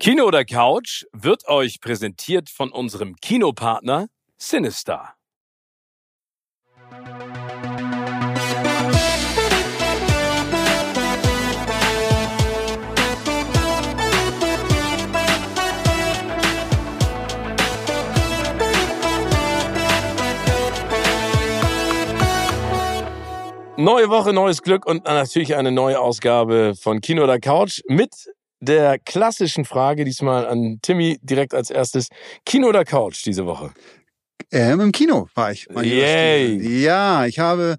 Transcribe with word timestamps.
Kino 0.00 0.26
oder 0.26 0.44
Couch 0.44 1.06
wird 1.12 1.48
euch 1.48 1.80
präsentiert 1.80 2.50
von 2.50 2.70
unserem 2.70 3.16
Kinopartner 3.16 4.06
Sinister. 4.36 5.14
Neue 23.76 24.10
Woche, 24.10 24.32
neues 24.32 24.62
Glück 24.62 24.86
und 24.86 25.06
natürlich 25.06 25.56
eine 25.56 25.72
neue 25.72 25.98
Ausgabe 25.98 26.74
von 26.80 27.00
Kino 27.00 27.24
oder 27.24 27.40
Couch 27.40 27.80
mit 27.88 28.12
der 28.60 28.98
klassischen 28.98 29.64
Frage, 29.64 30.04
diesmal 30.04 30.46
an 30.46 30.78
Timmy 30.82 31.18
direkt 31.22 31.54
als 31.54 31.70
erstes. 31.70 32.08
Kino 32.44 32.68
oder 32.68 32.84
Couch 32.84 33.24
diese 33.24 33.46
Woche? 33.46 33.72
Ähm, 34.50 34.80
Im 34.80 34.92
Kino 34.92 35.28
war 35.34 35.52
ich. 35.52 35.68
Yay. 35.70 36.82
Ja, 36.82 37.26
ich 37.26 37.38
habe 37.38 37.76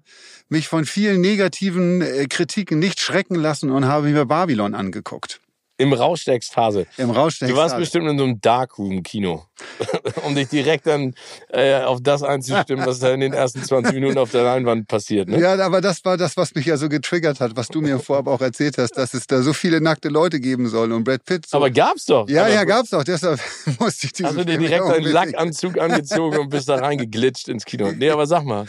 mich 0.48 0.68
von 0.68 0.84
vielen 0.84 1.20
negativen 1.20 2.00
äh, 2.00 2.26
Kritiken 2.28 2.78
nicht 2.78 3.00
schrecken 3.00 3.34
lassen 3.34 3.70
und 3.70 3.86
habe 3.86 4.08
mir 4.08 4.24
Babylon 4.26 4.74
angeguckt. 4.74 5.40
Im 5.80 5.92
Rausch 5.94 6.24
der 6.26 6.34
Ekstase. 6.34 6.86
Im 6.98 7.10
Rausch 7.10 7.38
der 7.38 7.48
Du 7.48 7.54
warst 7.56 7.74
Ekstase. 7.74 7.80
bestimmt 7.80 8.08
in 8.08 8.18
so 8.18 8.24
einem 8.24 8.40
Darkroom-Kino, 8.40 9.44
um 10.26 10.34
dich 10.34 10.48
direkt 10.48 10.86
dann 10.86 11.14
äh, 11.48 11.80
auf 11.82 12.00
das 12.02 12.22
einzustimmen, 12.22 12.84
was 12.84 12.98
da 12.98 13.12
in 13.12 13.20
den 13.20 13.32
ersten 13.32 13.62
20 13.62 13.94
Minuten 13.94 14.18
auf 14.18 14.30
der 14.30 14.42
Leinwand 14.42 14.88
passiert. 14.88 15.28
Ne? 15.28 15.40
Ja, 15.40 15.58
aber 15.64 15.80
das 15.80 16.04
war 16.04 16.16
das, 16.16 16.36
was 16.36 16.54
mich 16.54 16.66
ja 16.66 16.76
so 16.76 16.88
getriggert 16.88 17.40
hat, 17.40 17.56
was 17.56 17.68
du 17.68 17.80
mir 17.80 17.98
vorab 17.98 18.26
auch 18.26 18.40
erzählt 18.42 18.76
hast, 18.78 18.92
dass 18.98 19.14
es 19.14 19.26
da 19.26 19.40
so 19.42 19.52
viele 19.52 19.80
nackte 19.80 20.08
Leute 20.08 20.38
geben 20.38 20.68
soll 20.68 20.92
und 20.92 21.04
Brad 21.04 21.24
Pitt 21.24 21.46
so. 21.46 21.56
Aber 21.56 21.70
gab's 21.70 22.04
doch. 22.04 22.28
ja, 22.28 22.42
Aber 22.42 22.52
ja, 22.52 22.64
gab's 22.64 22.92
auch. 22.92 23.04
Deshalb 23.04 23.40
musste 23.80 24.06
ich 24.06 24.12
diesen 24.12 24.28
Hast 24.28 24.38
du 24.38 24.44
dir 24.44 24.58
direkt 24.58 24.84
einen 24.84 25.04
Lackanzug 25.06 25.78
angezogen 25.78 26.38
und 26.38 26.50
bist 26.50 26.68
da 26.68 26.76
reingeglitscht 26.76 27.48
ins 27.48 27.64
Kino. 27.64 27.90
Nee, 27.92 28.10
aber 28.10 28.26
sag 28.26 28.44
mal, 28.44 28.66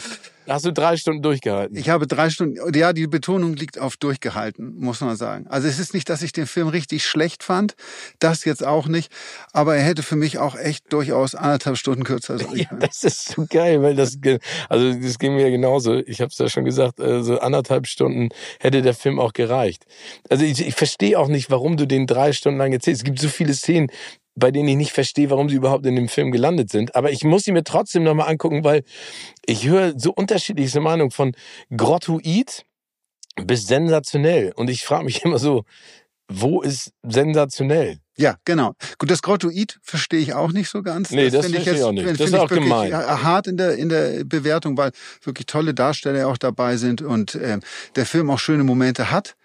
hast 0.48 0.66
du 0.66 0.72
drei 0.74 0.98
Stunden 0.98 1.22
durchgehalten? 1.22 1.78
Ich 1.78 1.90
habe 1.90 2.08
drei 2.08 2.30
Stunden, 2.30 2.58
ja, 2.76 2.94
die 2.94 3.08
Betonung 3.08 3.56
liegt 3.56 3.80
auf 3.80 3.98
durchgehalten, 3.98 4.76
muss 4.78 5.02
man 5.02 5.16
sagen. 5.16 5.48
Also 5.48 5.68
es 5.68 5.80
ist 5.80 5.94
nicht, 5.94 6.10
dass 6.10 6.22
ich 6.22 6.32
den 6.32 6.48
Film 6.48 6.68
richtig 6.68 7.06
schlecht 7.06 7.44
fand, 7.44 7.76
das 8.20 8.46
jetzt 8.46 8.66
auch 8.66 8.88
nicht, 8.88 9.12
aber 9.54 9.76
er 9.76 9.84
hätte 9.84 10.04
für 10.04 10.16
mich 10.16 10.38
auch 10.38 10.56
echt 10.56 10.92
durchaus 10.92 11.36
anderthalb 11.36 11.78
Stunden 11.78 12.04
kürzer 12.04 12.38
sein 12.38 12.48
Ja, 12.56 12.66
können. 12.66 12.82
das 12.82 13.04
ist 13.04 13.30
so 13.30 13.46
geil, 13.50 13.82
weil 13.82 13.96
das, 13.96 14.18
also 14.70 14.94
das 14.94 15.20
ging 15.20 15.36
mir 15.36 15.50
genauso. 15.52 15.96
Ich 15.96 16.22
habe 16.22 16.30
es 16.30 16.38
ja 16.38 16.50
schon 16.50 16.66
gesagt, 16.66 17.00
äh, 17.00 17.24
so 17.24 17.40
anderthalb 17.40 17.88
Stunden 17.88 18.30
hätte 18.60 18.82
der 18.82 18.94
Film 18.94 19.20
auch 19.20 19.34
gereicht. 19.34 19.86
Also 20.30 20.44
ich, 20.46 20.66
ich 20.66 20.76
verstehe 20.76 21.18
auch 21.18 21.28
nicht, 21.28 21.50
warum 21.50 21.78
du 21.78 21.86
den 21.86 22.08
drei 22.08 22.34
Stunden 22.34 22.58
lang 22.58 22.74
erzählst. 22.74 23.02
Es 23.02 23.06
gibt 23.06 23.20
so 23.20 23.30
viele 23.30 23.54
Szenen, 23.54 23.88
bei 24.42 24.52
denen 24.52 24.68
ich 24.68 24.76
nicht 24.76 24.92
verstehe, 24.92 25.30
warum 25.30 25.48
sie 25.48 25.56
überhaupt 25.56 25.86
in 25.86 25.96
dem 25.96 26.10
Film 26.10 26.32
gelandet 26.32 26.70
sind. 26.70 26.96
Aber 26.96 27.12
ich 27.12 27.24
muss 27.24 27.44
sie 27.44 27.54
mir 27.54 27.64
trotzdem 27.64 28.04
nochmal 28.04 28.28
angucken, 28.28 28.66
weil 28.66 28.84
ich 29.46 29.66
höre 29.66 29.98
so 29.98 30.12
unterschiedlichste 30.12 30.82
Meinungen 30.82 31.12
von 31.12 31.34
grottoid 31.76 32.66
bis 33.46 33.68
sensationell. 33.68 34.52
Und 34.56 34.70
ich 34.70 34.84
frage 34.84 35.06
mich 35.06 35.24
immer 35.26 35.40
so, 35.40 35.64
wo 36.28 36.62
ist 36.62 36.92
sensationell? 37.04 38.00
Ja, 38.18 38.38
genau. 38.46 38.74
Gut, 38.98 39.10
das 39.10 39.22
Grottoid 39.22 39.80
verstehe 39.82 40.20
ich 40.20 40.34
auch 40.34 40.52
nicht 40.52 40.70
so 40.70 40.82
ganz. 40.84 41.12
Nee, 41.12 41.30
das 41.30 41.46
finde 41.46 41.62
verstehe 41.62 41.80
ich 41.80 41.84
auch 41.84 41.92
nicht. 41.92 42.20
Das 42.20 42.28
ist 42.28 42.34
auch 42.34 42.50
gemein. 42.50 42.92
äh, 42.92 42.96
hart 42.96 43.48
in 43.48 43.58
der, 43.58 43.78
in 43.78 43.90
der 43.90 44.24
Bewertung, 44.24 44.78
weil 44.78 44.92
wirklich 45.24 45.46
tolle 45.46 45.74
Darsteller 45.74 46.28
auch 46.28 46.38
dabei 46.38 46.78
sind 46.78 47.02
und 47.02 47.36
ähm, 47.36 47.62
der 47.96 48.06
Film 48.06 48.30
auch 48.30 48.40
schöne 48.40 48.64
Momente 48.64 49.12
hat. 49.12 49.36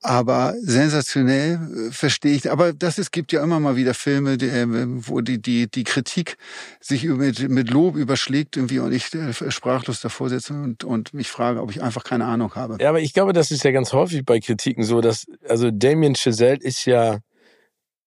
Aber 0.00 0.54
sensationell 0.60 1.88
äh, 1.88 1.90
verstehe 1.90 2.34
ich. 2.34 2.50
Aber 2.50 2.72
das 2.72 2.98
es 2.98 3.10
gibt 3.10 3.32
ja 3.32 3.42
immer 3.42 3.58
mal 3.58 3.74
wieder 3.74 3.94
Filme, 3.94 4.38
die, 4.38 4.46
äh, 4.46 4.66
wo 4.68 5.20
die, 5.20 5.42
die, 5.42 5.68
die 5.68 5.84
Kritik 5.84 6.36
sich 6.80 7.04
mit, 7.04 7.48
mit 7.48 7.70
Lob 7.70 7.96
überschlägt 7.96 8.56
irgendwie 8.56 8.78
und 8.78 8.92
ich 8.92 9.12
äh, 9.14 9.32
sprachlos 9.50 10.00
davor 10.00 10.28
sitze 10.28 10.54
und, 10.54 10.84
und 10.84 11.14
mich 11.14 11.28
frage, 11.28 11.60
ob 11.60 11.72
ich 11.72 11.82
einfach 11.82 12.04
keine 12.04 12.26
Ahnung 12.26 12.54
habe. 12.54 12.76
Ja, 12.80 12.90
aber 12.90 13.00
ich 13.00 13.12
glaube, 13.12 13.32
das 13.32 13.50
ist 13.50 13.64
ja 13.64 13.72
ganz 13.72 13.92
häufig 13.92 14.24
bei 14.24 14.38
Kritiken 14.38 14.84
so, 14.84 15.00
dass, 15.00 15.26
also 15.48 15.70
Damien 15.72 16.14
Chazelle 16.14 16.58
ist 16.60 16.84
ja, 16.84 17.18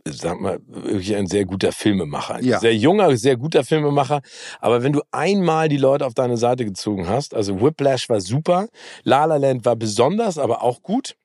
sag 0.06 0.40
mal, 0.40 0.60
wirklich 0.68 1.16
ein 1.16 1.28
sehr 1.28 1.44
guter 1.44 1.74
Filmemacher. 1.74 2.42
Ja. 2.42 2.60
Sehr 2.60 2.76
junger, 2.76 3.18
sehr 3.18 3.36
guter 3.36 3.66
Filmemacher. 3.66 4.22
Aber 4.62 4.82
wenn 4.82 4.94
du 4.94 5.02
einmal 5.12 5.68
die 5.68 5.78
Leute 5.78 6.06
auf 6.06 6.14
deine 6.14 6.38
Seite 6.38 6.64
gezogen 6.64 7.10
hast, 7.10 7.34
also 7.34 7.62
Whiplash 7.62 8.08
war 8.08 8.22
super, 8.22 8.70
La 9.04 9.26
La 9.26 9.36
Land 9.36 9.66
war 9.66 9.76
besonders, 9.76 10.38
aber 10.38 10.64
auch 10.64 10.82
gut. 10.82 11.16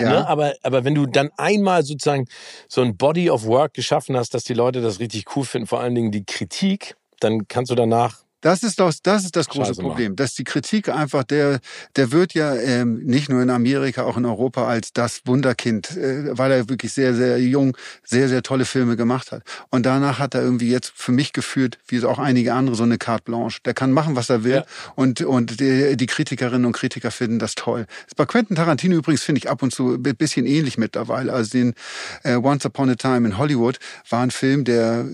Ja. 0.00 0.10
Ne? 0.10 0.28
Aber, 0.28 0.54
aber 0.62 0.84
wenn 0.84 0.94
du 0.94 1.06
dann 1.06 1.30
einmal 1.36 1.82
sozusagen 1.82 2.26
so 2.68 2.82
ein 2.82 2.96
Body 2.96 3.30
of 3.30 3.44
Work 3.44 3.74
geschaffen 3.74 4.16
hast, 4.16 4.34
dass 4.34 4.44
die 4.44 4.54
Leute 4.54 4.80
das 4.80 5.00
richtig 5.00 5.36
cool 5.36 5.44
finden, 5.44 5.66
vor 5.66 5.80
allen 5.80 5.94
Dingen 5.94 6.10
die 6.10 6.24
Kritik, 6.24 6.96
dann 7.20 7.48
kannst 7.48 7.70
du 7.70 7.74
danach 7.74 8.24
Das 8.40 8.62
ist 8.62 8.80
das, 8.80 9.02
das 9.02 9.24
ist 9.24 9.36
das 9.36 9.48
große 9.48 9.68
Scheiße. 9.68 9.82
Problem, 9.82 10.16
dass 10.16 10.34
die 10.34 10.44
Kritik 10.44 10.88
einfach 10.88 11.24
der, 11.24 11.60
der 11.96 12.12
wird 12.12 12.34
ja 12.34 12.54
ähm, 12.54 13.00
nicht 13.04 13.28
nur 13.28 13.42
in 13.42 13.50
Amerika, 13.50 14.04
auch 14.04 14.16
in 14.16 14.24
Europa 14.24 14.66
als 14.66 14.92
das 14.92 15.22
Wunderkind, 15.26 15.96
äh, 15.96 16.36
weil 16.36 16.52
er 16.52 16.68
wirklich 16.68 16.92
sehr, 16.92 17.14
sehr 17.14 17.38
jung, 17.40 17.76
sehr, 18.04 18.28
sehr 18.28 18.42
tolle 18.42 18.64
Filme 18.64 18.96
gemacht 18.96 19.32
hat. 19.32 19.42
Und 19.70 19.86
danach 19.86 20.18
hat 20.18 20.34
er 20.34 20.42
irgendwie 20.42 20.70
jetzt 20.70 20.92
für 20.94 21.12
mich 21.12 21.32
geführt, 21.32 21.78
wie 21.86 21.96
es 21.96 22.04
auch 22.04 22.18
einige 22.18 22.54
andere, 22.54 22.76
so 22.76 22.82
eine 22.82 22.98
Carte 22.98 23.24
Blanche. 23.24 23.60
Der 23.64 23.74
kann 23.74 23.92
machen, 23.92 24.16
was 24.16 24.30
er 24.30 24.44
will. 24.44 24.56
Ja. 24.56 24.64
Und 24.94 25.20
und 25.22 25.60
die, 25.60 25.96
die 25.96 26.06
Kritikerinnen 26.06 26.64
und 26.64 26.72
Kritiker 26.72 27.10
finden 27.10 27.38
das 27.38 27.54
toll. 27.54 27.86
Das 28.06 28.14
bei 28.14 28.24
Quentin 28.26 28.56
Tarantino 28.56 28.96
übrigens 28.96 29.22
finde 29.22 29.40
ich 29.40 29.50
ab 29.50 29.62
und 29.62 29.72
zu 29.72 29.94
ein 29.94 30.02
bisschen 30.02 30.46
ähnlich 30.46 30.78
mittlerweile. 30.78 31.32
Also 31.32 31.50
den 31.50 31.74
äh, 32.22 32.36
Once 32.36 32.64
Upon 32.64 32.90
a 32.90 32.94
Time 32.94 33.28
in 33.28 33.38
Hollywood 33.38 33.78
war 34.08 34.22
ein 34.22 34.30
Film, 34.30 34.64
der 34.64 35.06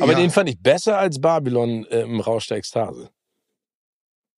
Aber 0.00 0.12
ja, 0.12 0.18
den 0.18 0.30
fand 0.30 0.48
ich 0.48 0.60
besser 0.60 0.98
als 0.98 1.20
Babylon 1.20 1.84
äh, 1.86 2.02
im 2.02 2.20
Rausch 2.20 2.46
der 2.48 2.58
Ekstase. 2.58 3.10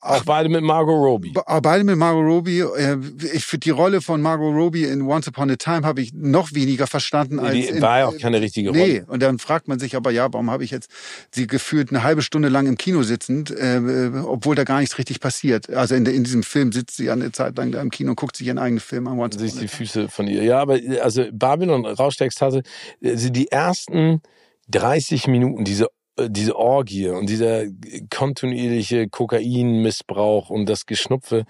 Auch 0.01 0.23
beide 0.23 0.49
mit 0.49 0.63
Margot 0.63 0.95
Robbie. 0.95 1.33
Be- 1.33 1.43
Beide 1.61 1.83
mit 1.83 1.97
Margot 1.97 2.23
Robbie. 2.25 2.61
Äh, 2.61 2.99
Ich 3.35 3.45
für 3.45 3.59
die 3.59 3.71
Rolle 3.71 4.01
von 4.01 4.23
Margot 4.23 4.55
Robbie 4.55 4.85
in 4.85 5.03
Once 5.03 5.27
Upon 5.27 5.51
a 5.51 5.57
Time 5.57 5.83
habe 5.83 6.01
ich 6.01 6.13
noch 6.15 6.55
weniger 6.55 6.87
verstanden 6.87 7.41
als 7.41 7.53
Die 7.55 7.65
in, 7.65 7.83
war 7.83 7.99
ja 7.99 8.07
auch 8.07 8.17
keine 8.17 8.41
richtige 8.41 8.69
Rolle. 8.69 8.81
Nee, 8.81 9.03
und 9.09 9.21
dann 9.25 9.41
fragt 9.41 9.67
man 9.67 9.81
sich 9.81 9.97
aber, 9.97 10.13
ja, 10.13 10.33
warum 10.33 10.53
habe 10.53 10.63
ich 10.63 10.71
jetzt 10.71 10.89
sie 11.33 11.49
gefühlt 11.49 11.91
eine 11.91 12.05
halbe 12.05 12.23
Stunde 12.23 12.49
lang 12.49 12.69
im 12.69 12.79
Kino 12.79 13.03
sitzend, 13.03 13.51
äh, 13.51 14.13
obwohl 14.25 14.55
da 14.55 14.63
gar 14.63 14.79
nichts 14.79 14.99
richtig 14.99 15.19
passiert. 15.19 15.69
Also 15.71 15.97
in, 15.97 16.07
in 16.07 16.23
diesem 16.23 16.45
Film 16.45 16.71
sitzt 16.71 16.97
sie 16.97 17.11
eine 17.11 17.33
Zeit 17.33 17.57
lang 17.57 17.73
da 17.73 17.83
im 17.83 17.91
Kino 17.91 18.11
und 18.11 18.17
guckt 18.21 18.37
sich 18.37 18.47
ihren 18.47 18.59
eigenen 18.59 18.79
Film 18.81 19.09
an. 19.09 19.19
Once 19.19 19.35
Upon 19.35 19.49
a 19.49 19.51
die 19.51 19.57
Time. 19.57 19.69
Füße 19.69 20.09
von 20.09 20.29
ihr. 20.29 20.45
Ja, 20.45 20.61
aber 20.61 20.81
äh, 20.81 21.01
also 21.01 21.25
Babylon, 21.33 21.85
Rausch 21.85 22.17
der 22.19 22.29
Ekstase, 22.29 22.63
also 23.05 23.31
die 23.31 23.51
ersten 23.51 24.23
30 24.69 25.27
Minuten, 25.27 25.65
diese 25.65 25.89
äh, 26.19 26.29
diese 26.31 26.57
Orgie 26.57 27.09
und 27.09 27.29
dieser 27.29 27.65
kontinuierliche 28.11 29.09
Kokainmissbrauch 29.09 30.51
und 30.51 30.67
das 30.67 30.87
Geschnupfe, 30.87 31.45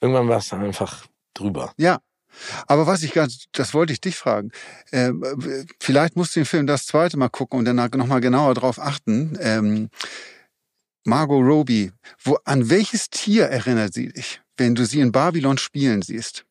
irgendwann 0.00 0.28
war 0.28 0.38
es 0.38 0.52
einfach 0.52 1.06
drüber. 1.34 1.72
Ja. 1.76 2.00
Aber 2.68 2.86
was 2.86 3.02
ich 3.02 3.12
ganz, 3.12 3.46
das 3.52 3.74
wollte 3.74 3.92
ich 3.92 4.00
dich 4.00 4.14
fragen. 4.14 4.52
Ähm, 4.92 5.24
vielleicht 5.80 6.14
musst 6.14 6.36
du 6.36 6.40
den 6.40 6.46
Film 6.46 6.66
das 6.66 6.86
zweite 6.86 7.16
Mal 7.16 7.28
gucken 7.28 7.58
und 7.58 7.64
danach 7.64 7.90
nochmal 7.90 8.20
genauer 8.20 8.54
drauf 8.54 8.78
achten. 8.78 9.36
Ähm, 9.40 9.90
Margot 11.04 11.42
Robbie, 11.42 11.90
wo, 12.22 12.38
an 12.44 12.70
welches 12.70 13.10
Tier 13.10 13.46
erinnert 13.46 13.94
sie 13.94 14.10
dich, 14.10 14.40
wenn 14.56 14.76
du 14.76 14.86
sie 14.86 15.00
in 15.00 15.10
Babylon 15.10 15.58
spielen 15.58 16.02
siehst? 16.02 16.44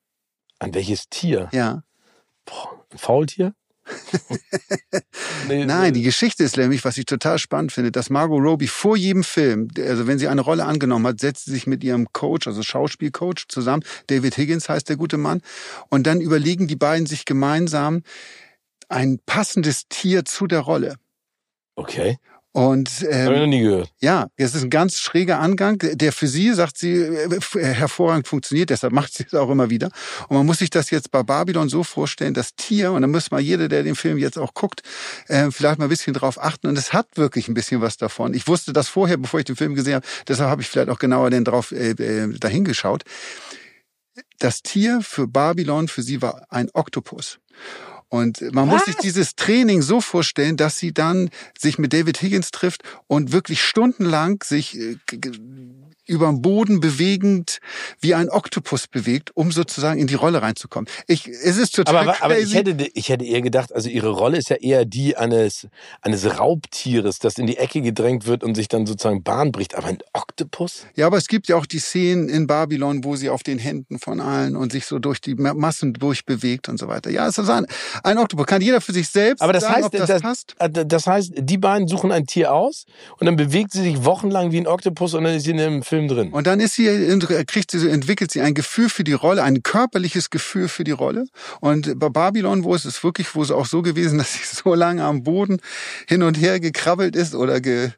An 0.59 0.74
welches 0.74 1.07
Tier? 1.09 1.47
Ja. 1.53 1.84
Boah, 2.44 2.86
ein 2.91 2.97
Faultier? 2.97 3.53
nee, 5.48 5.66
Nein, 5.66 5.90
äh, 5.90 5.92
die 5.92 6.04
Geschichte 6.04 6.44
ist 6.44 6.58
nämlich, 6.58 6.86
was 6.86 6.98
ich 6.98 7.06
total 7.06 7.40
spannend 7.40 7.72
finde, 7.72 7.92
dass 7.92 8.10
Margot 8.10 8.42
Robbie 8.42 8.68
vor 8.68 8.98
jedem 8.98 9.24
Film, 9.24 9.68
also 9.78 10.08
wenn 10.08 10.20
sie 10.20 10.28
eine 10.28 10.42
Rolle 10.42 10.66
angenommen 10.66 11.08
hat, 11.08 11.20
setzt 11.20 11.46
sie 11.46 11.52
sich 11.52 11.68
mit 11.68 11.84
ihrem 11.84 12.12
Coach, 12.14 12.48
also 12.48 12.64
Schauspielcoach 12.64 13.48
zusammen, 13.48 13.84
David 14.08 14.38
Higgins 14.38 14.70
heißt 14.70 14.90
der 14.90 14.98
gute 14.98 15.18
Mann, 15.18 15.42
und 15.90 16.08
dann 16.08 16.22
überlegen 16.22 16.68
die 16.68 16.76
beiden 16.76 17.06
sich 17.06 17.26
gemeinsam 17.26 18.04
ein 18.88 19.19
passendes 19.25 19.88
Tier 19.88 20.25
zu 20.25 20.48
der 20.48 20.62
Rolle. 20.62 20.96
Okay, 21.75 22.18
Und 22.51 22.90
habe 23.01 23.12
ich 23.12 23.28
noch 23.28 23.36
ähm, 23.36 23.50
nie 23.50 23.62
gehört. 23.62 23.94
ja, 24.00 24.28
es 24.36 24.56
ist 24.56 24.63
ein 24.63 24.72
ganz 24.72 25.00
schräger 25.00 25.40
Angang, 25.40 25.78
der 25.80 26.12
für 26.12 26.28
sie, 26.28 26.51
sagt 26.54 26.78
sie, 26.78 26.96
äh, 26.96 27.40
hervorragend 27.62 28.28
funktioniert, 28.28 28.72
deshalb 28.72 28.92
macht 28.92 29.13
sie 29.13 29.24
es 29.24 29.36
auch 29.36 29.51
immer 29.51 29.69
wieder. 29.69 29.92
Und 30.30 30.38
man 30.38 30.48
muss 30.48 30.57
sich 30.57 30.72
das 30.72 30.90
jetzt 30.90 31.12
bei 31.12 31.22
Babylon 31.22 31.69
so 31.69 31.84
vorstellen, 31.84 32.34
das 32.34 32.56
Tier, 32.56 32.92
und 32.92 33.04
da 33.04 33.07
muss 33.07 33.30
mal 33.30 33.40
jeder, 33.40 33.68
der 33.68 33.84
den 33.84 33.96
Film 33.96 34.18
jetzt 34.18 34.40
auch 34.40 34.56
guckt, 34.56 34.81
äh, 35.28 35.51
vielleicht 35.51 35.78
mal 35.78 35.86
ein 35.86 35.90
bisschen 35.90 36.16
drauf 36.16 36.42
achten. 36.42 36.66
Und 36.66 36.78
es 36.78 36.92
hat 36.92 37.07
wirklich 37.18 37.50
ein 37.50 37.54
bisschen 37.54 37.81
was 37.81 37.98
davon. 37.98 38.34
Ich 38.34 38.48
wusste 38.48 38.74
das 38.74 38.90
vorher, 38.90 39.18
bevor 39.18 39.40
ich 39.40 39.46
den 39.46 39.56
Film 39.56 39.75
gesehen 39.75 39.96
habe, 39.96 40.06
deshalb 40.28 40.50
habe 40.50 40.63
ich 40.63 40.68
vielleicht 40.68 40.90
auch 40.90 41.00
genauer 41.00 41.30
denn 41.30 41.46
drauf 41.46 41.72
äh, 41.72 41.92
äh, 41.92 42.34
dahin 42.40 42.63
geschaut. 42.63 43.04
Das 44.40 44.63
Tier 44.63 45.01
für 45.04 45.28
Babylon, 45.28 45.88
für 45.88 46.01
sie 46.01 46.24
war 46.24 46.48
ein 46.50 46.69
Oktopus. 46.74 47.40
Und 48.10 48.42
man 48.54 48.68
Was? 48.68 48.74
muss 48.74 48.86
sich 48.86 48.96
dieses 48.96 49.36
Training 49.36 49.82
so 49.82 50.02
vorstellen, 50.02 50.58
dass 50.58 50.78
sie 50.78 50.94
dann 50.94 51.30
sich 51.58 51.78
mit 51.78 51.94
David 51.94 52.22
Higgins 52.22 52.50
trifft 52.52 52.82
und 53.08 53.32
wirklich 53.32 53.62
stundenlang 53.64 54.44
sich 54.44 54.78
äh, 54.78 54.98
über 56.10 56.28
den 56.28 56.42
Boden 56.42 56.80
bewegend 56.80 57.60
wie 58.02 58.16
ein 58.16 58.30
Oktopus 58.30 58.88
bewegt, 58.88 59.32
um 59.36 59.52
sozusagen 59.52 60.00
in 60.00 60.08
die 60.08 60.16
Rolle 60.16 60.42
reinzukommen. 60.42 60.90
Ich, 61.08 61.28
es 61.28 61.58
ist 61.58 61.76
total 61.76 61.96
Aber, 61.96 62.24
aber 62.24 62.40
ich, 62.40 62.54
hätte, 62.54 62.76
ich 62.94 63.10
hätte 63.10 63.26
eher 63.26 63.42
gedacht, 63.42 63.74
also 63.74 63.90
ihre 63.90 64.10
Rolle 64.10 64.38
ist 64.38 64.50
ja 64.50 64.56
eher 64.58 64.86
die 64.86 65.16
eines, 65.16 65.68
eines 66.02 66.40
Raubtieres, 66.40 67.20
das 67.20 67.38
in 67.38 67.48
die 67.48 67.58
Ecke 67.58 67.82
gedrängt 67.82 68.26
wird 68.26 68.44
und 68.44 68.56
sich 68.56 68.68
dann 68.68 68.86
sozusagen 68.86 69.24
Bahn 69.24 69.52
bricht. 69.52 69.76
Aber 69.76 69.88
ein 69.88 70.00
Oktopus? 70.14 70.86
Ja, 70.96 71.08
aber 71.08 71.18
es 71.18 71.28
gibt 71.28 71.48
ja 71.48 71.56
auch 71.56 71.66
die 71.66 71.80
Szenen 71.80 72.30
in 72.30 72.48
Babylon, 72.48 73.04
wo 73.04 73.16
sie 73.16 73.30
auf 73.30 73.44
den 73.44 73.60
Händen 73.60 74.00
von 74.00 74.20
allen 74.20 74.56
und 74.56 74.72
sich 74.72 74.86
so 74.86 75.00
durch 75.00 75.22
die 75.22 75.36
Ma- 75.36 75.54
Massen 75.54 75.94
durchbewegt 75.94 76.70
und 76.70 76.80
so 76.80 76.88
weiter. 76.88 77.10
Ja, 77.10 77.28
es 77.28 77.38
ist 77.38 77.50
ein, 77.50 77.66
ein 78.04 78.18
Oktopus. 78.18 78.46
Kann 78.46 78.62
jeder 78.62 78.82
für 78.82 78.94
sich 78.94 79.10
selbst 79.10 79.42
Aber 79.42 79.54
das 79.54 79.64
sagen, 79.64 79.76
heißt, 79.76 79.86
ob 79.86 79.92
das, 79.92 80.08
das, 80.08 80.22
passt? 80.22 80.56
äh, 80.60 80.70
das 80.86 81.06
heißt, 81.06 81.34
die 81.38 81.58
beiden 81.58 81.88
suchen 81.88 82.12
ein 82.12 82.26
Tier 82.26 82.54
aus 82.54 82.86
und 83.20 83.26
dann 83.26 83.36
bewegt 83.36 83.72
sie 83.72 83.82
sich 83.84 84.06
wochenlang 84.06 84.52
wie 84.52 84.58
ein 84.60 84.68
Oktopus 84.68 85.14
und 85.14 85.24
dann 85.26 85.36
ist 85.36 85.44
sie 85.44 85.52
in 85.52 85.60
einem 85.60 85.84
Film 85.84 85.99
drin. 86.07 86.31
Und 86.31 86.48
dann 86.48 86.60
ist 86.60 86.74
sie, 86.74 86.86
kriegt 87.48 87.72
sie, 87.72 87.90
entwickelt 87.90 88.31
sie 88.31 88.42
ein 88.42 88.54
Gefühl 88.54 88.90
für 88.90 89.04
die 89.04 89.13
Rolle, 89.13 89.44
ein 89.44 89.63
körperliches 89.63 90.30
Gefühl 90.30 90.68
für 90.68 90.84
die 90.84 90.92
Rolle. 90.92 91.25
Und 91.60 92.00
bei 92.00 92.10
Babylon, 92.10 92.63
wo 92.63 92.75
es 92.75 92.86
ist 92.86 93.04
wirklich, 93.04 93.36
wo 93.36 93.42
es 93.42 93.51
auch 93.51 93.66
so 93.66 93.81
gewesen, 93.81 94.18
dass 94.19 94.34
sie 94.34 94.56
so 94.56 94.74
lange 94.74 95.04
am 95.04 95.24
Boden 95.24 95.62
hin 96.07 96.24
und 96.24 96.36
her 96.36 96.60
gekrabbelt 96.60 97.16
ist 97.16 97.36
oder 97.36 97.62
ge, 97.62 97.92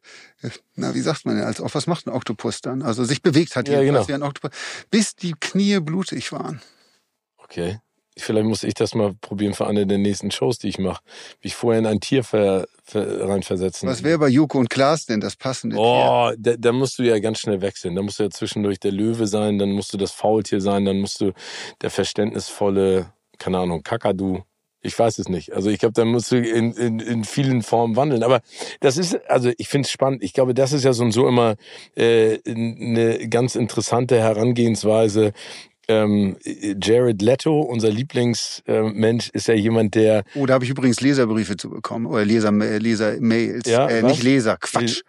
na, 0.75 0.93
wie 0.95 1.01
sagt 1.01 1.25
man 1.25 1.35
denn, 1.35 1.45
als, 1.45 1.61
auch 1.61 1.73
was 1.75 1.87
macht 1.87 2.07
ein 2.07 2.13
Oktopus 2.13 2.61
dann? 2.61 2.81
Also 2.81 3.03
sich 3.03 3.21
bewegt 3.21 3.55
hat, 3.55 3.67
Ja, 3.67 3.81
genau. 3.81 4.07
wie 4.07 4.13
ein 4.13 4.23
Oktopus, 4.23 4.51
bis 4.89 5.15
die 5.15 5.35
Knie 5.39 5.79
blutig 5.79 6.31
waren. 6.31 6.61
Okay. 7.37 7.79
Vielleicht 8.17 8.45
muss 8.45 8.63
ich 8.63 8.73
das 8.73 8.93
mal 8.93 9.13
probieren 9.21 9.53
für 9.53 9.67
eine 9.67 9.87
der 9.87 9.97
nächsten 9.97 10.31
Shows, 10.31 10.59
die 10.59 10.67
ich 10.67 10.79
mache. 10.79 11.01
Wie 11.39 11.47
ich 11.47 11.55
vorher 11.55 11.79
in 11.79 11.85
ein 11.85 12.01
Tier 12.01 12.23
ver, 12.25 12.67
ver, 12.83 13.27
reinversetzen. 13.27 13.87
Was 13.87 14.03
wäre 14.03 14.19
bei 14.19 14.27
Joko 14.27 14.59
und 14.59 14.69
Klaas 14.69 15.05
denn 15.05 15.21
das 15.21 15.37
passende 15.37 15.77
Tier? 15.77 15.85
Oh, 15.85 16.31
da, 16.37 16.57
da 16.57 16.71
musst 16.73 16.99
du 16.99 17.03
ja 17.03 17.19
ganz 17.19 17.39
schnell 17.39 17.61
wechseln. 17.61 17.95
Da 17.95 18.01
musst 18.01 18.19
du 18.19 18.23
ja 18.23 18.29
zwischendurch 18.29 18.79
der 18.79 18.91
Löwe 18.91 19.27
sein, 19.27 19.57
dann 19.59 19.71
musst 19.71 19.93
du 19.93 19.97
das 19.97 20.11
Faultier 20.11 20.59
sein, 20.59 20.83
dann 20.83 20.99
musst 20.99 21.21
du 21.21 21.31
der 21.81 21.89
verständnisvolle, 21.89 23.13
keine 23.37 23.59
Ahnung, 23.59 23.81
Kakadu. 23.81 24.43
Ich 24.83 24.97
weiß 24.97 25.19
es 25.19 25.29
nicht. 25.29 25.53
Also 25.53 25.69
ich 25.69 25.79
glaube, 25.79 25.93
da 25.93 26.05
musst 26.05 26.31
du 26.31 26.37
in, 26.37 26.73
in, 26.73 26.99
in 26.99 27.23
vielen 27.23 27.61
Formen 27.61 27.95
wandeln. 27.95 28.23
Aber 28.23 28.41
das 28.79 28.97
ist, 28.97 29.15
also 29.29 29.51
ich 29.57 29.69
finde 29.69 29.85
es 29.85 29.91
spannend. 29.91 30.23
Ich 30.23 30.33
glaube, 30.33 30.55
das 30.55 30.73
ist 30.73 30.83
ja 30.83 30.91
so 30.91 31.03
und 31.03 31.11
so 31.11 31.27
immer 31.27 31.55
äh, 31.95 32.39
eine 32.47 33.29
ganz 33.29 33.55
interessante 33.55 34.19
Herangehensweise. 34.19 35.33
Ähm, 35.91 36.37
Jared 36.81 37.21
Leto, 37.21 37.59
unser 37.61 37.89
Lieblingsmensch, 37.89 39.29
ist 39.29 39.47
ja 39.47 39.53
jemand, 39.53 39.95
der 39.95 40.23
Oh, 40.35 40.45
da 40.45 40.53
habe 40.53 40.63
ich 40.63 40.69
übrigens 40.69 41.01
Leserbriefe 41.01 41.57
zu 41.57 41.69
bekommen. 41.69 42.05
Oder 42.05 42.23
Leser, 42.25 42.51
äh, 42.61 42.77
Leser-Mails. 42.77 43.69
Ja, 43.69 43.87
äh, 43.87 44.01
nicht 44.01 44.23
Leser, 44.23 44.57
Quatsch. 44.57 45.01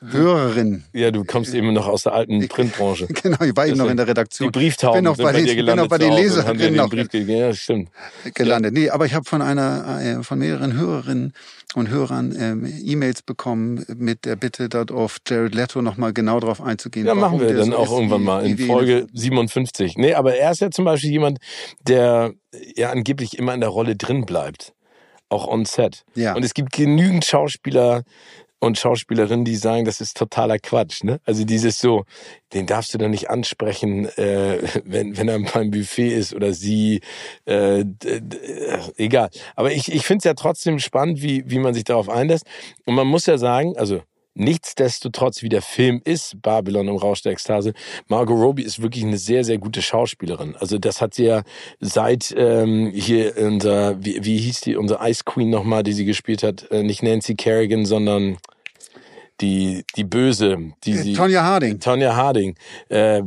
Hörerin. 0.00 0.84
ja, 0.92 1.10
du 1.10 1.24
kommst 1.24 1.52
eben 1.54 1.72
noch 1.72 1.86
aus 1.86 2.04
der 2.04 2.12
alten 2.14 2.46
Printbranche. 2.48 3.06
Genau, 3.22 3.42
ich 3.44 3.54
war 3.56 3.66
eben 3.66 3.76
noch 3.78 3.88
in 3.90 3.96
der 3.96 4.06
Die 4.06 4.10
Redaktion. 4.10 4.50
Brieftauben 4.50 5.04
Ich 5.04 5.04
bin 5.04 5.14
sind 5.16 5.24
bei 5.24 5.32
den- 5.32 5.44
dir 5.44 5.50
ich 5.50 5.56
bin 5.56 5.66
gelandet. 5.66 5.84
noch 5.84 5.90
bei 5.90 5.98
den 5.98 6.12
Leserinnen 6.14 6.74
noch. 6.76 6.88
Brief 6.90 7.08
gegeben. 7.10 7.38
Ja, 7.38 7.52
stimmt. 7.54 7.90
gelandet. 8.34 8.72
Nee, 8.74 8.88
aber 8.90 9.04
ich 9.06 9.14
habe 9.14 9.24
von 9.24 9.42
einer, 9.42 10.00
äh, 10.20 10.22
von 10.22 10.38
mehreren 10.38 10.72
Hörerinnen 10.74 11.32
und 11.74 11.88
Hörern 11.90 12.34
ähm, 12.38 12.72
E-Mails 12.84 13.22
bekommen 13.22 13.84
mit 13.96 14.24
der 14.24 14.36
Bitte, 14.36 14.68
dort 14.68 14.90
auf 14.90 15.18
Jared 15.26 15.54
Leto 15.54 15.82
nochmal 15.82 16.12
genau 16.12 16.40
drauf 16.40 16.60
einzugehen. 16.60 17.06
Ja, 17.06 17.14
machen 17.14 17.40
wir 17.40 17.54
dann 17.54 17.70
so 17.70 17.76
auch 17.76 17.90
irgendwann 17.92 18.22
mal 18.22 18.46
in 18.46 18.58
Folge 18.58 19.06
57. 19.12 19.96
Nee, 19.96 20.14
aber 20.14 20.34
er 20.36 20.50
ist 20.52 20.60
ja 20.60 20.70
zum 20.70 20.84
Beispiel 20.86 21.10
jemand, 21.10 21.38
der 21.86 22.32
ja 22.74 22.90
angeblich 22.90 23.38
immer 23.38 23.54
in 23.54 23.60
der 23.60 23.68
Rolle 23.70 23.96
drin 23.96 24.24
bleibt. 24.26 24.72
Auch 25.28 25.46
on 25.46 25.64
set. 25.64 26.02
Ja. 26.16 26.34
Und 26.34 26.44
es 26.44 26.54
gibt 26.54 26.72
genügend 26.72 27.24
Schauspieler 27.24 28.02
und 28.60 28.78
Schauspielerinnen, 28.78 29.44
die 29.44 29.56
sagen, 29.56 29.84
das 29.84 30.00
ist 30.00 30.16
totaler 30.16 30.58
Quatsch. 30.58 31.02
Ne? 31.02 31.20
Also 31.24 31.44
dieses 31.44 31.78
so, 31.78 32.04
den 32.52 32.66
darfst 32.66 32.92
du 32.94 32.98
dann 32.98 33.10
nicht 33.10 33.30
ansprechen, 33.30 34.06
äh, 34.16 34.58
wenn, 34.84 35.16
wenn 35.16 35.28
er 35.28 35.40
beim 35.40 35.70
Buffet 35.70 36.12
ist 36.12 36.34
oder 36.34 36.52
sie, 36.52 37.00
äh, 37.46 37.80
äh, 37.80 38.20
egal. 38.96 39.30
Aber 39.56 39.72
ich, 39.72 39.90
ich 39.90 40.06
finde 40.06 40.18
es 40.18 40.24
ja 40.24 40.34
trotzdem 40.34 40.78
spannend, 40.78 41.22
wie, 41.22 41.42
wie 41.50 41.58
man 41.58 41.74
sich 41.74 41.84
darauf 41.84 42.08
einlässt. 42.08 42.44
Und 42.84 42.94
man 42.94 43.06
muss 43.06 43.26
ja 43.26 43.38
sagen, 43.38 43.76
also 43.76 44.02
nichtsdestotrotz, 44.40 45.42
wie 45.42 45.48
der 45.48 45.62
Film 45.62 46.00
ist, 46.04 46.40
Babylon 46.42 46.88
im 46.88 46.96
Rausch 46.96 47.22
der 47.22 47.32
Ekstase, 47.32 47.74
Margot 48.08 48.36
Robbie 48.36 48.62
ist 48.62 48.82
wirklich 48.82 49.04
eine 49.04 49.18
sehr, 49.18 49.44
sehr 49.44 49.58
gute 49.58 49.82
Schauspielerin. 49.82 50.56
Also 50.56 50.78
das 50.78 51.00
hat 51.00 51.14
sie 51.14 51.26
ja 51.26 51.42
seit 51.78 52.34
ähm, 52.36 52.90
hier 52.94 53.36
unser, 53.36 54.02
wie, 54.04 54.24
wie 54.24 54.38
hieß 54.38 54.62
die, 54.62 54.76
unsere 54.76 55.08
Ice 55.08 55.22
Queen 55.24 55.50
nochmal, 55.50 55.82
die 55.82 55.92
sie 55.92 56.04
gespielt 56.04 56.42
hat, 56.42 56.70
äh, 56.70 56.82
nicht 56.82 57.02
Nancy 57.02 57.34
Kerrigan, 57.34 57.84
sondern 57.84 58.38
die, 59.40 59.84
die 59.96 60.04
Böse, 60.04 60.58
die 60.84 60.94
sie... 60.94 61.12
Tonya 61.14 61.42
Harding. 61.42 61.80
Tonya 61.80 62.14
Harding, 62.14 62.56
äh, 62.88 63.22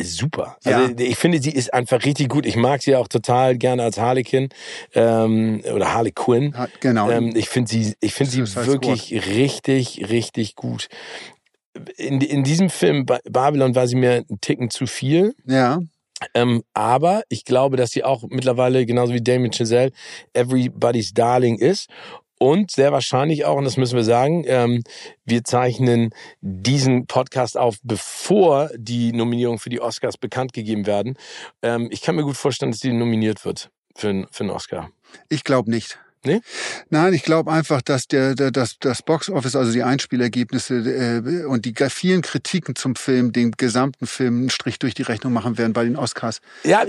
super. 0.00 0.56
Also 0.64 0.94
ich 0.98 1.16
finde, 1.16 1.40
sie 1.40 1.50
ist 1.50 1.72
einfach 1.74 2.04
richtig 2.04 2.28
gut. 2.28 2.46
Ich 2.46 2.56
mag 2.56 2.82
sie 2.82 2.96
auch 2.96 3.08
total 3.08 3.56
gerne 3.58 3.82
als 3.82 3.98
Harlequin 3.98 4.48
ähm, 4.94 5.62
oder 5.72 5.92
Harley 5.92 6.12
Quinn. 6.12 6.54
Genau. 6.80 7.10
Ähm, 7.10 7.32
ich 7.36 7.48
finde 7.48 7.70
sie, 7.70 7.94
ich 8.00 8.14
finde 8.14 8.32
sie 8.32 8.56
wirklich 8.66 9.12
richtig, 9.26 10.08
richtig 10.10 10.56
gut. 10.56 10.88
In, 11.96 12.20
in 12.20 12.44
diesem 12.44 12.68
Film 12.70 13.06
Ba- 13.06 13.20
Babylon 13.24 13.74
war 13.74 13.86
sie 13.86 13.96
mir 13.96 14.12
einen 14.28 14.40
Ticken 14.40 14.70
zu 14.70 14.86
viel. 14.86 15.34
ja. 15.46 15.80
Ähm, 16.34 16.62
aber 16.72 17.22
ich 17.28 17.44
glaube, 17.44 17.76
dass 17.76 17.90
sie 17.90 18.04
auch 18.04 18.22
mittlerweile, 18.28 18.86
genauso 18.86 19.12
wie 19.12 19.20
Damien 19.20 19.50
Chazelle, 19.52 19.90
everybody's 20.34 21.12
darling 21.12 21.58
ist. 21.58 21.88
Und 22.42 22.72
sehr 22.72 22.90
wahrscheinlich 22.90 23.44
auch, 23.44 23.54
und 23.56 23.62
das 23.62 23.76
müssen 23.76 23.94
wir 23.94 24.02
sagen, 24.02 24.42
ähm, 24.48 24.82
wir 25.24 25.44
zeichnen 25.44 26.10
diesen 26.40 27.06
Podcast 27.06 27.56
auf, 27.56 27.76
bevor 27.84 28.68
die 28.76 29.12
Nominierungen 29.12 29.60
für 29.60 29.70
die 29.70 29.80
Oscars 29.80 30.18
bekannt 30.18 30.52
gegeben 30.52 30.84
werden. 30.84 31.16
Ähm, 31.62 31.86
ich 31.92 32.02
kann 32.02 32.16
mir 32.16 32.24
gut 32.24 32.36
vorstellen, 32.36 32.72
dass 32.72 32.80
sie 32.80 32.92
nominiert 32.92 33.44
wird 33.44 33.70
für, 33.94 34.26
für 34.32 34.42
einen 34.42 34.50
Oscar. 34.50 34.90
Ich 35.28 35.44
glaube 35.44 35.70
nicht. 35.70 36.00
Nee? 36.24 36.40
Nein, 36.88 37.14
ich 37.14 37.24
glaube 37.24 37.50
einfach, 37.50 37.82
dass 37.82 38.06
der, 38.06 38.36
der 38.36 38.52
das, 38.52 38.76
das 38.78 39.02
Box-Office, 39.02 39.56
also 39.56 39.72
die 39.72 39.82
Einspielergebnisse 39.82 40.74
äh, 40.74 41.44
und 41.44 41.64
die 41.64 41.74
vielen 41.90 42.22
Kritiken 42.22 42.76
zum 42.76 42.94
Film, 42.94 43.32
den 43.32 43.50
gesamten 43.52 44.06
Film 44.06 44.38
einen 44.38 44.50
Strich 44.50 44.78
durch 44.78 44.94
die 44.94 45.02
Rechnung 45.02 45.32
machen 45.32 45.58
werden 45.58 45.72
bei 45.72 45.84
den 45.84 45.96
Oscars. 45.96 46.40
Ja, 46.62 46.84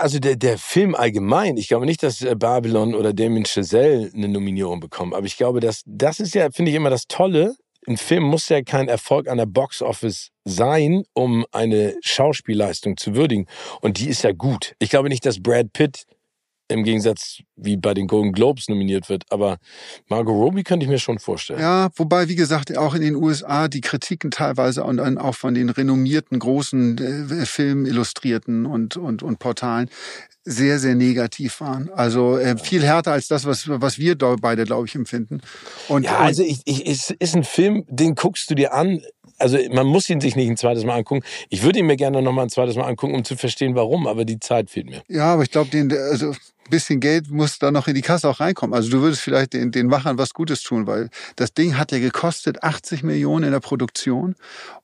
also 0.00 0.18
der, 0.18 0.36
der 0.36 0.56
Film 0.56 0.94
allgemein. 0.94 1.58
Ich 1.58 1.68
glaube 1.68 1.84
nicht, 1.84 2.02
dass 2.02 2.22
äh, 2.22 2.34
Babylon 2.34 2.94
oder 2.94 3.12
Damien 3.12 3.44
Chazelle 3.44 4.10
eine 4.14 4.28
Nominierung 4.28 4.80
bekommen. 4.80 5.12
Aber 5.12 5.26
ich 5.26 5.36
glaube, 5.36 5.60
dass 5.60 5.82
das 5.84 6.18
ist 6.18 6.34
ja, 6.34 6.50
finde 6.50 6.70
ich 6.70 6.76
immer 6.76 6.90
das 6.90 7.06
Tolle. 7.08 7.56
Ein 7.86 7.96
Film 7.96 8.24
muss 8.24 8.48
ja 8.48 8.62
kein 8.62 8.88
Erfolg 8.88 9.28
an 9.28 9.38
der 9.38 9.46
Box 9.46 9.82
Office 9.82 10.30
sein, 10.44 11.04
um 11.14 11.46
eine 11.52 11.96
Schauspielleistung 12.02 12.96
zu 12.96 13.14
würdigen. 13.14 13.46
Und 13.80 13.98
die 13.98 14.08
ist 14.08 14.24
ja 14.24 14.32
gut. 14.32 14.74
Ich 14.78 14.90
glaube 14.90 15.08
nicht, 15.08 15.24
dass 15.24 15.42
Brad 15.42 15.72
Pitt 15.72 16.04
im 16.68 16.84
Gegensatz 16.84 17.38
wie 17.56 17.76
bei 17.76 17.94
den 17.94 18.06
Golden 18.06 18.32
Globes 18.32 18.68
nominiert 18.68 19.08
wird. 19.08 19.24
Aber 19.30 19.58
Margot 20.08 20.34
Robbie 20.34 20.62
könnte 20.62 20.84
ich 20.84 20.90
mir 20.90 20.98
schon 20.98 21.18
vorstellen. 21.18 21.60
Ja, 21.60 21.88
wobei, 21.96 22.28
wie 22.28 22.36
gesagt, 22.36 22.76
auch 22.76 22.94
in 22.94 23.02
den 23.02 23.16
USA 23.16 23.68
die 23.68 23.80
Kritiken 23.80 24.30
teilweise 24.30 24.84
und 24.84 24.98
dann 24.98 25.18
auch 25.18 25.34
von 25.34 25.54
den 25.54 25.70
renommierten 25.70 26.38
großen 26.38 26.98
äh, 26.98 27.46
Filmillustrierten 27.46 28.66
und, 28.66 28.96
und, 28.96 29.22
und 29.22 29.38
Portalen 29.38 29.90
sehr, 30.48 30.78
sehr 30.78 30.94
negativ 30.94 31.60
waren. 31.60 31.90
Also 31.90 32.38
äh, 32.38 32.56
viel 32.56 32.82
härter 32.82 33.12
als 33.12 33.28
das, 33.28 33.44
was, 33.44 33.68
was 33.68 33.98
wir 33.98 34.14
da 34.14 34.36
beide, 34.40 34.64
glaube 34.64 34.86
ich, 34.86 34.94
empfinden. 34.94 35.40
Und, 35.88 36.04
Ja, 36.04 36.18
also 36.18 36.42
ich, 36.42 36.60
ich, 36.64 36.86
es 36.86 37.10
ist 37.10 37.36
ein 37.36 37.44
Film, 37.44 37.84
den 37.88 38.14
guckst 38.14 38.50
du 38.50 38.54
dir 38.54 38.72
an. 38.72 39.02
Also 39.38 39.58
man 39.70 39.86
muss 39.86 40.08
ihn 40.08 40.20
sich 40.20 40.36
nicht 40.36 40.48
ein 40.48 40.56
zweites 40.56 40.84
Mal 40.84 40.96
angucken. 40.96 41.22
Ich 41.50 41.62
würde 41.62 41.78
ihn 41.78 41.86
mir 41.86 41.96
gerne 41.96 42.22
noch 42.22 42.32
mal 42.32 42.42
ein 42.42 42.48
zweites 42.48 42.76
Mal 42.76 42.86
angucken, 42.86 43.14
um 43.14 43.24
zu 43.24 43.36
verstehen, 43.36 43.74
warum. 43.74 44.06
Aber 44.06 44.24
die 44.24 44.40
Zeit 44.40 44.70
fehlt 44.70 44.86
mir. 44.86 45.02
Ja, 45.08 45.34
aber 45.34 45.42
ich 45.42 45.50
glaube, 45.50 45.70
den, 45.70 45.92
also 45.92 46.34
bisschen 46.70 47.00
Geld 47.00 47.30
muss 47.30 47.58
da 47.58 47.70
noch 47.70 47.88
in 47.88 47.94
die 47.94 48.02
Kasse 48.02 48.28
auch 48.28 48.40
reinkommen. 48.40 48.74
Also 48.74 48.90
du 48.90 49.00
würdest 49.00 49.22
vielleicht 49.22 49.52
den, 49.52 49.70
den 49.72 49.86
Machern 49.86 50.18
was 50.18 50.34
Gutes 50.34 50.62
tun, 50.62 50.86
weil 50.86 51.08
das 51.36 51.52
Ding 51.54 51.76
hat 51.78 51.92
ja 51.92 51.98
gekostet 51.98 52.62
80 52.62 53.02
Millionen 53.02 53.44
in 53.44 53.52
der 53.52 53.60
Produktion 53.60 54.34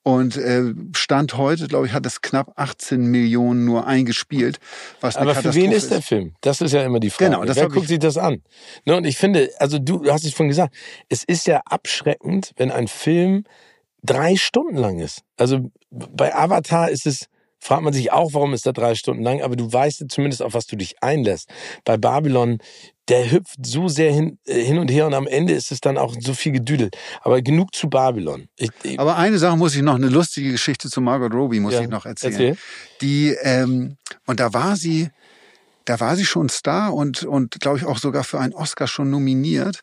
und 0.03 0.37
äh, 0.37 0.73
Stand 0.97 1.37
heute, 1.37 1.67
glaube 1.69 1.87
ich, 1.87 1.93
hat 1.93 2.05
es 2.07 2.21
knapp 2.23 2.53
18 2.57 3.07
Millionen 3.07 3.65
nur 3.65 3.87
eingespielt. 3.87 4.59
Was 5.01 5.17
Aber 5.17 5.35
für 5.35 5.55
wen 5.55 5.73
ist 5.73 5.91
der 5.91 6.03
Film? 6.03 6.35
Das 6.41 6.61
ist 6.61 6.73
ja 6.73 6.83
immer 6.85 7.01
die 7.01 7.11
Frage. 7.11 7.31
Genau, 7.33 7.45
das 7.45 7.57
Wer 7.57 7.69
guckt 7.69 7.83
ich- 7.85 7.89
sich 7.89 7.99
das 7.99 8.17
an? 8.17 8.43
Ne, 8.85 8.97
und 8.97 9.05
ich 9.05 9.17
finde, 9.17 9.51
also 9.59 9.79
du, 9.79 9.99
du 9.99 10.13
hast 10.13 10.25
es 10.25 10.33
vorhin 10.33 10.49
gesagt, 10.49 10.75
es 11.09 11.25
ist 11.25 11.47
ja 11.47 11.61
abschreckend, 11.67 12.53
wenn 12.57 12.71
ein 12.71 12.89
Film 12.89 13.45
drei 14.03 14.37
Stunden 14.37 14.77
lang 14.77 14.99
ist. 14.99 15.23
Also 15.39 15.71
bei 15.91 16.35
Avatar 16.35 16.91
ist 16.91 17.07
es, 17.07 17.27
fragt 17.65 17.83
man 17.83 17.95
sich 17.95 18.13
auch, 18.13 18.35
warum 18.35 18.53
ist 18.53 18.67
der 18.67 18.75
drei 18.75 18.95
Stunden 18.95 19.23
lang, 19.23 19.41
aber 19.41 19.57
du 19.57 19.73
weißt 19.73 20.05
zumindest, 20.11 20.43
auf 20.43 20.53
was 20.53 20.67
du 20.67 20.77
dich 20.77 21.03
einlässt. 21.03 21.49
Bei 21.85 21.97
Babylon, 21.97 22.59
der 23.09 23.31
hüpft 23.31 23.65
so 23.65 23.89
sehr 23.89 24.13
hin, 24.13 24.39
äh, 24.47 24.63
hin 24.63 24.77
und 24.79 24.91
her 24.91 25.07
und 25.07 25.15
am 25.15 25.27
Ende 25.27 25.55
ist 25.55 25.73
es 25.73 25.81
dann 25.81 25.97
auch 25.97 26.15
so 26.21 26.35
viel 26.35 26.53
gedüdelt. 26.53 26.97
Aber 27.23 27.41
genug 27.41 27.75
zu 27.75 27.89
Babylon. 27.89 28.49
Ich, 28.57 28.71
ich, 28.83 29.01
Aber 29.01 29.17
eine 29.17 29.39
Sache 29.39 29.57
muss 29.57 29.75
ich 29.75 29.81
noch, 29.81 29.95
eine 29.95 30.09
lustige 30.11 30.53
Geschichte 30.53 30.91
zu 30.91 31.01
Margot 31.01 31.33
Robbie 31.33 31.59
muss 31.61 31.73
Ja, 31.73 31.81
ich 31.81 31.89
noch 31.89 32.05
erzählen. 32.05 32.33
erzähl. 32.33 32.57
Die, 33.01 33.35
ähm, 33.41 33.97
und 34.27 34.41
da 34.41 34.53
war 34.53 34.77
sie 34.77 35.09
da 35.87 36.01
war 36.01 36.17
sie 36.17 36.25
schon 36.25 36.49
Star 36.49 36.95
und, 36.95 37.25
und 37.25 37.61
glaube 37.61 37.79
ich 37.79 37.85
auch 37.85 37.99
sogar 37.99 38.25
für 38.25 38.41
einen 38.41 38.55
Oscar 38.55 38.87
schon 38.87 39.11
nominiert 39.11 39.81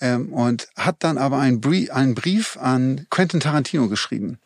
ähm, 0.00 0.32
und 0.32 0.68
hat 0.76 0.96
dann 1.00 1.16
aber 1.16 1.38
einen 1.38 1.60
Brief, 1.60 1.90
einen 1.92 2.14
Brief 2.14 2.56
an 2.56 3.06
Quentin 3.10 3.38
Tarantino 3.40 3.88
geschrieben. 3.88 4.38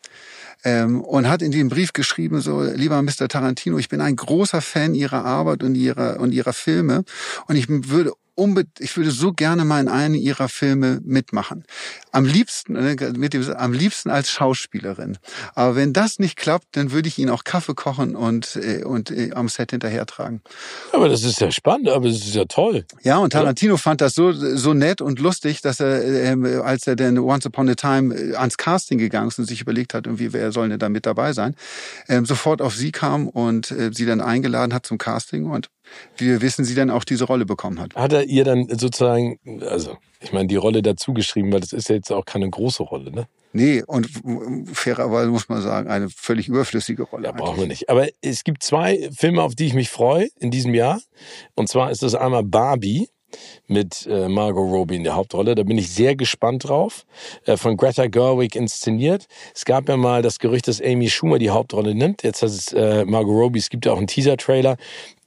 Ähm, 0.65 1.01
und 1.01 1.29
hat 1.29 1.41
in 1.41 1.51
dem 1.51 1.69
Brief 1.69 1.93
geschrieben, 1.93 2.41
so, 2.41 2.61
lieber 2.61 3.01
Mr. 3.01 3.27
Tarantino, 3.29 3.77
ich 3.77 3.87
bin 3.87 4.01
ein 4.01 4.15
großer 4.15 4.61
Fan 4.61 4.93
Ihrer 4.93 5.23
Arbeit 5.23 5.63
und 5.63 5.75
Ihrer, 5.75 6.19
und 6.19 6.33
Ihrer 6.33 6.53
Filme 6.53 7.05
und 7.47 7.55
ich 7.55 7.67
würde 7.69 8.11
unbedingt, 8.39 8.79
ich 8.79 8.95
würde 8.97 9.11
so 9.11 9.33
gerne 9.33 9.65
mal 9.65 9.79
in 9.79 9.87
einem 9.87 10.15
ihrer 10.15 10.49
Filme 10.49 10.99
mitmachen. 11.03 11.65
Am 12.11 12.25
liebsten, 12.25 12.75
äh, 12.75 13.11
mit 13.15 13.33
dem, 13.33 13.47
am 13.55 13.73
liebsten 13.73 14.09
als 14.09 14.31
Schauspielerin. 14.31 15.17
Aber 15.53 15.75
wenn 15.75 15.93
das 15.93 16.19
nicht 16.19 16.37
klappt, 16.37 16.67
dann 16.71 16.91
würde 16.91 17.07
ich 17.07 17.19
ihnen 17.19 17.29
auch 17.29 17.43
Kaffee 17.43 17.75
kochen 17.75 18.15
und, 18.15 18.55
äh, 18.55 18.83
und 18.83 19.11
äh, 19.11 19.31
am 19.33 19.49
Set 19.49 19.71
hinterhertragen. 19.71 20.41
Aber 20.91 21.09
das 21.09 21.23
ist 21.23 21.39
ja 21.39 21.51
spannend, 21.51 21.89
aber 21.89 22.07
das 22.07 22.17
ist 22.17 22.35
ja 22.35 22.45
toll. 22.45 22.85
Ja, 23.03 23.17
und 23.17 23.33
Tarantino 23.33 23.73
ja. 23.73 23.77
fand 23.77 24.01
das 24.01 24.15
so, 24.15 24.31
so 24.31 24.73
nett 24.73 25.01
und 25.01 25.19
lustig, 25.19 25.61
dass 25.61 25.79
er, 25.79 26.03
äh, 26.03 26.55
als 26.57 26.87
er 26.87 26.95
dann 26.95 27.17
Once 27.19 27.45
Upon 27.45 27.69
a 27.69 27.75
Time 27.75 28.37
ans 28.37 28.57
Casting 28.57 28.97
gegangen 28.97 29.27
ist 29.27 29.39
und 29.39 29.45
sich 29.45 29.61
überlegt 29.61 29.93
hat, 29.93 30.07
irgendwie, 30.07 30.33
wer 30.33 30.51
soll 30.51 30.69
denn 30.69 30.79
da 30.79 30.89
mit 30.89 31.05
dabei 31.05 31.33
sein, 31.33 31.55
äh, 32.07 32.21
sofort 32.23 32.61
auf 32.61 32.75
sie 32.75 32.91
kam 32.91 33.27
und 33.27 33.71
äh, 33.71 33.91
sie 33.93 34.05
dann 34.05 34.21
eingeladen 34.21 34.73
hat 34.73 34.85
zum 34.85 34.97
Casting 34.97 35.45
und 35.45 35.69
wie 36.17 36.27
wir 36.27 36.41
wissen, 36.41 36.65
sie 36.65 36.75
dann 36.75 36.89
auch 36.89 37.03
diese 37.03 37.25
Rolle 37.25 37.45
bekommen 37.45 37.79
hat. 37.79 37.95
Hat 37.95 38.13
er 38.13 38.25
ihr 38.25 38.43
dann 38.43 38.67
sozusagen, 38.69 39.39
also 39.61 39.97
ich 40.19 40.33
meine, 40.33 40.47
die 40.47 40.55
Rolle 40.55 40.81
dazu 40.81 41.13
geschrieben, 41.13 41.51
weil 41.51 41.61
das 41.61 41.73
ist 41.73 41.89
ja 41.89 41.95
jetzt 41.95 42.11
auch 42.11 42.25
keine 42.25 42.49
große 42.49 42.83
Rolle, 42.83 43.11
ne? 43.11 43.27
Nee, 43.51 43.81
und 43.87 44.07
fairerweise 44.71 45.31
muss 45.31 45.49
man 45.49 45.61
sagen, 45.61 45.89
eine 45.89 46.09
völlig 46.09 46.47
überflüssige 46.47 47.03
Rolle. 47.03 47.25
Ja, 47.25 47.31
brauchen 47.31 47.61
wir 47.61 47.67
nicht. 47.67 47.89
Aber 47.89 48.07
es 48.21 48.43
gibt 48.43 48.61
zwei 48.61 49.09
Filme, 49.11 49.41
auf 49.41 49.55
die 49.55 49.65
ich 49.65 49.73
mich 49.73 49.89
freue 49.89 50.29
in 50.39 50.51
diesem 50.51 50.75
Jahr. 50.75 51.01
Und 51.55 51.67
zwar 51.67 51.89
ist 51.89 52.03
das 52.03 52.13
einmal 52.13 52.43
Barbie 52.43 53.09
mit 53.67 54.07
äh, 54.07 54.27
Margot 54.27 54.69
Robbie 54.69 54.97
in 54.97 55.03
der 55.03 55.15
Hauptrolle. 55.15 55.55
Da 55.55 55.63
bin 55.63 55.77
ich 55.77 55.89
sehr 55.89 56.15
gespannt 56.15 56.67
drauf. 56.67 57.05
Äh, 57.45 57.57
von 57.57 57.77
Greta 57.77 58.07
Gerwig 58.07 58.55
inszeniert. 58.55 59.25
Es 59.55 59.65
gab 59.65 59.89
ja 59.89 59.97
mal 59.97 60.21
das 60.21 60.39
Gerücht, 60.39 60.67
dass 60.67 60.81
Amy 60.81 61.09
Schumer 61.09 61.39
die 61.39 61.49
Hauptrolle 61.49 61.95
nimmt. 61.95 62.23
Jetzt 62.23 62.41
hat 62.41 62.49
es 62.49 62.73
äh, 62.73 63.05
Margot 63.05 63.35
Robbie. 63.35 63.59
Es 63.59 63.69
gibt 63.69 63.85
ja 63.85 63.93
auch 63.93 63.97
einen 63.97 64.07
Teaser-Trailer, 64.07 64.77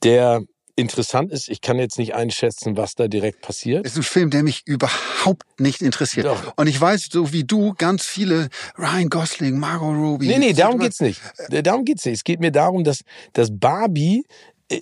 der 0.03 0.43
interessant 0.75 1.31
ist, 1.31 1.49
ich 1.49 1.61
kann 1.61 1.77
jetzt 1.77 1.97
nicht 1.97 2.15
einschätzen, 2.15 2.77
was 2.77 2.95
da 2.95 3.07
direkt 3.07 3.41
passiert. 3.41 3.85
Es 3.85 3.93
ist 3.93 3.99
ein 3.99 4.03
Film, 4.03 4.29
der 4.29 4.43
mich 4.43 4.63
überhaupt 4.65 5.43
nicht 5.59 5.81
interessiert. 5.81 6.25
Doch. 6.25 6.53
Und 6.55 6.67
ich 6.67 6.79
weiß, 6.79 7.09
so 7.11 7.31
wie 7.31 7.43
du, 7.43 7.73
ganz 7.77 8.05
viele 8.05 8.49
Ryan 8.77 9.09
Gosling, 9.09 9.59
Margot 9.59 9.95
Robbie. 9.95 10.27
Nee, 10.27 10.39
nee, 10.39 10.53
darum 10.53 10.79
geht's 10.79 10.99
nicht. 10.99 11.21
Darum 11.49 11.85
geht's 11.85 12.05
nicht. 12.05 12.15
Es 12.15 12.23
geht 12.23 12.39
mir 12.39 12.51
darum, 12.51 12.83
dass, 12.83 13.01
dass 13.33 13.49
Barbie 13.51 14.25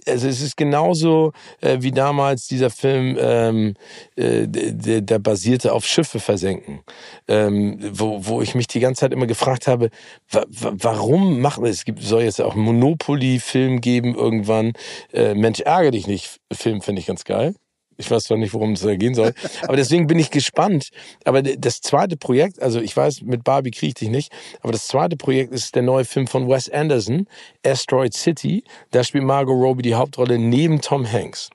also 0.08 0.28
es 0.28 0.42
ist 0.42 0.58
genauso 0.58 1.34
äh, 1.62 1.78
wie 1.82 1.92
damals 1.92 2.48
dieser 2.48 2.70
Film, 2.70 3.18
ähm, 3.20 3.74
äh, 4.16 4.48
der, 4.48 5.02
der 5.02 5.20
basierte 5.20 5.74
auf 5.74 5.86
Schiffe 5.86 6.20
versenken, 6.20 6.82
ähm, 7.28 7.80
wo, 7.92 8.26
wo 8.26 8.42
ich 8.42 8.56
mich 8.56 8.68
die 8.68 8.80
ganze 8.80 9.02
Zeit 9.02 9.14
immer 9.14 9.28
gefragt 9.28 9.68
habe, 9.68 9.90
wa 10.30 10.46
warum 10.50 11.40
machen 11.42 11.66
es 11.66 11.86
gibt 11.86 12.02
soll 12.02 12.24
jetzt 12.24 12.42
auch 12.42 12.56
Monopoly-Film 12.56 13.82
geben 13.82 14.16
irgendwann, 14.16 14.74
äh, 15.14 15.34
Mensch 15.34 15.62
ärgere 15.62 15.92
dich 15.92 16.08
nicht, 16.08 16.40
Film 16.52 16.82
finde 16.82 17.00
ich 17.02 17.08
ganz 17.08 17.24
geil. 17.24 17.56
Ich 18.02 18.12
weiß 18.12 18.26
zwar 18.26 18.38
nicht, 18.38 18.54
worum 18.54 18.74
es 18.74 18.82
da 18.82 18.96
gehen 18.96 19.16
soll. 19.16 19.34
Aber 19.64 19.78
deswegen 19.78 20.08
bin 20.08 20.20
ich 20.20 20.32
gespannt. 20.32 20.90
Aber 21.24 21.42
das 21.42 21.82
zweite 21.82 22.18
Projekt, 22.18 22.62
also 22.62 22.82
ich 22.82 22.96
weiß, 22.98 23.22
mit 23.22 23.44
Barbie 23.44 23.72
kriege 23.72 23.88
ich 23.90 23.94
dich 23.94 24.10
nicht, 24.10 24.32
aber 24.62 24.72
das 24.72 24.88
zweite 24.88 25.16
Projekt 25.16 25.54
ist 25.54 25.76
der 25.76 25.84
neue 25.84 26.06
Film 26.06 26.28
von 26.28 26.50
Wes 26.50 26.70
Anderson, 26.70 27.28
Asteroid 27.66 28.14
City. 28.14 28.64
Da 28.92 29.04
spielt 29.04 29.24
Margot 29.24 29.56
Robbie 29.56 29.84
die 29.84 29.96
Hauptrolle 29.96 30.38
neben 30.38 30.82
Tom 30.82 31.10
Hanks. 31.10 31.50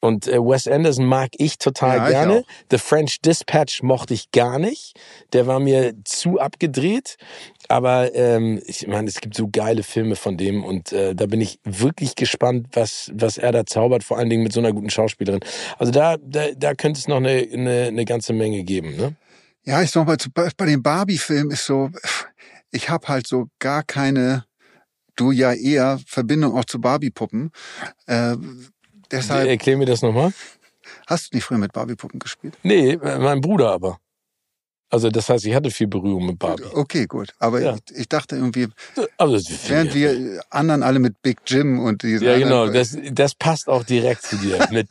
Und 0.00 0.28
äh, 0.28 0.38
Wes 0.38 0.68
Anderson 0.68 1.06
mag 1.06 1.30
ich 1.38 1.58
total 1.58 1.98
ja, 1.98 2.08
gerne. 2.08 2.40
Ich 2.40 2.66
The 2.70 2.78
French 2.78 3.20
Dispatch 3.20 3.82
mochte 3.82 4.14
ich 4.14 4.30
gar 4.30 4.58
nicht. 4.58 4.98
Der 5.32 5.46
war 5.46 5.58
mir 5.58 5.94
zu 6.04 6.38
abgedreht. 6.38 7.16
Aber 7.68 8.14
ähm, 8.14 8.60
ich 8.64 8.86
meine, 8.86 9.08
es 9.08 9.20
gibt 9.20 9.34
so 9.34 9.48
geile 9.50 9.82
Filme 9.82 10.16
von 10.16 10.36
dem 10.36 10.64
und 10.64 10.92
äh, 10.92 11.14
da 11.14 11.26
bin 11.26 11.40
ich 11.40 11.58
wirklich 11.64 12.14
gespannt, 12.14 12.68
was, 12.72 13.10
was 13.12 13.38
er 13.38 13.52
da 13.52 13.66
zaubert, 13.66 14.04
vor 14.04 14.18
allen 14.18 14.30
Dingen 14.30 14.42
mit 14.42 14.52
so 14.52 14.60
einer 14.60 14.72
guten 14.72 14.90
Schauspielerin. 14.90 15.40
Also 15.78 15.92
da, 15.92 16.16
da, 16.16 16.46
da 16.56 16.74
könnte 16.74 17.00
es 17.00 17.08
noch 17.08 17.16
eine, 17.16 17.46
eine, 17.52 17.86
eine 17.88 18.04
ganze 18.04 18.32
Menge 18.32 18.62
geben. 18.62 18.96
Ne? 18.96 19.16
Ja, 19.64 19.82
ich 19.82 19.90
sag 19.90 20.06
mal, 20.06 20.16
bei 20.56 20.66
dem 20.66 20.82
Barbie-Film 20.82 21.50
ist 21.50 21.66
so, 21.66 21.90
ich 22.70 22.88
habe 22.88 23.08
halt 23.08 23.26
so 23.26 23.48
gar 23.58 23.82
keine, 23.82 24.44
du 25.16 25.30
ja 25.32 25.52
eher 25.52 25.98
Verbindung 26.06 26.56
auch 26.56 26.64
zu 26.64 26.80
Barbie-Puppen. 26.80 27.50
Äh, 28.06 28.36
Deshalb. 29.10 29.48
Erklär 29.48 29.76
mir 29.76 29.86
das 29.86 30.02
nochmal. 30.02 30.32
Hast 31.06 31.32
du 31.32 31.36
nicht 31.36 31.44
früher 31.44 31.58
mit 31.58 31.72
Barbie-Puppen 31.72 32.18
gespielt? 32.18 32.56
Nee, 32.62 32.96
mein 32.96 33.40
Bruder 33.40 33.70
aber. 33.70 33.98
Also 34.90 35.10
das 35.10 35.28
heißt, 35.28 35.44
ich 35.44 35.54
hatte 35.54 35.70
viel 35.70 35.86
Berührung 35.86 36.24
mit 36.24 36.38
Barbie. 36.38 36.64
Okay, 36.72 37.06
gut. 37.06 37.34
Aber 37.38 37.60
ja. 37.60 37.74
ich, 37.74 37.96
ich, 37.96 38.08
dachte 38.08 38.36
irgendwie, 38.36 38.68
also, 39.18 39.38
während 39.68 39.94
wir 39.94 40.40
anderen 40.48 40.82
alle 40.82 40.98
mit 40.98 41.20
Big 41.20 41.38
Jim 41.46 41.78
und 41.78 42.02
diese 42.02 42.24
Ja, 42.24 42.38
genau. 42.38 42.68
Das, 42.68 42.96
das 43.12 43.34
passt 43.34 43.68
auch 43.68 43.84
direkt 43.84 44.22
zu 44.22 44.36
dir. 44.36 44.66
mit 44.70 44.86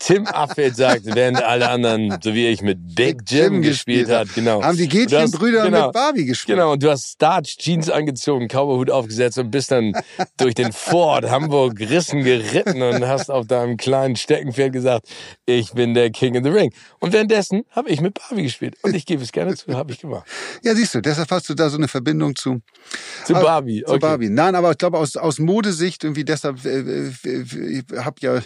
Tim 0.00 0.26
Affeld 0.26 0.76
sagt, 0.76 1.06
während 1.06 1.42
alle 1.42 1.70
anderen, 1.70 2.18
so 2.22 2.34
wie 2.34 2.48
ich, 2.48 2.60
mit 2.60 2.94
Big, 2.94 3.18
Big 3.18 3.30
Jim, 3.30 3.54
Jim 3.54 3.62
gespielt, 3.62 4.10
hat. 4.10 4.28
Genau. 4.34 4.62
Haben 4.62 4.76
die 4.76 4.88
Gätchen-Brüder 4.88 5.64
genau, 5.64 5.86
mit 5.86 5.92
Barbie 5.94 6.26
gespielt. 6.26 6.58
Genau. 6.58 6.72
Und 6.72 6.82
du 6.82 6.90
hast 6.90 7.12
Starch-Jeans 7.12 7.88
angezogen, 7.88 8.48
Cowboyhut 8.48 8.90
aufgesetzt 8.90 9.38
und 9.38 9.50
bist 9.50 9.70
dann 9.70 9.94
durch 10.36 10.54
den 10.54 10.72
Ford 10.72 11.30
Hamburg 11.30 11.80
Rissen 11.80 12.22
geritten 12.22 12.82
und 12.82 13.06
hast 13.06 13.30
auf 13.30 13.46
deinem 13.46 13.78
kleinen 13.78 14.16
Steckenpferd 14.16 14.74
gesagt, 14.74 15.08
ich 15.46 15.72
bin 15.72 15.94
der 15.94 16.10
King 16.10 16.34
in 16.34 16.44
the 16.44 16.50
Ring. 16.50 16.70
Und 17.00 17.14
währenddessen 17.14 17.62
habe 17.70 17.88
ich 17.88 18.02
mit 18.02 18.14
Barbie 18.14 18.42
gespielt. 18.42 18.76
Und 18.82 18.94
ich 18.94 19.06
gebe 19.06 19.21
es 19.22 19.32
gerne 19.32 19.54
zu, 19.54 19.74
habe 19.74 19.92
ich 19.92 20.00
gemacht. 20.00 20.26
Ja, 20.64 20.74
siehst 20.74 20.94
du, 20.94 21.00
deshalb 21.00 21.30
hast 21.30 21.48
du 21.48 21.54
da 21.54 21.68
so 21.70 21.76
eine 21.76 21.88
Verbindung 21.88 22.36
zu. 22.36 22.60
Zu 23.24 23.32
Barbie. 23.32 23.84
Okay. 23.84 23.94
Zu 23.94 23.98
Barbie. 23.98 24.28
Nein, 24.28 24.54
aber 24.54 24.70
ich 24.70 24.78
glaube 24.78 24.98
aus, 24.98 25.16
aus 25.16 25.38
Modesicht 25.38 26.04
irgendwie 26.04 26.24
deshalb, 26.24 26.64
äh, 26.64 26.80
äh, 26.80 27.12
ich 27.24 27.84
habe 27.96 28.16
ja 28.20 28.40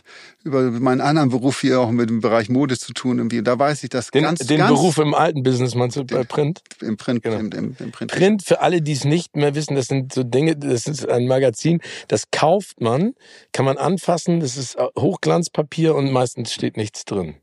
über 0.45 0.71
meinen 0.71 1.00
anderen 1.00 1.28
Beruf 1.28 1.61
hier 1.61 1.80
auch 1.80 1.90
mit 1.90 2.09
dem 2.09 2.21
Bereich 2.21 2.49
Mode 2.49 2.78
zu 2.78 2.92
tun 2.92 3.18
irgendwie. 3.18 3.42
Da 3.42 3.59
weiß 3.59 3.85
ich 3.85 3.90
das 3.90 4.11
den, 4.11 4.23
ganz, 4.23 4.40
den 4.40 4.59
ganz, 4.59 4.71
Beruf 4.71 4.99
im 4.99 5.14
alten 5.14 5.42
Business 5.42 5.75
meinst 5.75 5.97
du 5.97 6.04
bei 6.04 6.25
Print? 6.25 6.62
Im 6.80 6.97
Print, 6.97 7.23
genau. 7.23 7.37
im, 7.37 7.52
im, 7.52 7.76
im 7.78 7.92
Print. 7.92 8.12
Print 8.12 8.42
für 8.45 8.61
alle, 8.61 8.80
die 8.80 8.92
es 8.92 9.04
nicht 9.04 9.37
mehr 9.37 9.54
wissen, 9.54 9.75
das 9.75 9.87
sind 9.87 10.12
so 10.12 10.23
Dinge, 10.23 10.56
das 10.56 10.87
ist 10.87 11.09
ein 11.09 11.26
Magazin, 11.26 11.80
das 12.09 12.30
kauft 12.30 12.80
man, 12.80 13.12
kann 13.52 13.64
man 13.64 13.76
anfassen, 13.76 14.40
das 14.40 14.56
ist 14.56 14.76
Hochglanzpapier 14.99 15.95
und 15.95 16.11
meistens 16.12 16.52
steht 16.52 16.76
nichts 16.76 17.04
drin 17.04 17.37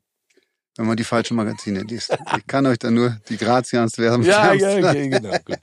wenn 0.77 0.88
man 0.88 0.98
die 0.98 1.03
falschen 1.03 1.36
Magazine 1.36 1.82
liest. 1.82 2.15
Ich 2.38 2.48
kann 2.48 2.65
euch 2.65 2.80
da 2.80 2.89
nur 2.89 3.18
die 3.30 3.38
Grazians 3.38 3.98
wärmen. 3.98 4.25
Ja, 4.25 4.53
ja, 4.53 4.77
okay, 4.89 5.10
genau. 5.10 5.32
Gut. 5.46 5.58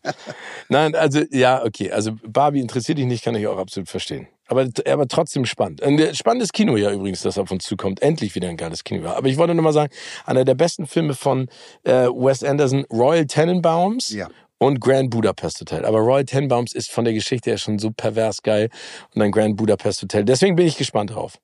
Nein, 0.69 0.95
also 0.95 1.23
ja, 1.31 1.64
okay. 1.64 1.90
Also 1.90 2.12
Barbie 2.26 2.61
interessiert 2.61 2.99
dich 2.99 3.07
nicht, 3.07 3.25
kann 3.25 3.35
ich 3.35 3.47
auch 3.47 3.59
absolut 3.59 3.88
verstehen. 3.88 4.29
Aber, 4.47 4.69
aber 4.87 5.07
trotzdem 5.07 5.47
spannend. 5.47 5.83
Ein 5.83 6.14
spannendes 6.14 6.52
Kino 6.52 6.76
ja 6.76 6.93
übrigens, 6.93 7.23
das 7.23 7.38
auf 7.38 7.50
uns 7.50 7.64
zukommt. 7.64 8.02
Endlich 8.02 8.35
wieder 8.35 8.49
ein 8.49 8.57
geiles 8.57 8.83
Kino. 8.83 9.09
Aber 9.09 9.29
ich 9.29 9.37
wollte 9.37 9.55
nur 9.55 9.62
mal 9.62 9.73
sagen, 9.73 9.93
einer 10.26 10.45
der 10.45 10.55
besten 10.55 10.87
Filme 10.87 11.14
von 11.14 11.49
äh, 11.85 12.07
Wes 12.09 12.43
Anderson, 12.43 12.85
Royal 12.90 13.26
Tenenbaums. 13.26 14.11
Ja 14.11 14.29
und 14.62 14.79
Grand 14.79 15.09
Budapest 15.09 15.61
Hotel. 15.61 15.87
Aber 15.87 16.00
Royal 16.00 16.26
Tenenbaums 16.26 16.75
ist 16.75 16.90
von 16.90 17.05
der 17.05 17.14
Geschichte 17.14 17.49
her 17.49 17.57
schon 17.57 17.79
so 17.79 17.90
pervers 17.90 18.43
geil 18.43 18.69
und 19.14 19.23
ein 19.23 19.33
Grand 19.33 19.57
Budapest 19.57 20.02
Hotel. 20.02 20.25
Deswegen 20.25 20.55
bin 20.55 20.67
ich 20.67 20.76
gespannt 20.76 21.11
drauf. 21.11 21.38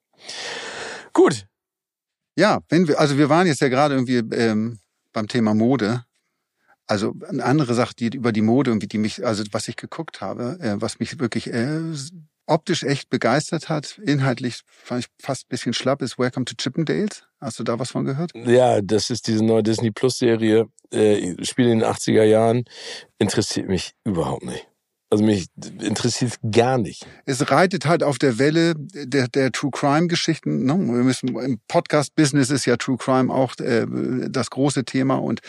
Gut, 1.14 1.46
ja, 2.36 2.60
wenn 2.68 2.86
wir, 2.86 3.00
also 3.00 3.18
wir 3.18 3.28
waren 3.28 3.46
jetzt 3.46 3.60
ja 3.60 3.68
gerade 3.68 3.94
irgendwie 3.94 4.18
ähm, 4.36 4.78
beim 5.12 5.26
Thema 5.26 5.54
Mode. 5.54 6.04
Also 6.86 7.14
eine 7.28 7.44
andere 7.44 7.74
Sache, 7.74 7.94
die 7.98 8.14
über 8.14 8.30
die 8.30 8.42
Mode 8.42 8.70
irgendwie, 8.70 8.86
die 8.86 8.98
mich, 8.98 9.26
also 9.26 9.42
was 9.50 9.66
ich 9.66 9.74
geguckt 9.76 10.20
habe, 10.20 10.58
äh, 10.60 10.80
was 10.80 11.00
mich 11.00 11.18
wirklich 11.18 11.52
äh, 11.52 11.80
optisch 12.46 12.84
echt 12.84 13.10
begeistert 13.10 13.68
hat, 13.68 13.98
inhaltlich 13.98 14.60
fand 14.68 15.04
ich 15.04 15.10
fast 15.20 15.46
ein 15.46 15.48
bisschen 15.48 15.72
schlapp, 15.72 16.00
ist 16.00 16.18
Welcome 16.18 16.44
to 16.44 16.54
Chippendales. 16.56 17.24
Hast 17.40 17.58
du 17.58 17.64
da 17.64 17.78
was 17.78 17.90
von 17.90 18.04
gehört? 18.04 18.30
Ja, 18.34 18.80
das 18.80 19.10
ist 19.10 19.26
diese 19.26 19.44
neue 19.44 19.64
Disney 19.64 19.90
Plus 19.90 20.18
Serie, 20.18 20.66
äh, 20.92 21.44
spielt 21.44 21.70
in 21.70 21.80
den 21.80 21.88
80er 21.88 22.22
Jahren, 22.22 22.64
interessiert 23.18 23.68
mich 23.68 23.94
überhaupt 24.04 24.44
nicht. 24.44 24.68
Also 25.08 25.22
mich 25.22 25.46
interessiert 25.80 26.32
es 26.32 26.50
gar 26.50 26.78
nicht. 26.78 27.06
Es 27.26 27.48
reitet 27.50 27.86
halt 27.86 28.02
auf 28.02 28.18
der 28.18 28.40
Welle 28.40 28.74
der, 28.76 29.28
der 29.28 29.52
True 29.52 29.70
Crime 29.70 30.08
Geschichten. 30.08 30.64
Ne? 30.64 30.74
Wir 30.74 31.04
müssen 31.04 31.28
im 31.28 31.60
Podcast 31.68 32.16
Business 32.16 32.50
ist 32.50 32.66
ja 32.66 32.76
True 32.76 32.96
Crime 32.96 33.32
auch 33.32 33.56
äh, 33.60 33.86
das 34.28 34.50
große 34.50 34.84
Thema 34.84 35.14
und 35.14 35.42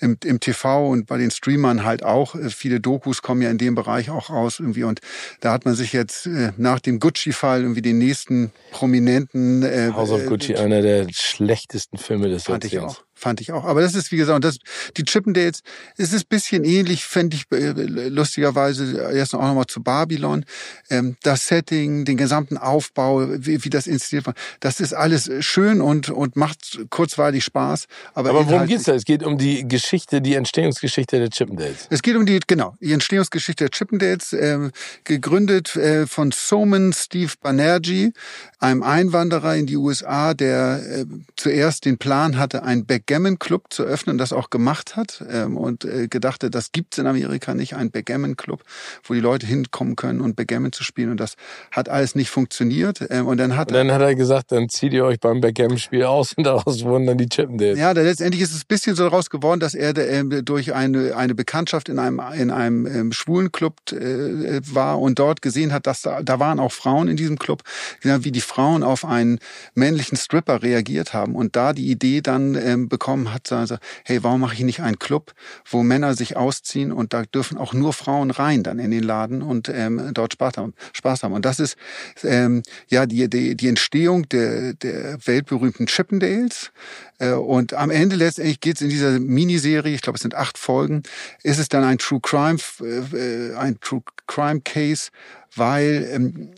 im, 0.00 0.16
im 0.24 0.40
TV 0.40 0.88
und 0.88 1.06
bei 1.06 1.18
den 1.18 1.30
Streamern 1.30 1.84
halt 1.84 2.02
auch. 2.02 2.34
Äh, 2.34 2.48
viele 2.48 2.80
Dokus 2.80 3.20
kommen 3.20 3.42
ja 3.42 3.50
in 3.50 3.58
dem 3.58 3.74
Bereich 3.74 4.08
auch 4.08 4.30
raus 4.30 4.58
irgendwie 4.58 4.84
und 4.84 5.00
da 5.40 5.52
hat 5.52 5.66
man 5.66 5.74
sich 5.74 5.92
jetzt 5.92 6.24
äh, 6.26 6.52
nach 6.56 6.80
dem 6.80 6.98
Gucci-Fall 6.98 7.60
irgendwie 7.60 7.82
den 7.82 7.98
nächsten 7.98 8.52
prominenten 8.70 9.62
äh, 9.64 9.90
House 9.92 10.12
of 10.12 10.24
Gucci, 10.24 10.54
äh, 10.54 10.60
einer 10.60 10.80
der 10.80 11.08
schlechtesten 11.10 11.98
Filme 11.98 12.30
des 12.30 12.44
Fand 12.44 12.64
ich 12.64 12.78
auch. 12.78 13.03
Fand 13.14 13.40
ich 13.40 13.52
auch. 13.52 13.64
Aber 13.64 13.80
das 13.80 13.94
ist, 13.94 14.12
wie 14.12 14.16
gesagt, 14.16 14.44
das, 14.44 14.58
die 14.96 15.04
Chippendales, 15.04 15.62
es 15.96 16.12
ist 16.12 16.24
ein 16.24 16.28
bisschen 16.28 16.64
ähnlich, 16.64 17.04
fände 17.04 17.36
ich 17.36 17.44
äh, 17.50 17.72
lustigerweise, 18.08 19.10
erst 19.12 19.34
auch 19.34 19.42
nochmal 19.42 19.66
zu 19.66 19.82
Babylon. 19.82 20.44
Ähm, 20.90 21.16
das 21.22 21.46
Setting, 21.46 22.04
den 22.04 22.16
gesamten 22.16 22.58
Aufbau, 22.58 23.26
wie, 23.38 23.64
wie 23.64 23.70
das 23.70 23.86
inszeniert 23.86 24.26
war, 24.26 24.34
das 24.60 24.80
ist 24.80 24.92
alles 24.92 25.30
schön 25.40 25.80
und, 25.80 26.10
und 26.10 26.36
macht 26.36 26.80
kurzweilig 26.90 27.44
Spaß. 27.44 27.86
Aber, 28.14 28.30
aber 28.30 28.48
worum 28.48 28.66
geht's 28.66 28.84
da? 28.84 28.94
Es 28.94 29.04
geht 29.04 29.22
um 29.22 29.38
die 29.38 29.66
Geschichte, 29.66 30.20
die 30.20 30.34
Entstehungsgeschichte 30.34 31.18
der 31.18 31.30
Chippendales. 31.30 31.86
Es 31.90 32.02
geht 32.02 32.16
um 32.16 32.26
die, 32.26 32.40
genau, 32.46 32.74
die 32.80 32.92
Entstehungsgeschichte 32.92 33.64
der 33.64 33.70
Chippendales, 33.70 34.32
äh, 34.32 34.70
gegründet 35.04 35.76
äh, 35.76 36.06
von 36.06 36.32
Soman 36.32 36.92
Steve 36.92 37.32
Banerjee, 37.40 38.12
einem 38.58 38.82
Einwanderer 38.82 39.56
in 39.56 39.66
die 39.66 39.76
USA, 39.76 40.34
der 40.34 40.82
äh, 40.84 41.04
zuerst 41.36 41.84
den 41.84 41.98
Plan 41.98 42.38
hatte, 42.38 42.62
ein 42.62 42.86
Backgammon 42.86 43.13
Club 43.38 43.66
zu 43.70 43.84
öffnen, 43.84 44.18
das 44.18 44.32
auch 44.32 44.50
gemacht 44.50 44.96
hat 44.96 45.24
ähm, 45.30 45.56
und 45.56 45.84
äh, 45.84 46.08
gedachte, 46.08 46.50
das 46.50 46.72
gibt's 46.72 46.98
in 46.98 47.06
Amerika 47.06 47.54
nicht, 47.54 47.74
ein 47.74 47.90
Backgammon 47.90 48.36
Club, 48.36 48.62
wo 49.04 49.14
die 49.14 49.20
Leute 49.20 49.46
hinkommen 49.46 49.96
können 49.96 50.20
und 50.20 50.36
Backgammon 50.36 50.72
zu 50.72 50.82
spielen 50.82 51.10
und 51.10 51.20
das 51.20 51.34
hat 51.70 51.88
alles 51.88 52.14
nicht 52.14 52.30
funktioniert 52.30 53.04
ähm, 53.10 53.26
und 53.26 53.38
dann 53.38 53.56
hat 53.56 53.68
und 53.68 53.74
dann 53.74 53.92
hat 53.92 54.00
er 54.00 54.14
gesagt, 54.14 54.52
dann 54.52 54.68
zieht 54.68 54.92
ihr 54.92 55.04
euch 55.04 55.20
beim 55.20 55.40
Backgammon 55.40 55.78
Spiel 55.78 56.04
aus 56.04 56.32
und 56.34 56.44
daraus 56.46 56.84
wurden 56.84 57.06
dann 57.06 57.18
die 57.18 57.28
Chippendales. 57.28 57.78
Ja, 57.78 57.92
letztendlich 57.92 58.42
ist 58.42 58.52
es 58.52 58.62
ein 58.62 58.68
bisschen 58.68 58.96
so 58.96 59.04
daraus 59.04 59.30
geworden, 59.30 59.60
dass 59.60 59.74
er 59.74 59.96
äh, 59.96 60.42
durch 60.42 60.74
eine 60.74 61.16
eine 61.16 61.34
Bekanntschaft 61.34 61.88
in 61.88 61.98
einem 61.98 62.20
in 62.36 62.50
einem 62.50 62.86
ähm, 62.86 63.12
schwulen 63.12 63.52
Club 63.52 63.76
äh, 63.92 64.60
war 64.64 65.00
und 65.00 65.18
dort 65.18 65.42
gesehen 65.42 65.72
hat, 65.72 65.86
dass 65.86 66.02
da, 66.02 66.22
da 66.22 66.40
waren 66.40 66.58
auch 66.58 66.72
Frauen 66.72 67.08
in 67.08 67.16
diesem 67.16 67.38
Club, 67.38 67.62
wie 68.02 68.32
die 68.32 68.40
Frauen 68.40 68.82
auf 68.82 69.04
einen 69.04 69.38
männlichen 69.74 70.16
Stripper 70.16 70.62
reagiert 70.62 71.14
haben 71.14 71.34
und 71.34 71.56
da 71.56 71.72
die 71.72 71.90
Idee 71.90 72.20
dann 72.20 72.54
ähm, 72.54 72.88
bekommen 72.94 73.34
hat, 73.34 73.50
also, 73.50 73.76
hey, 74.04 74.22
warum 74.22 74.40
mache 74.40 74.54
ich 74.54 74.60
nicht 74.60 74.80
einen 74.80 75.00
Club, 75.00 75.32
wo 75.68 75.82
Männer 75.82 76.14
sich 76.14 76.36
ausziehen 76.36 76.92
und 76.92 77.12
da 77.12 77.24
dürfen 77.24 77.58
auch 77.58 77.72
nur 77.72 77.92
Frauen 77.92 78.30
rein 78.30 78.62
dann 78.62 78.78
in 78.78 78.92
den 78.92 79.02
Laden 79.02 79.42
und 79.42 79.68
ähm, 79.68 80.10
dort 80.14 80.34
Spaß 80.34 80.58
haben. 80.58 80.74
Spaß 80.92 81.24
haben. 81.24 81.32
Und 81.32 81.44
das 81.44 81.58
ist 81.58 81.76
ähm, 82.22 82.62
ja 82.88 83.06
die, 83.06 83.28
die, 83.28 83.56
die 83.56 83.68
Entstehung 83.68 84.28
der, 84.28 84.74
der 84.74 85.18
weltberühmten 85.26 85.86
Chippendales. 85.86 86.70
Äh, 87.18 87.32
und 87.32 87.74
am 87.74 87.90
Ende 87.90 88.14
letztendlich 88.14 88.60
geht 88.60 88.76
es 88.76 88.82
in 88.82 88.90
dieser 88.90 89.18
Miniserie, 89.18 89.94
ich 89.94 90.02
glaube 90.02 90.16
es 90.16 90.22
sind 90.22 90.36
acht 90.36 90.56
Folgen, 90.56 91.02
ist 91.42 91.58
es 91.58 91.68
dann 91.68 91.82
ein 91.82 91.98
True 91.98 92.20
Crime, 92.22 92.58
äh, 92.80 93.56
ein 93.56 93.80
True 93.80 94.02
Crime 94.28 94.60
Case, 94.60 95.10
weil 95.56 96.08
ähm, 96.12 96.54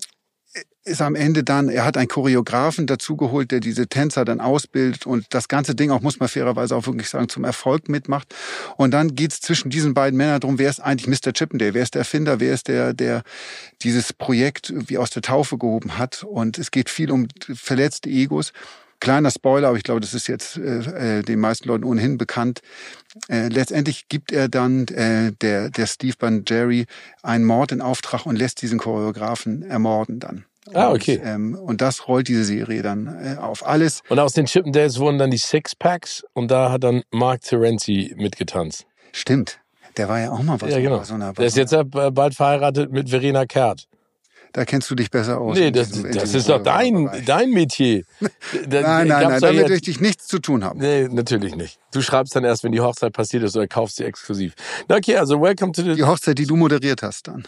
ist 0.86 1.02
am 1.02 1.14
Ende 1.16 1.42
dann, 1.42 1.68
er 1.68 1.84
hat 1.84 1.96
einen 1.96 2.08
Choreografen 2.08 2.86
dazugeholt, 2.86 3.50
der 3.50 3.60
diese 3.60 3.88
Tänzer 3.88 4.24
dann 4.24 4.40
ausbildet 4.40 5.04
und 5.04 5.26
das 5.30 5.48
ganze 5.48 5.74
Ding 5.74 5.90
auch, 5.90 6.00
muss 6.00 6.20
man 6.20 6.28
fairerweise 6.28 6.76
auch 6.76 6.86
wirklich 6.86 7.08
sagen, 7.08 7.28
zum 7.28 7.44
Erfolg 7.44 7.88
mitmacht. 7.88 8.34
Und 8.76 8.92
dann 8.92 9.14
geht's 9.14 9.40
zwischen 9.40 9.68
diesen 9.68 9.94
beiden 9.94 10.16
Männern 10.16 10.40
darum, 10.40 10.58
wer 10.58 10.70
ist 10.70 10.80
eigentlich 10.80 11.08
Mr. 11.08 11.32
Chippendale, 11.32 11.74
wer 11.74 11.82
ist 11.82 11.94
der 11.94 12.00
Erfinder, 12.00 12.40
wer 12.40 12.54
ist 12.54 12.68
der, 12.68 12.94
der 12.94 13.22
dieses 13.82 14.12
Projekt 14.12 14.72
wie 14.76 14.98
aus 14.98 15.10
der 15.10 15.22
Taufe 15.22 15.58
gehoben 15.58 15.98
hat. 15.98 16.22
Und 16.22 16.56
es 16.56 16.70
geht 16.70 16.88
viel 16.88 17.10
um 17.10 17.26
verletzte 17.52 18.08
Egos. 18.08 18.52
Kleiner 19.00 19.30
Spoiler, 19.30 19.68
aber 19.68 19.76
ich 19.76 19.82
glaube, 19.82 20.00
das 20.00 20.14
ist 20.14 20.26
jetzt 20.26 20.56
äh, 20.56 21.18
äh 21.18 21.22
den 21.22 21.40
meisten 21.40 21.68
Leuten 21.68 21.84
ohnehin 21.84 22.16
bekannt. 22.16 22.62
Äh, 23.28 23.48
letztendlich 23.48 24.08
gibt 24.08 24.32
er 24.32 24.48
dann 24.48 24.86
äh, 24.88 25.32
der, 25.32 25.68
der 25.68 25.86
Steve 25.86 26.42
Jerry 26.46 26.86
einen 27.22 27.44
Mord 27.44 27.72
in 27.72 27.82
Auftrag 27.82 28.24
und 28.24 28.36
lässt 28.36 28.62
diesen 28.62 28.78
Choreografen 28.78 29.62
ermorden 29.62 30.20
dann. 30.20 30.44
Ah, 30.74 30.92
okay. 30.92 31.18
Und, 31.18 31.26
ähm, 31.26 31.54
und 31.54 31.80
das 31.80 32.08
rollt 32.08 32.28
diese 32.28 32.44
Serie 32.44 32.82
dann 32.82 33.06
äh, 33.06 33.36
auf 33.38 33.66
alles. 33.66 34.02
Und 34.08 34.18
aus 34.18 34.32
den 34.32 34.46
Chippendales 34.46 34.98
wurden 34.98 35.18
dann 35.18 35.30
die 35.30 35.38
Sixpacks 35.38 36.24
und 36.32 36.50
da 36.50 36.72
hat 36.72 36.84
dann 36.84 37.02
Mark 37.10 37.42
Terenzi 37.42 38.14
mitgetanzt. 38.16 38.86
Stimmt. 39.12 39.60
Der 39.96 40.08
war 40.08 40.20
ja 40.20 40.30
auch 40.30 40.42
mal 40.42 40.60
was. 40.60 40.70
Ja, 40.70 40.80
genau. 40.80 41.02
So 41.04 41.14
einer, 41.14 41.32
der 41.32 41.46
ist 41.46 41.56
jetzt 41.56 41.74
bald 41.90 42.34
verheiratet 42.34 42.92
mit 42.92 43.08
Verena 43.08 43.46
Kehrt. 43.46 43.88
Da 44.52 44.64
kennst 44.64 44.90
du 44.90 44.94
dich 44.94 45.10
besser 45.10 45.38
aus. 45.38 45.56
Nee, 45.56 45.70
das, 45.70 45.90
das 45.90 46.34
ist 46.34 46.48
doch 46.48 46.62
dein, 46.62 47.10
dein 47.26 47.50
Metier. 47.50 48.04
Da, 48.68 48.80
nein, 48.80 49.08
nein, 49.08 49.28
nein, 49.28 49.40
damit 49.40 49.68
möchte 49.68 49.90
ich 49.90 50.00
nichts 50.00 50.26
zu 50.28 50.38
tun 50.38 50.64
haben. 50.64 50.80
Nee, 50.80 51.08
natürlich 51.10 51.54
nicht. 51.56 51.78
Du 51.92 52.00
schreibst 52.00 52.34
dann 52.34 52.44
erst, 52.44 52.64
wenn 52.64 52.72
die 52.72 52.80
Hochzeit 52.80 53.12
passiert 53.12 53.42
ist 53.42 53.54
oder 53.56 53.66
kaufst 53.66 53.96
sie 53.96 54.04
exklusiv. 54.04 54.54
Na 54.88 54.96
okay, 54.96 55.16
also 55.16 55.40
welcome 55.40 55.72
to 55.72 55.82
the... 55.82 55.94
Die 55.94 56.04
Hochzeit, 56.04 56.38
die 56.38 56.46
du 56.46 56.56
moderiert 56.56 57.02
hast 57.02 57.28
dann. 57.28 57.46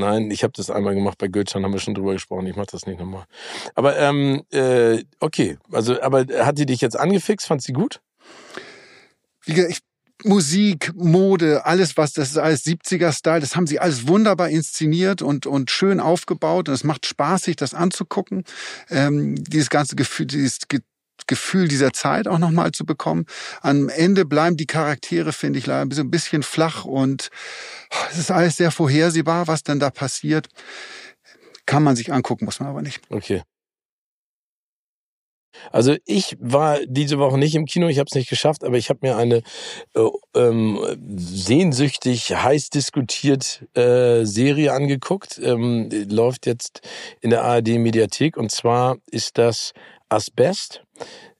Nein, 0.00 0.30
ich 0.30 0.42
habe 0.42 0.54
das 0.56 0.70
einmal 0.70 0.94
gemacht 0.94 1.18
bei 1.18 1.28
Gülcan, 1.28 1.62
haben 1.62 1.72
wir 1.74 1.78
schon 1.78 1.94
drüber 1.94 2.14
gesprochen. 2.14 2.46
Ich 2.46 2.56
mache 2.56 2.68
das 2.72 2.86
nicht 2.86 2.98
nochmal. 2.98 3.24
Aber 3.74 3.98
ähm, 3.98 4.42
äh, 4.50 5.04
okay, 5.20 5.58
also 5.70 6.00
aber 6.00 6.26
hat 6.40 6.58
die 6.58 6.66
dich 6.66 6.80
jetzt 6.80 6.98
angefixt? 6.98 7.46
Fand 7.46 7.62
sie 7.62 7.74
gut? 7.74 8.00
Wie 9.44 9.52
gesagt, 9.52 9.72
ich, 9.72 9.80
Musik, 10.24 10.92
Mode, 10.94 11.64
alles 11.64 11.96
was, 11.96 12.12
das 12.12 12.30
ist 12.30 12.38
alles 12.38 12.64
70er-Style, 12.64 13.40
das 13.40 13.56
haben 13.56 13.66
sie 13.66 13.78
alles 13.78 14.06
wunderbar 14.06 14.50
inszeniert 14.50 15.22
und, 15.22 15.46
und 15.46 15.70
schön 15.70 16.00
aufgebaut 16.00 16.68
und 16.68 16.74
es 16.74 16.84
macht 16.84 17.06
Spaß, 17.06 17.44
sich 17.44 17.56
das 17.56 17.72
anzugucken. 17.72 18.44
Ähm, 18.90 19.42
dieses 19.44 19.70
ganze 19.70 19.96
Gefühl, 19.96 20.26
dieses 20.26 20.58
Gefühl 21.30 21.68
dieser 21.68 21.92
Zeit 21.92 22.26
auch 22.26 22.38
nochmal 22.38 22.72
zu 22.72 22.84
bekommen. 22.84 23.24
Am 23.62 23.88
Ende 23.88 24.24
bleiben 24.24 24.56
die 24.56 24.66
Charaktere, 24.66 25.32
finde 25.32 25.60
ich, 25.60 25.66
leider 25.66 25.82
ein 25.82 26.10
bisschen 26.10 26.42
flach 26.42 26.84
und 26.84 27.30
es 28.10 28.18
ist 28.18 28.32
alles 28.32 28.56
sehr 28.56 28.72
vorhersehbar, 28.72 29.46
was 29.46 29.62
dann 29.62 29.78
da 29.78 29.90
passiert. 29.90 30.48
Kann 31.66 31.84
man 31.84 31.94
sich 31.94 32.12
angucken, 32.12 32.46
muss 32.46 32.58
man 32.58 32.68
aber 32.68 32.82
nicht. 32.82 33.00
Okay. 33.10 33.42
Also 35.70 35.96
ich 36.04 36.36
war 36.40 36.78
diese 36.86 37.18
Woche 37.18 37.38
nicht 37.38 37.54
im 37.54 37.66
Kino, 37.66 37.86
ich 37.86 37.98
habe 37.98 38.08
es 38.08 38.14
nicht 38.14 38.30
geschafft, 38.30 38.64
aber 38.64 38.76
ich 38.76 38.88
habe 38.88 39.00
mir 39.02 39.16
eine 39.16 39.42
äh, 39.94 40.08
ähm, 40.34 40.80
sehnsüchtig 41.16 42.34
heiß 42.34 42.70
diskutiert 42.70 43.64
äh, 43.74 44.24
Serie 44.24 44.72
angeguckt. 44.72 45.38
Ähm, 45.42 45.88
läuft 46.08 46.46
jetzt 46.46 46.80
in 47.20 47.30
der 47.30 47.44
ARD 47.44 47.78
Mediathek 47.78 48.36
und 48.36 48.50
zwar 48.50 48.96
ist 49.10 49.38
das 49.38 49.72
Asbest. 50.10 50.82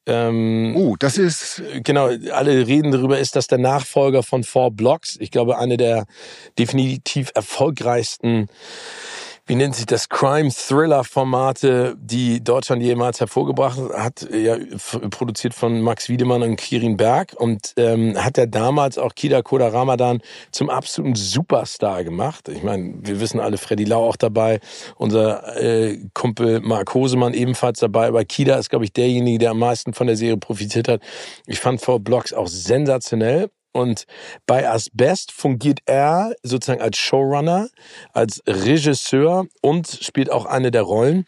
Ähm, 0.06 0.74
uh, 0.76 0.96
das 0.98 1.18
ist. 1.18 1.62
Genau, 1.84 2.06
alle 2.06 2.66
reden 2.66 2.90
darüber, 2.90 3.18
ist 3.18 3.36
das 3.36 3.46
der 3.46 3.58
Nachfolger 3.58 4.22
von 4.22 4.44
Four 4.44 4.70
Blocks? 4.70 5.16
Ich 5.20 5.30
glaube, 5.30 5.58
eine 5.58 5.76
der 5.76 6.06
definitiv 6.58 7.30
erfolgreichsten 7.34 8.48
wie 9.50 9.56
nennt 9.56 9.74
sich 9.74 9.86
das, 9.86 10.08
Crime-Thriller-Formate, 10.08 11.96
die 11.98 12.40
Deutschland 12.40 12.84
jemals 12.84 13.18
hervorgebracht 13.18 13.80
hat, 13.96 14.28
ja, 14.32 14.56
produziert 15.10 15.54
von 15.54 15.80
Max 15.80 16.08
Wiedemann 16.08 16.44
und 16.44 16.54
Kirin 16.54 16.96
Berg. 16.96 17.34
Und 17.36 17.74
ähm, 17.76 18.16
hat 18.16 18.38
er 18.38 18.46
damals 18.46 18.96
auch 18.96 19.12
Kida 19.12 19.42
Koda 19.42 19.66
Ramadan 19.66 20.20
zum 20.52 20.70
absoluten 20.70 21.16
Superstar 21.16 22.04
gemacht. 22.04 22.48
Ich 22.48 22.62
meine, 22.62 22.94
wir 23.02 23.18
wissen 23.18 23.40
alle, 23.40 23.58
Freddy 23.58 23.82
Lau 23.82 24.06
auch 24.08 24.14
dabei, 24.14 24.60
unser 24.94 25.60
äh, 25.60 25.98
Kumpel 26.14 26.60
Mark 26.60 26.94
Hosemann 26.94 27.34
ebenfalls 27.34 27.80
dabei, 27.80 28.06
aber 28.06 28.24
Kida 28.24 28.54
ist, 28.54 28.70
glaube 28.70 28.84
ich, 28.84 28.92
derjenige, 28.92 29.38
der 29.40 29.50
am 29.50 29.58
meisten 29.58 29.94
von 29.94 30.06
der 30.06 30.16
Serie 30.16 30.36
profitiert 30.36 30.86
hat. 30.86 31.02
Ich 31.46 31.58
fand 31.58 31.80
Four 31.80 31.98
Blocks 31.98 32.32
auch 32.32 32.46
sensationell 32.46 33.50
und 33.72 34.04
bei 34.46 34.68
Asbest 34.68 35.32
fungiert 35.32 35.80
er 35.86 36.34
sozusagen 36.42 36.82
als 36.82 36.98
Showrunner, 36.98 37.68
als 38.12 38.42
Regisseur 38.46 39.46
und 39.62 39.86
spielt 39.88 40.30
auch 40.30 40.46
eine 40.46 40.70
der 40.70 40.82
Rollen. 40.82 41.26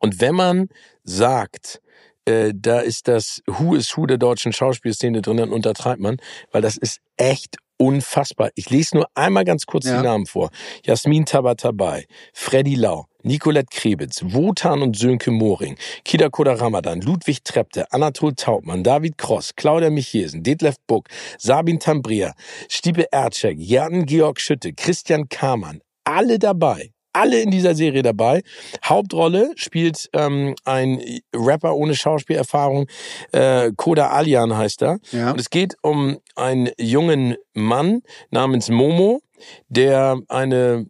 Und 0.00 0.20
wenn 0.20 0.34
man 0.34 0.68
sagt, 1.04 1.80
äh, 2.24 2.52
da 2.54 2.80
ist 2.80 3.08
das 3.08 3.42
Who 3.46 3.74
is 3.74 3.96
Who 3.96 4.06
der 4.06 4.18
deutschen 4.18 4.52
Schauspielszene 4.52 5.22
drin, 5.22 5.38
dann 5.38 5.52
untertreibt 5.52 6.00
man, 6.00 6.18
weil 6.52 6.62
das 6.62 6.76
ist 6.76 7.00
echt 7.16 7.56
unfassbar. 7.78 8.50
Ich 8.54 8.70
lese 8.70 8.96
nur 8.96 9.06
einmal 9.14 9.44
ganz 9.44 9.64
kurz 9.64 9.86
ja. 9.86 9.98
die 9.98 10.04
Namen 10.04 10.26
vor. 10.26 10.50
Jasmin 10.84 11.24
Tabatabai, 11.24 12.06
Freddy 12.34 12.74
Lau, 12.74 13.06
Nicolette 13.22 13.68
Krebitz, 13.70 14.22
Wotan 14.22 14.82
und 14.82 14.96
Sönke 14.96 15.30
Moring, 15.30 15.76
Kida 16.04 16.28
Koda 16.28 16.54
Ramadan, 16.54 17.00
Ludwig 17.00 17.44
Trepte, 17.44 17.92
Anatol 17.92 18.34
Taubmann, 18.34 18.84
David 18.84 19.18
Cross, 19.18 19.56
Claudia 19.56 19.90
Michesen, 19.90 20.42
Detlef 20.42 20.76
Buck, 20.86 21.08
Sabin 21.38 21.80
Tambria, 21.80 22.34
Stiebe 22.68 23.10
Ercek, 23.12 23.58
Jan 23.58 24.06
Georg 24.06 24.40
Schütte, 24.40 24.72
Christian 24.72 25.28
Kamann, 25.28 25.80
alle 26.04 26.38
dabei 26.38 26.92
alle 27.12 27.40
in 27.40 27.50
dieser 27.50 27.74
Serie 27.74 28.02
dabei. 28.02 28.42
Hauptrolle 28.84 29.52
spielt 29.56 30.08
ähm, 30.12 30.54
ein 30.64 31.02
Rapper 31.34 31.74
ohne 31.74 31.94
Schauspielerfahrung, 31.94 32.86
äh, 33.32 33.72
Koda 33.76 34.10
Alian 34.10 34.56
heißt 34.56 34.82
er. 34.82 34.98
Ja. 35.10 35.32
Und 35.32 35.40
es 35.40 35.50
geht 35.50 35.74
um 35.82 36.18
einen 36.36 36.70
jungen 36.78 37.36
Mann 37.54 38.02
namens 38.30 38.68
Momo, 38.68 39.20
der 39.68 40.20
eine 40.28 40.86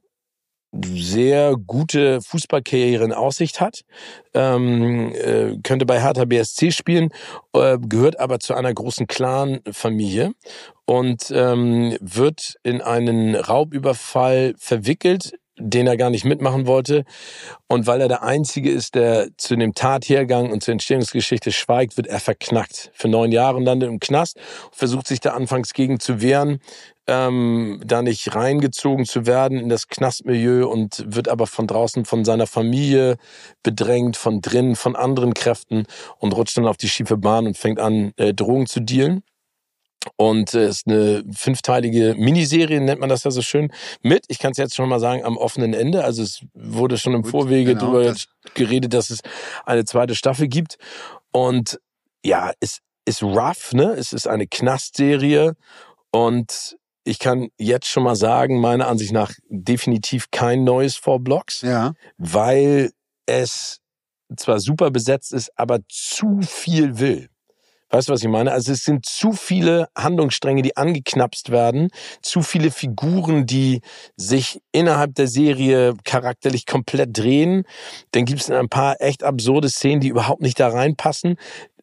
sehr 0.73 1.57
gute 1.67 2.21
Fußballkarriere 2.21 3.05
in 3.05 3.13
Aussicht 3.13 3.61
hat, 3.61 3.83
ähm, 4.35 5.13
äh, 5.15 5.57
könnte 5.63 5.87
bei 5.87 6.01
Hertha 6.01 6.25
BSC 6.25 6.73
spielen, 6.73 7.09
äh, 7.55 7.79
gehört 7.79 8.21
aber 8.21 8.39
zu 8.39 8.55
einer 8.55 8.73
großen 8.73 9.07
Clan-Familie 9.07 10.33
und 10.85 11.31
ähm, 11.35 11.97
wird 12.01 12.57
in 12.63 12.83
einen 12.83 13.35
Raubüberfall 13.35 14.55
verwickelt 14.59 15.38
den 15.59 15.87
er 15.87 15.97
gar 15.97 16.11
nicht 16.11 16.25
mitmachen 16.25 16.67
wollte. 16.67 17.05
Und 17.67 17.87
weil 17.87 18.01
er 18.01 18.09
der 18.09 18.23
Einzige 18.23 18.71
ist, 18.71 18.95
der 18.95 19.29
zu 19.37 19.57
dem 19.57 19.75
Tathergang 19.75 20.51
und 20.51 20.63
zur 20.63 20.73
Entstehungsgeschichte 20.73 21.53
schweigt, 21.53 21.97
wird 21.97 22.07
er 22.07 22.21
verknackt. 22.21 22.91
Für 22.95 23.09
neun 23.09 23.33
Jahre 23.33 23.61
landet 23.61 23.89
im 23.89 24.01
Knast, 24.01 24.39
versucht 24.73 25.07
sich 25.07 25.21
da 25.21 25.31
anfangs 25.31 25.73
gegen 25.73 26.01
zu 26.01 26.21
wehren, 26.23 26.61
ähm, 27.07 27.81
da 27.85 28.03
nicht 28.03 28.35
reingezogen 28.35 29.07
zu 29.07 29.27
werden 29.27 29.59
in 29.59 29.69
das 29.69 29.89
Knastmilieu 29.89 30.69
und 30.69 31.05
wird 31.07 31.29
aber 31.29 31.47
von 31.47 31.67
draußen 31.67 32.05
von 32.05 32.25
seiner 32.25 32.47
Familie 32.47 33.17
bedrängt, 33.63 34.17
von 34.17 34.41
drinnen, 34.43 34.77
von 34.77 34.95
anderen 34.95 35.35
Kräften 35.35 35.87
und 36.19 36.33
rutscht 36.37 36.59
dann 36.59 36.67
auf 36.67 36.77
die 36.77 36.89
schiefe 36.89 37.17
Bahn 37.17 37.47
und 37.47 37.57
fängt 37.57 37.81
an, 37.81 38.13
äh, 38.17 38.35
Drogen 38.35 38.67
zu 38.67 38.81
dealen. 38.81 39.23
Und 40.17 40.55
es 40.55 40.55
äh, 40.55 40.69
ist 40.69 40.87
eine 40.87 41.25
fünfteilige 41.35 42.15
Miniserie, 42.17 42.81
nennt 42.81 43.01
man 43.01 43.09
das 43.09 43.25
ja 43.25 43.31
so 43.31 43.43
schön, 43.43 43.73
mit, 44.03 44.25
ich 44.29 44.39
kann 44.39 44.53
es 44.53 44.59
jetzt 44.59 44.75
schon 44.75 44.89
mal 44.89 45.01
sagen, 45.01 45.25
am 45.25 45.37
offenen 45.37 45.75
Ende. 45.75 46.05
Also 46.05 46.23
es 46.23 46.41
wurde 46.55 46.99
schon 46.99 47.15
im 47.15 47.23
Gut, 47.23 47.31
Vorwege 47.31 47.75
genau, 47.75 47.93
darüber 47.93 48.05
das 48.05 48.29
geredet, 48.55 48.95
dass 48.95 49.11
es 49.11 49.21
eine 49.67 49.85
zweite 49.85 50.15
Staffel 50.15 50.49
gibt. 50.49 50.79
Und 51.33 51.81
ja, 52.25 52.53
es 52.61 52.81
ist 53.05 53.23
rough, 53.23 53.73
ne? 53.73 53.93
Es 53.93 54.13
ist 54.13 54.27
eine 54.27 54.47
Knastserie 54.47 55.55
und 56.11 56.77
ich 57.05 57.19
kann 57.19 57.49
jetzt 57.59 57.87
schon 57.87 58.03
mal 58.03 58.17
sagen, 58.17 58.61
meiner 58.61 58.87
Ansicht 58.87 59.13
nach 59.13 59.33
definitiv 59.49 60.31
kein 60.31 60.63
neues 60.65 60.97
Four 60.97 61.21
Blocks, 61.21 61.63
ja. 61.63 61.95
weil 62.19 62.93
es 63.25 63.81
zwar 64.37 64.61
super 64.61 64.91
besetzt 64.91 65.33
ist, 65.33 65.51
aber 65.59 65.81
zu 65.89 66.41
viel 66.43 66.99
will. 66.99 67.31
Weißt 67.91 68.09
du, 68.09 68.13
was 68.13 68.23
ich 68.23 68.29
meine? 68.29 68.53
Also 68.53 68.73
es 68.73 68.85
sind 68.85 69.07
zu 69.07 69.33
viele 69.33 69.89
Handlungsstränge, 69.97 70.63
die 70.63 70.77
angeknapst 70.77 71.51
werden, 71.51 71.89
zu 72.23 72.43
viele 72.43 72.71
Figuren, 72.71 73.47
die 73.47 73.81
sich 74.17 74.61
innerhalb 74.73 75.15
der 75.15 75.27
Serie 75.27 75.95
charakterlich 76.05 76.67
komplett 76.67 77.17
drehen. 77.17 77.65
Dann 78.13 78.25
gibt 78.25 78.41
es 78.41 78.51
ein 78.51 78.69
paar 78.69 79.01
echt 79.01 79.25
absurde 79.25 79.69
Szenen, 79.71 80.01
die 80.01 80.09
überhaupt 80.09 80.43
nicht 80.43 80.61
da 80.61 80.69
reinpassen 80.69 81.37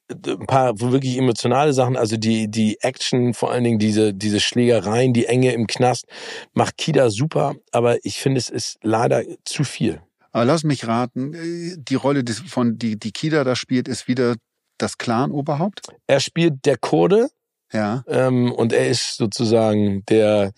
ein 0.10 0.46
paar 0.46 0.80
wirklich 0.80 1.18
emotionale 1.18 1.74
Sachen, 1.74 1.98
also 1.98 2.18
die, 2.18 2.50
die 2.50 2.78
Action, 2.82 3.34
vor 3.34 3.52
allen 3.52 3.64
Dingen 3.64 3.80
diese, 3.80 4.14
diese 4.14 4.40
Schlägereien, 4.40 5.14
die 5.14 5.26
Enge 5.26 5.52
im 5.54 5.68
Knast, 5.68 6.06
macht 6.54 6.78
Kida 6.78 7.10
super, 7.10 7.56
aber 7.72 7.98
ich 8.06 8.20
finde, 8.20 8.40
es 8.40 8.50
ist 8.50 8.78
leider 8.84 9.24
zu 9.46 9.64
viel. 9.64 10.02
Aber 10.32 10.46
lass 10.46 10.64
mich 10.64 10.86
raten, 10.86 11.34
die 11.78 11.96
Rolle, 11.96 12.24
von 12.48 12.78
die, 12.78 13.00
die 13.00 13.12
Kida 13.12 13.44
da 13.44 13.56
spielt, 13.56 13.88
ist 13.88 14.08
wieder 14.08 14.36
das 14.78 14.98
Clan-Oberhaupt? 14.98 15.88
Er 16.08 16.20
spielt 16.20 16.66
der 16.66 16.78
Kurde. 16.78 17.30
Ja. 17.72 18.04
Ähm, 18.08 18.52
und 18.52 18.74
er 18.74 18.88
ist 18.88 19.18
sozusagen 19.18 20.04
der 20.06 20.54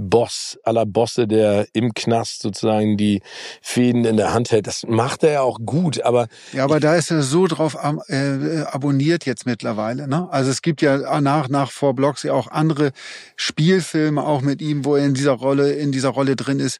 Boss 0.00 0.58
aller 0.64 0.86
Bosse, 0.86 1.26
der 1.26 1.66
im 1.72 1.92
Knast 1.94 2.42
sozusagen 2.42 2.96
die 2.96 3.22
Fäden 3.60 4.04
in 4.04 4.16
der 4.16 4.32
Hand 4.32 4.50
hält. 4.50 4.66
Das 4.66 4.84
macht 4.86 5.22
er 5.22 5.32
ja 5.32 5.40
auch 5.42 5.58
gut, 5.64 6.00
aber 6.02 6.28
ja, 6.52 6.64
aber 6.64 6.80
da 6.80 6.94
ist 6.94 7.10
er 7.10 7.22
so 7.22 7.46
drauf 7.46 7.76
äh, 8.08 8.62
abonniert 8.62 9.26
jetzt 9.26 9.46
mittlerweile. 9.46 10.08
Ne? 10.08 10.28
Also 10.30 10.50
es 10.50 10.62
gibt 10.62 10.80
ja 10.80 11.20
nach 11.20 11.48
nach 11.48 11.70
vor 11.70 11.94
Blocks 11.94 12.22
ja 12.22 12.32
auch 12.32 12.48
andere 12.48 12.92
Spielfilme 13.36 14.24
auch 14.24 14.40
mit 14.40 14.62
ihm, 14.62 14.84
wo 14.84 14.96
er 14.96 15.04
in 15.04 15.14
dieser 15.14 15.32
Rolle 15.32 15.72
in 15.72 15.92
dieser 15.92 16.10
Rolle 16.10 16.36
drin 16.36 16.60
ist. 16.60 16.78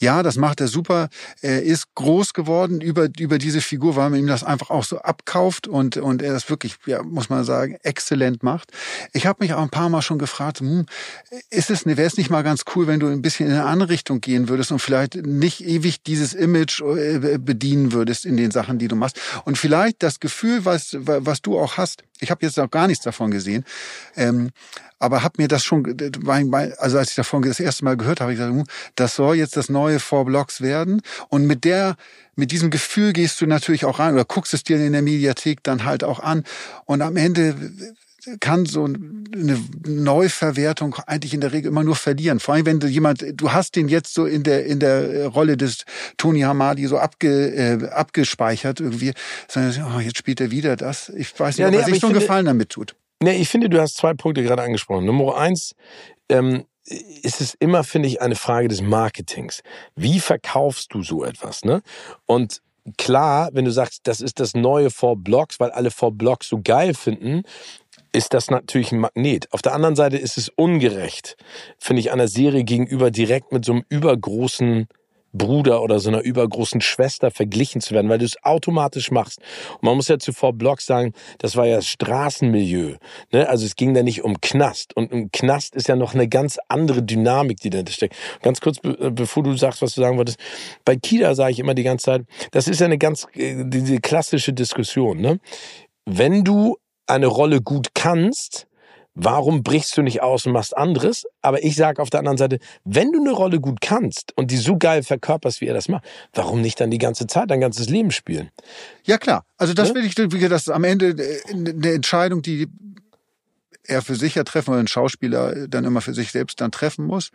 Ja, 0.00 0.22
das 0.22 0.36
macht 0.36 0.60
er 0.60 0.68
super. 0.68 1.08
Er 1.42 1.62
ist 1.62 1.94
groß 1.94 2.32
geworden 2.32 2.80
über, 2.80 3.08
über 3.18 3.36
diese 3.36 3.60
Figur, 3.60 3.96
weil 3.96 4.08
man 4.08 4.18
ihm 4.18 4.26
das 4.26 4.42
einfach 4.42 4.70
auch 4.70 4.84
so 4.84 4.98
abkauft 4.98 5.68
und, 5.68 5.98
und 5.98 6.22
er 6.22 6.32
das 6.32 6.48
wirklich, 6.48 6.76
ja, 6.86 7.02
muss 7.02 7.28
man 7.28 7.44
sagen, 7.44 7.76
exzellent 7.82 8.42
macht. 8.42 8.72
Ich 9.12 9.26
habe 9.26 9.44
mich 9.44 9.52
auch 9.52 9.62
ein 9.62 9.68
paar 9.68 9.90
Mal 9.90 10.00
schon 10.00 10.18
gefragt, 10.18 10.60
hm, 10.60 10.86
ist 11.50 11.70
es, 11.70 11.84
wäre 11.84 12.02
es 12.02 12.16
nicht 12.16 12.30
mal 12.30 12.42
ganz 12.42 12.62
cool, 12.74 12.86
wenn 12.86 12.98
du 12.98 13.08
ein 13.08 13.20
bisschen 13.20 13.48
in 13.48 13.52
eine 13.52 13.66
andere 13.66 13.90
Richtung 13.90 14.22
gehen 14.22 14.48
würdest 14.48 14.72
und 14.72 14.78
vielleicht 14.78 15.16
nicht 15.16 15.64
ewig 15.66 16.02
dieses 16.02 16.32
Image 16.32 16.80
äh, 16.80 17.38
bedienen 17.38 17.92
würdest 17.92 18.24
in 18.24 18.38
den 18.38 18.50
Sachen, 18.50 18.78
die 18.78 18.88
du 18.88 18.96
machst. 18.96 19.20
Und 19.44 19.58
vielleicht 19.58 20.02
das 20.02 20.18
Gefühl, 20.18 20.64
was, 20.64 20.96
was 20.98 21.42
du 21.42 21.58
auch 21.58 21.76
hast, 21.76 22.04
ich 22.20 22.30
habe 22.30 22.44
jetzt 22.44 22.56
noch 22.56 22.70
gar 22.70 22.86
nichts 22.86 23.04
davon 23.04 23.30
gesehen, 23.30 23.64
ähm, 24.16 24.50
aber 24.98 25.22
habe 25.22 25.42
mir 25.42 25.48
das 25.48 25.64
schon, 25.64 25.96
also 26.78 26.98
als 26.98 27.10
ich 27.10 27.16
davon 27.16 27.42
das 27.42 27.58
erste 27.58 27.84
Mal 27.84 27.96
gehört 27.96 28.20
habe, 28.20 28.32
ich 28.32 28.38
gesagt, 28.38 28.54
hm, 28.54 28.66
das 28.96 29.16
soll 29.16 29.36
jetzt 29.36 29.56
das 29.56 29.70
neue 29.70 29.98
Four 29.98 30.26
Blocks 30.26 30.60
werden. 30.60 31.00
Und 31.28 31.46
mit 31.46 31.64
der, 31.64 31.96
mit 32.36 32.52
diesem 32.52 32.70
Gefühl 32.70 33.14
gehst 33.14 33.40
du 33.40 33.46
natürlich 33.46 33.86
auch 33.86 33.98
rein 33.98 34.12
oder 34.12 34.26
guckst 34.26 34.52
es 34.52 34.62
dir 34.62 34.76
in 34.76 34.92
der 34.92 35.00
Mediathek 35.00 35.62
dann 35.62 35.86
halt 35.86 36.04
auch 36.04 36.20
an. 36.20 36.44
Und 36.84 37.00
am 37.00 37.16
Ende 37.16 37.56
kann 38.40 38.66
so 38.66 38.84
eine 38.84 39.58
Neuverwertung 39.86 40.96
eigentlich 41.06 41.34
in 41.34 41.40
der 41.40 41.52
Regel 41.52 41.68
immer 41.68 41.84
nur 41.84 41.96
verlieren. 41.96 42.40
Vor 42.40 42.54
allem, 42.54 42.66
wenn 42.66 42.80
du 42.80 42.86
jemand, 42.86 43.24
du 43.34 43.52
hast 43.52 43.76
den 43.76 43.88
jetzt 43.88 44.14
so 44.14 44.26
in 44.26 44.42
der 44.42 44.66
in 44.66 44.80
der 44.80 45.26
Rolle 45.28 45.56
des 45.56 45.84
Tony 46.16 46.40
Hamadi 46.40 46.86
so 46.86 46.98
abge, 46.98 47.54
äh, 47.54 47.88
abgespeichert 47.88 48.80
irgendwie, 48.80 49.12
sondern 49.48 49.94
oh, 49.96 50.00
jetzt 50.00 50.18
spielt 50.18 50.40
er 50.40 50.50
wieder 50.50 50.76
das. 50.76 51.08
Ich 51.10 51.38
weiß 51.38 51.58
nicht, 51.58 51.64
ja, 51.64 51.68
ob 51.68 51.74
er 51.74 51.84
sich 51.84 52.00
so 52.00 52.08
einen 52.08 52.18
Gefallen 52.18 52.46
damit 52.46 52.70
tut. 52.70 52.94
Nee, 53.22 53.36
ich 53.36 53.48
finde, 53.48 53.68
du 53.68 53.80
hast 53.80 53.96
zwei 53.96 54.14
Punkte 54.14 54.42
gerade 54.42 54.62
angesprochen. 54.62 55.04
Nummer 55.04 55.36
eins, 55.36 55.74
ähm, 56.28 56.64
ist 57.22 57.40
es 57.40 57.54
immer, 57.54 57.84
finde 57.84 58.08
ich, 58.08 58.20
eine 58.20 58.34
Frage 58.34 58.68
des 58.68 58.80
Marketings. 58.80 59.62
Wie 59.94 60.20
verkaufst 60.20 60.92
du 60.92 61.02
so 61.02 61.24
etwas? 61.24 61.64
Ne? 61.64 61.82
Und 62.26 62.62
klar, 62.96 63.50
wenn 63.52 63.64
du 63.64 63.70
sagst, 63.70 64.00
das 64.04 64.20
ist 64.20 64.40
das 64.40 64.54
neue 64.54 64.90
Four 64.90 65.16
Blocks, 65.16 65.60
weil 65.60 65.70
alle 65.70 65.90
Four 65.90 66.12
Blocks 66.12 66.48
so 66.48 66.60
geil 66.62 66.94
finden, 66.94 67.42
ist 68.12 68.34
das 68.34 68.50
natürlich 68.50 68.92
ein 68.92 68.98
Magnet. 68.98 69.52
Auf 69.52 69.62
der 69.62 69.74
anderen 69.74 69.96
Seite 69.96 70.16
ist 70.16 70.36
es 70.36 70.48
ungerecht, 70.48 71.36
finde 71.78 72.00
ich, 72.00 72.12
einer 72.12 72.28
Serie 72.28 72.64
gegenüber 72.64 73.10
direkt 73.10 73.52
mit 73.52 73.64
so 73.64 73.72
einem 73.72 73.84
übergroßen 73.88 74.88
Bruder 75.32 75.82
oder 75.82 76.00
so 76.00 76.08
einer 76.08 76.22
übergroßen 76.22 76.80
Schwester 76.80 77.30
verglichen 77.30 77.80
zu 77.80 77.94
werden, 77.94 78.08
weil 78.08 78.18
du 78.18 78.24
es 78.24 78.42
automatisch 78.42 79.10
machst. 79.10 79.38
Und 79.74 79.84
man 79.84 79.96
muss 79.96 80.08
ja 80.08 80.18
zuvor 80.18 80.52
Block 80.52 80.80
sagen, 80.80 81.12
das 81.38 81.56
war 81.56 81.66
ja 81.66 81.76
das 81.76 81.86
Straßenmilieu. 81.86 82.96
Ne? 83.32 83.48
Also 83.48 83.64
es 83.64 83.76
ging 83.76 83.94
da 83.94 84.02
nicht 84.02 84.24
um 84.24 84.40
Knast. 84.40 84.96
Und 84.96 85.12
im 85.12 85.30
Knast 85.30 85.76
ist 85.76 85.88
ja 85.88 85.96
noch 85.96 86.14
eine 86.14 86.28
ganz 86.28 86.58
andere 86.68 87.02
Dynamik, 87.02 87.60
die 87.60 87.70
dahinter 87.70 87.92
steckt. 87.92 88.16
Ganz 88.42 88.60
kurz, 88.60 88.78
äh, 88.82 89.10
bevor 89.10 89.42
du 89.42 89.56
sagst, 89.56 89.82
was 89.82 89.94
du 89.94 90.00
sagen 90.00 90.16
wolltest. 90.18 90.38
Bei 90.84 90.96
Kida 90.96 91.34
sage 91.34 91.52
ich 91.52 91.58
immer 91.60 91.74
die 91.74 91.84
ganze 91.84 92.06
Zeit, 92.06 92.22
das 92.50 92.66
ist 92.66 92.80
ja 92.80 92.86
eine 92.86 92.98
ganz, 92.98 93.26
äh, 93.34 93.64
diese 93.64 94.00
klassische 94.00 94.52
Diskussion. 94.52 95.20
Ne? 95.20 95.38
Wenn 96.06 96.42
du 96.42 96.76
eine 97.10 97.26
Rolle 97.26 97.60
gut 97.60 97.88
kannst, 97.94 98.66
Warum 99.14 99.64
brichst 99.64 99.96
du 99.96 100.02
nicht 100.02 100.22
aus 100.22 100.46
und 100.46 100.52
machst 100.52 100.76
anderes? 100.76 101.26
Aber 101.42 101.64
ich 101.64 101.74
sage 101.74 102.00
auf 102.00 102.10
der 102.10 102.20
anderen 102.20 102.38
Seite, 102.38 102.58
wenn 102.84 103.10
du 103.12 103.20
eine 103.20 103.32
Rolle 103.32 103.60
gut 103.60 103.80
kannst 103.80 104.32
und 104.36 104.50
die 104.52 104.56
so 104.56 104.78
geil 104.78 105.02
verkörperst, 105.02 105.60
wie 105.60 105.66
er 105.66 105.74
das 105.74 105.88
macht, 105.88 106.04
warum 106.32 106.60
nicht 106.60 106.80
dann 106.80 106.90
die 106.90 106.98
ganze 106.98 107.26
Zeit 107.26 107.50
dein 107.50 107.60
ganzes 107.60 107.88
Leben 107.88 108.12
spielen? 108.12 108.50
Ja 109.04 109.18
klar, 109.18 109.44
also 109.56 109.74
das 109.74 109.88
ja? 109.88 109.94
will 109.96 110.04
ich, 110.04 110.14
das 110.14 110.62
ist 110.62 110.70
am 110.70 110.84
Ende 110.84 111.08
äh, 111.08 111.40
eine 111.52 111.92
Entscheidung, 111.92 112.40
die 112.40 112.68
er 113.82 114.00
für 114.00 114.14
sich 114.14 114.36
ja 114.36 114.44
treffen 114.44 114.70
oder 114.70 114.80
ein 114.80 114.88
Schauspieler 114.88 115.66
dann 115.66 115.84
immer 115.84 116.00
für 116.00 116.14
sich 116.14 116.30
selbst 116.30 116.60
dann 116.60 116.70
treffen 116.70 117.04
muss. 117.04 117.30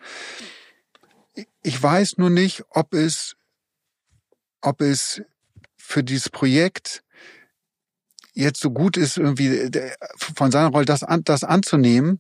Ich 1.62 1.84
weiß 1.84 2.18
nur 2.18 2.30
nicht, 2.30 2.64
ob 2.70 2.94
es, 2.94 3.36
ob 4.62 4.80
es 4.80 5.22
für 5.76 6.04
dieses 6.04 6.30
Projekt 6.30 7.04
jetzt 8.36 8.62
so 8.62 8.70
gut 8.70 8.98
ist, 8.98 9.18
irgendwie 9.18 9.48
äh, 9.48 9.92
von 10.18 10.52
seiner 10.52 10.70
Rolle 10.70 10.86
das, 10.86 11.04
an, 11.04 11.24
das 11.24 11.44
anzunehmen, 11.44 12.20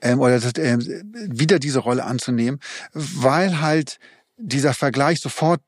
ähm, 0.00 0.20
oder 0.20 0.40
das, 0.40 0.54
äh, 0.54 0.78
wieder 1.12 1.58
diese 1.58 1.78
Rolle 1.78 2.04
anzunehmen, 2.04 2.60
weil 2.92 3.60
halt 3.60 3.98
dieser 4.36 4.74
Vergleich 4.74 5.20
sofort 5.20 5.60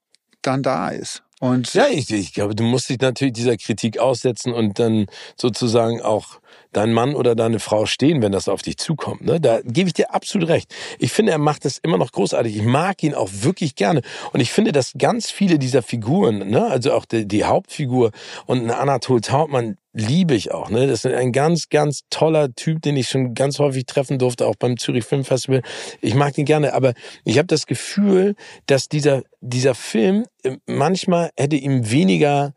dann 0.43 0.63
da 0.63 0.89
ist. 0.89 1.23
Und 1.41 1.75
ja, 1.75 1.89
ich, 1.89 2.11
ich 2.11 2.33
glaube, 2.33 2.55
du 2.55 2.63
musst 2.63 2.89
dich 2.89 2.99
natürlich 3.01 3.35
dieser 3.35 3.57
Kritik 3.57 3.99
aussetzen 3.99 4.53
und 4.53 4.79
dann 4.79 5.07
sozusagen 5.37 6.01
auch 6.01 6.41
dein 6.73 6.93
Mann 6.93 7.14
oder 7.14 7.35
deine 7.35 7.61
Frau 7.61 7.87
stehen, 7.87 8.23
wenn 8.23 8.33
das 8.33 8.49
auf 8.49 8.62
dich 8.62 8.77
zukommt. 8.77 9.25
Ne? 9.25 9.40
Da 9.40 9.61
gebe 9.62 9.88
ich 9.88 9.95
dir 9.95 10.12
absolut 10.14 10.49
recht. 10.49 10.75
Ich 10.99 11.12
finde, 11.12 11.33
er 11.33 11.38
macht 11.38 11.64
das 11.64 11.79
immer 11.79 11.99
noch 11.99 12.12
großartig. 12.12 12.57
Ich 12.57 12.62
mag 12.62 13.03
ihn 13.03 13.14
auch 13.14 13.31
wirklich 13.33 13.75
gerne. 13.77 14.03
Und 14.33 14.40
ich 14.40 14.53
finde, 14.53 14.73
dass 14.73 14.93
ganz 14.99 15.31
viele 15.31 15.59
dieser 15.59 15.83
Figuren, 15.83 16.51
ne, 16.51 16.67
also 16.67 16.93
auch 16.93 17.05
die, 17.05 17.27
die 17.27 17.45
Hauptfigur 17.45 18.11
und 18.47 18.71
Anatol 18.71 19.21
Taubmann, 19.21 19.77
liebe 19.95 20.35
ich 20.35 20.53
auch. 20.53 20.71
Ne? 20.71 20.87
Das 20.87 21.05
ist 21.05 21.12
ein 21.12 21.33
ganz, 21.33 21.69
ganz 21.69 22.01
toller 22.11 22.53
Typ, 22.55 22.83
den 22.83 22.97
ich 22.97 23.09
schon 23.09 23.35
ganz 23.35 23.59
häufig 23.61 23.87
treffen 23.87 24.19
durfte, 24.19 24.47
auch 24.47 24.57
beim 24.57 24.77
Zürich 24.77 25.05
Film 25.05 25.25
Festival. 25.25 25.62
Ich 26.01 26.14
mag 26.14 26.37
ihn 26.37 26.45
gerne, 26.45 26.75
aber 26.75 26.95
ich 27.25 27.38
habe 27.38 27.47
das 27.47 27.67
Gefühl, 27.67 28.35
dass 28.67 28.88
dieser, 28.88 29.23
dieser 29.40 29.75
Film 29.75 30.25
äh, 30.43 30.57
manchmal 30.67 31.31
hätte 31.37 31.57
ihm 31.57 31.90
weniger 31.90 32.55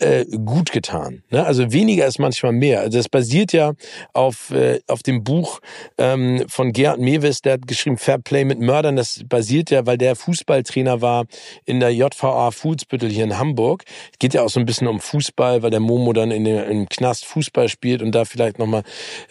äh, 0.00 0.24
gut 0.44 0.72
getan. 0.72 1.22
Ne? 1.30 1.44
Also 1.44 1.72
weniger 1.72 2.06
ist 2.06 2.18
manchmal 2.18 2.52
mehr. 2.52 2.80
Also 2.80 2.98
das 2.98 3.08
basiert 3.08 3.52
ja 3.52 3.72
auf, 4.12 4.50
äh, 4.50 4.80
auf 4.86 5.02
dem 5.02 5.24
Buch 5.24 5.60
ähm, 5.98 6.44
von 6.48 6.72
Gerhard 6.72 7.00
Mewes, 7.00 7.42
der 7.42 7.54
hat 7.54 7.66
geschrieben 7.66 7.98
Fair 7.98 8.18
Play 8.18 8.44
mit 8.44 8.60
Mördern. 8.60 8.96
Das 8.96 9.22
basiert 9.28 9.70
ja, 9.70 9.86
weil 9.86 9.98
der 9.98 10.16
Fußballtrainer 10.16 11.00
war 11.00 11.26
in 11.64 11.80
der 11.80 11.94
JVA 11.94 12.50
Fuhlsbüttel 12.50 13.10
hier 13.10 13.24
in 13.24 13.38
Hamburg. 13.38 13.84
Geht 14.18 14.34
ja 14.34 14.42
auch 14.42 14.50
so 14.50 14.60
ein 14.60 14.66
bisschen 14.66 14.86
um 14.86 15.00
Fußball, 15.00 15.62
weil 15.62 15.70
der 15.70 15.80
Momo 15.80 16.12
dann 16.12 16.30
in 16.30 16.44
den, 16.44 16.58
im 16.64 16.88
Knast 16.88 17.24
Fußball 17.24 17.68
spielt 17.68 18.02
und 18.02 18.12
da 18.12 18.24
vielleicht 18.24 18.58
nochmal 18.58 18.82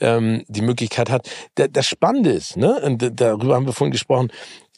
ähm, 0.01 0.43
die 0.47 0.61
Möglichkeit 0.61 1.09
hat. 1.09 1.29
Das 1.55 1.87
Spannende 1.87 2.31
ist, 2.31 2.57
ne? 2.57 2.79
und 2.83 3.19
darüber 3.19 3.55
haben 3.55 3.65
wir 3.65 3.73
vorhin 3.73 3.91
gesprochen, 3.91 4.31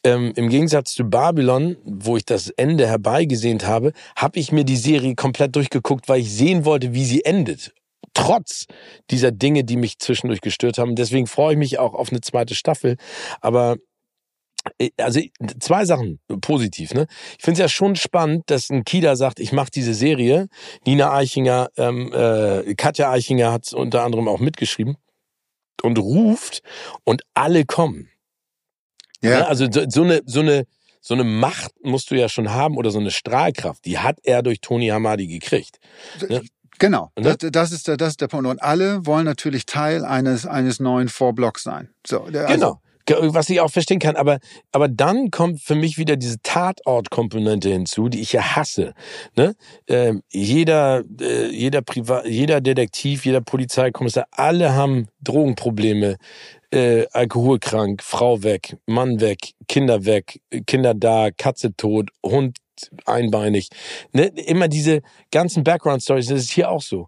ähm, 0.03 0.33
im 0.35 0.49
Gegensatz 0.49 0.93
zu 0.93 1.03
Babylon, 1.03 1.77
wo 1.83 2.17
ich 2.17 2.25
das 2.25 2.49
Ende 2.49 2.87
herbeigesehnt 2.87 3.65
habe, 3.65 3.93
habe 4.15 4.39
ich 4.39 4.51
mir 4.51 4.63
die 4.63 4.77
Serie 4.77 5.15
komplett 5.15 5.55
durchgeguckt, 5.55 6.07
weil 6.07 6.21
ich 6.21 6.31
sehen 6.31 6.65
wollte, 6.65 6.93
wie 6.93 7.05
sie 7.05 7.25
endet. 7.25 7.73
Trotz 8.13 8.65
dieser 9.11 9.31
Dinge, 9.31 9.63
die 9.63 9.77
mich 9.77 9.99
zwischendurch 9.99 10.41
gestört 10.41 10.77
haben. 10.77 10.95
Deswegen 10.95 11.27
freue 11.27 11.53
ich 11.53 11.59
mich 11.59 11.79
auch 11.79 11.93
auf 11.93 12.11
eine 12.11 12.21
zweite 12.21 12.55
Staffel. 12.55 12.97
Aber 13.41 13.77
äh, 14.77 14.89
also 14.97 15.21
zwei 15.59 15.85
Sachen 15.85 16.19
positiv. 16.41 16.93
Ne? 16.93 17.07
Ich 17.37 17.43
finde 17.43 17.53
es 17.53 17.59
ja 17.59 17.69
schon 17.69 17.95
spannend, 17.95 18.43
dass 18.47 18.69
ein 18.69 18.83
Kida 18.83 19.15
sagt, 19.15 19.39
ich 19.39 19.51
mache 19.51 19.71
diese 19.71 19.93
Serie. 19.93 20.47
Nina 20.85 21.13
Eichinger, 21.13 21.69
ähm, 21.77 22.11
äh, 22.13 22.73
Katja 22.75 23.11
Eichinger 23.11 23.51
hat 23.51 23.73
unter 23.73 24.03
anderem 24.03 24.27
auch 24.27 24.39
mitgeschrieben 24.39 24.97
und 25.83 25.97
ruft 25.97 26.61
und 27.03 27.23
alle 27.33 27.65
kommen. 27.65 28.09
Ja. 29.21 29.39
Ne? 29.39 29.47
Also 29.47 29.67
so, 29.71 29.83
so 29.87 30.03
eine 30.03 30.21
so 30.25 30.41
eine 30.41 30.65
so 31.01 31.13
eine 31.13 31.23
Macht 31.23 31.71
musst 31.83 32.11
du 32.11 32.15
ja 32.15 32.27
schon 32.29 32.51
haben 32.51 32.77
oder 32.77 32.91
so 32.91 32.99
eine 32.99 33.11
Strahlkraft. 33.11 33.85
Die 33.85 33.99
hat 33.99 34.17
er 34.23 34.43
durch 34.43 34.59
Tony 34.61 34.87
Hamadi 34.87 35.27
gekriegt. 35.27 35.79
Ne? 36.27 36.41
Genau, 36.77 37.11
ne? 37.17 37.35
das, 37.37 37.51
das, 37.51 37.71
ist 37.71 37.87
der, 37.87 37.97
das 37.97 38.09
ist 38.09 38.21
der 38.21 38.27
Punkt. 38.27 38.47
Und 38.47 38.61
alle 38.61 39.05
wollen 39.05 39.25
natürlich 39.25 39.65
Teil 39.65 40.05
eines, 40.05 40.45
eines 40.45 40.79
neuen 40.79 41.09
Vorblocks 41.09 41.63
sein. 41.63 41.89
So, 42.05 42.29
der, 42.29 42.47
also 42.47 42.57
genau 42.57 42.81
was 43.09 43.49
ich 43.49 43.59
auch 43.59 43.71
verstehen 43.71 43.99
kann, 43.99 44.15
aber, 44.15 44.39
aber 44.71 44.87
dann 44.87 45.31
kommt 45.31 45.61
für 45.61 45.75
mich 45.75 45.97
wieder 45.97 46.15
diese 46.15 46.41
Tatort-Komponente 46.41 47.69
hinzu, 47.69 48.09
die 48.09 48.21
ich 48.21 48.33
ja 48.33 48.55
hasse. 48.55 48.93
Ne? 49.35 49.55
Ähm, 49.87 50.21
jeder, 50.29 51.03
äh, 51.19 51.47
jeder, 51.47 51.81
Privat, 51.81 52.25
jeder 52.25 52.61
Detektiv, 52.61 53.25
jeder 53.25 53.41
Polizeikommissar, 53.41 54.27
alle 54.31 54.73
haben 54.73 55.07
Drogenprobleme, 55.21 56.17
äh, 56.71 57.05
alkoholkrank, 57.11 58.03
Frau 58.03 58.43
weg, 58.43 58.77
Mann 58.85 59.19
weg, 59.19 59.53
Kinder 59.67 60.05
weg, 60.05 60.41
Kinder 60.67 60.93
da, 60.93 61.29
Katze 61.31 61.75
tot, 61.75 62.09
Hund 62.23 62.57
einbeinig. 63.05 63.69
Ne? 64.13 64.27
Immer 64.27 64.67
diese 64.67 65.01
ganzen 65.31 65.63
Background-Stories, 65.63 66.27
das 66.27 66.41
ist 66.41 66.51
hier 66.51 66.69
auch 66.69 66.81
so. 66.81 67.07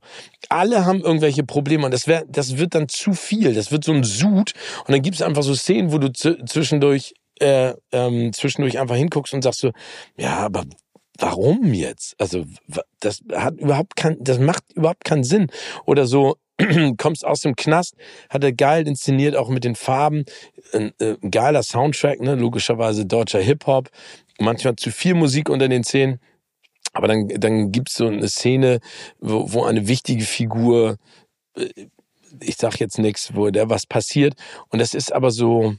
Alle 0.49 0.85
haben 0.85 1.01
irgendwelche 1.01 1.43
Probleme 1.43 1.85
und 1.85 1.91
das, 1.91 2.07
wär, 2.07 2.25
das 2.27 2.57
wird 2.57 2.75
dann 2.75 2.89
zu 2.89 3.13
viel. 3.13 3.53
Das 3.53 3.71
wird 3.71 3.83
so 3.83 3.93
ein 3.93 4.03
Sud 4.03 4.53
und 4.85 4.91
dann 4.91 5.01
gibt 5.01 5.15
es 5.15 5.21
einfach 5.21 5.43
so 5.43 5.55
Szenen, 5.55 5.91
wo 5.91 5.97
du 5.97 6.11
zwischendurch, 6.11 7.13
äh, 7.39 7.73
ähm, 7.91 8.33
zwischendurch 8.33 8.79
einfach 8.79 8.95
hinguckst 8.95 9.33
und 9.33 9.43
sagst 9.43 9.61
so, 9.61 9.71
ja, 10.17 10.37
aber 10.39 10.65
warum 11.17 11.73
jetzt? 11.73 12.15
Also 12.19 12.45
das 12.99 13.21
hat 13.33 13.55
überhaupt 13.59 13.95
kein, 13.95 14.17
das 14.19 14.39
macht 14.39 14.63
überhaupt 14.73 15.05
keinen 15.05 15.23
Sinn. 15.23 15.47
Oder 15.85 16.05
so, 16.05 16.35
kommst 16.97 17.25
aus 17.25 17.41
dem 17.41 17.55
Knast, 17.55 17.95
hat 18.29 18.43
er 18.43 18.53
geil 18.53 18.87
inszeniert, 18.87 19.35
auch 19.35 19.49
mit 19.49 19.63
den 19.63 19.75
Farben, 19.75 20.25
ein, 20.73 20.91
äh, 20.99 21.15
ein 21.21 21.31
geiler 21.31 21.63
Soundtrack, 21.63 22.21
ne, 22.21 22.35
logischerweise 22.35 23.05
deutscher 23.05 23.39
Hip-Hop, 23.39 23.89
manchmal 24.39 24.75
zu 24.75 24.91
viel 24.91 25.13
Musik 25.13 25.49
unter 25.49 25.67
den 25.67 25.83
Szenen. 25.83 26.19
Aber 26.93 27.07
dann, 27.07 27.27
dann 27.27 27.71
gibt's 27.71 27.95
so 27.95 28.07
eine 28.07 28.27
Szene, 28.27 28.79
wo, 29.19 29.53
wo 29.53 29.63
eine 29.63 29.87
wichtige 29.87 30.23
Figur, 30.23 30.97
äh, 31.55 31.69
ich 32.41 32.57
sag 32.57 32.79
jetzt 32.79 32.97
nichts, 32.97 33.35
wo 33.35 33.49
der 33.49 33.69
was 33.69 33.85
passiert. 33.85 34.35
Und 34.69 34.79
das 34.79 34.93
ist 34.93 35.13
aber 35.13 35.31
so, 35.31 35.75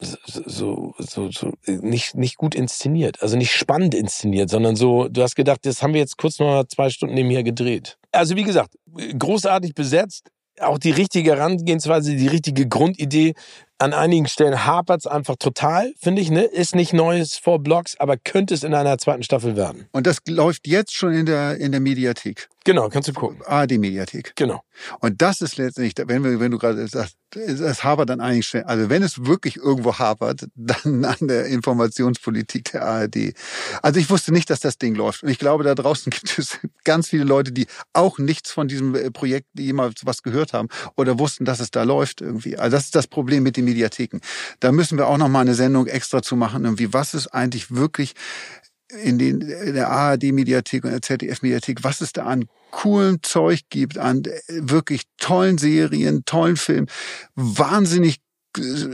so, 0.00 0.94
so, 0.98 1.30
so 1.30 1.52
nicht, 1.66 2.14
nicht 2.14 2.36
gut 2.36 2.54
inszeniert, 2.54 3.22
also 3.22 3.36
nicht 3.36 3.52
spannend 3.52 3.94
inszeniert, 3.94 4.50
sondern 4.50 4.76
so, 4.76 5.08
du 5.08 5.22
hast 5.22 5.36
gedacht, 5.36 5.60
das 5.64 5.82
haben 5.82 5.94
wir 5.94 6.00
jetzt 6.00 6.18
kurz 6.18 6.38
noch 6.38 6.64
zwei 6.64 6.90
Stunden 6.90 7.14
nebenher 7.14 7.42
gedreht. 7.42 7.98
Also 8.12 8.36
wie 8.36 8.44
gesagt, 8.44 8.76
großartig 9.18 9.74
besetzt, 9.74 10.28
auch 10.60 10.78
die 10.78 10.90
richtige 10.90 11.36
Herangehensweise, 11.36 12.16
die 12.16 12.28
richtige 12.28 12.66
Grundidee. 12.66 13.34
An 13.78 13.92
einigen 13.92 14.26
Stellen 14.26 14.64
hapert 14.64 15.00
es 15.00 15.06
einfach 15.06 15.36
total, 15.36 15.92
finde 15.98 16.22
ich. 16.22 16.30
Ne? 16.30 16.44
Ist 16.44 16.74
nicht 16.74 16.94
Neues 16.94 17.36
vor 17.36 17.58
Blogs, 17.58 17.94
aber 17.98 18.16
könnte 18.16 18.54
es 18.54 18.64
in 18.64 18.72
einer 18.72 18.96
zweiten 18.96 19.22
Staffel 19.22 19.54
werden. 19.54 19.86
Und 19.92 20.06
das 20.06 20.18
läuft 20.26 20.66
jetzt 20.66 20.94
schon 20.94 21.12
in 21.12 21.26
der, 21.26 21.58
in 21.58 21.72
der 21.72 21.80
Mediathek. 21.80 22.48
Genau, 22.66 22.88
kannst 22.88 23.08
du 23.08 23.12
gucken. 23.12 23.38
ARD-Mediathek. 23.46 24.32
Genau. 24.34 24.60
Und 24.98 25.22
das 25.22 25.40
ist 25.40 25.56
letztendlich, 25.56 25.94
wenn, 26.08 26.24
wir, 26.24 26.40
wenn 26.40 26.50
du 26.50 26.58
gerade 26.58 26.88
sagst, 26.88 27.16
es 27.36 27.84
hapert 27.84 28.10
dann 28.10 28.20
eigentlich 28.20 28.48
schnell. 28.48 28.64
Also 28.64 28.90
wenn 28.90 29.04
es 29.04 29.24
wirklich 29.24 29.56
irgendwo 29.56 30.00
hapert, 30.00 30.48
dann 30.56 31.04
an 31.04 31.28
der 31.28 31.46
Informationspolitik 31.46 32.72
der 32.72 32.84
ARD. 32.84 33.34
Also 33.82 34.00
ich 34.00 34.10
wusste 34.10 34.32
nicht, 34.32 34.50
dass 34.50 34.58
das 34.58 34.78
Ding 34.78 34.96
läuft. 34.96 35.22
Und 35.22 35.28
ich 35.28 35.38
glaube, 35.38 35.62
da 35.62 35.76
draußen 35.76 36.10
gibt 36.10 36.36
es 36.40 36.58
ganz 36.82 37.08
viele 37.08 37.22
Leute, 37.22 37.52
die 37.52 37.68
auch 37.92 38.18
nichts 38.18 38.50
von 38.50 38.66
diesem 38.66 38.96
äh, 38.96 39.12
Projekt 39.12 39.46
jemals 39.56 40.04
was 40.04 40.24
gehört 40.24 40.52
haben 40.52 40.68
oder 40.96 41.20
wussten, 41.20 41.44
dass 41.44 41.60
es 41.60 41.70
da 41.70 41.84
läuft 41.84 42.20
irgendwie. 42.20 42.56
Also 42.56 42.76
das 42.76 42.86
ist 42.86 42.96
das 42.96 43.06
Problem 43.06 43.44
mit 43.44 43.56
den 43.56 43.66
Mediatheken. 43.66 44.18
Da 44.58 44.72
müssen 44.72 44.98
wir 44.98 45.06
auch 45.06 45.18
noch 45.18 45.28
mal 45.28 45.42
eine 45.42 45.54
Sendung 45.54 45.86
extra 45.86 46.20
zu 46.20 46.34
machen, 46.34 46.64
irgendwie, 46.64 46.92
was 46.92 47.14
ist 47.14 47.28
eigentlich 47.28 47.72
wirklich 47.72 48.14
in, 49.02 49.18
den, 49.18 49.40
in 49.40 49.74
der 49.74 49.90
ARD-Mediathek 49.90 50.84
und 50.84 50.90
der 50.90 51.02
ZDF-Mediathek, 51.02 51.84
was 51.84 52.00
es 52.00 52.12
da 52.12 52.24
an 52.24 52.46
coolen 52.70 53.18
Zeug 53.22 53.60
gibt, 53.70 53.98
an 53.98 54.22
wirklich 54.48 55.02
tollen 55.18 55.58
Serien, 55.58 56.24
tollen 56.24 56.56
Filmen, 56.56 56.88
wahnsinnig 57.34 58.16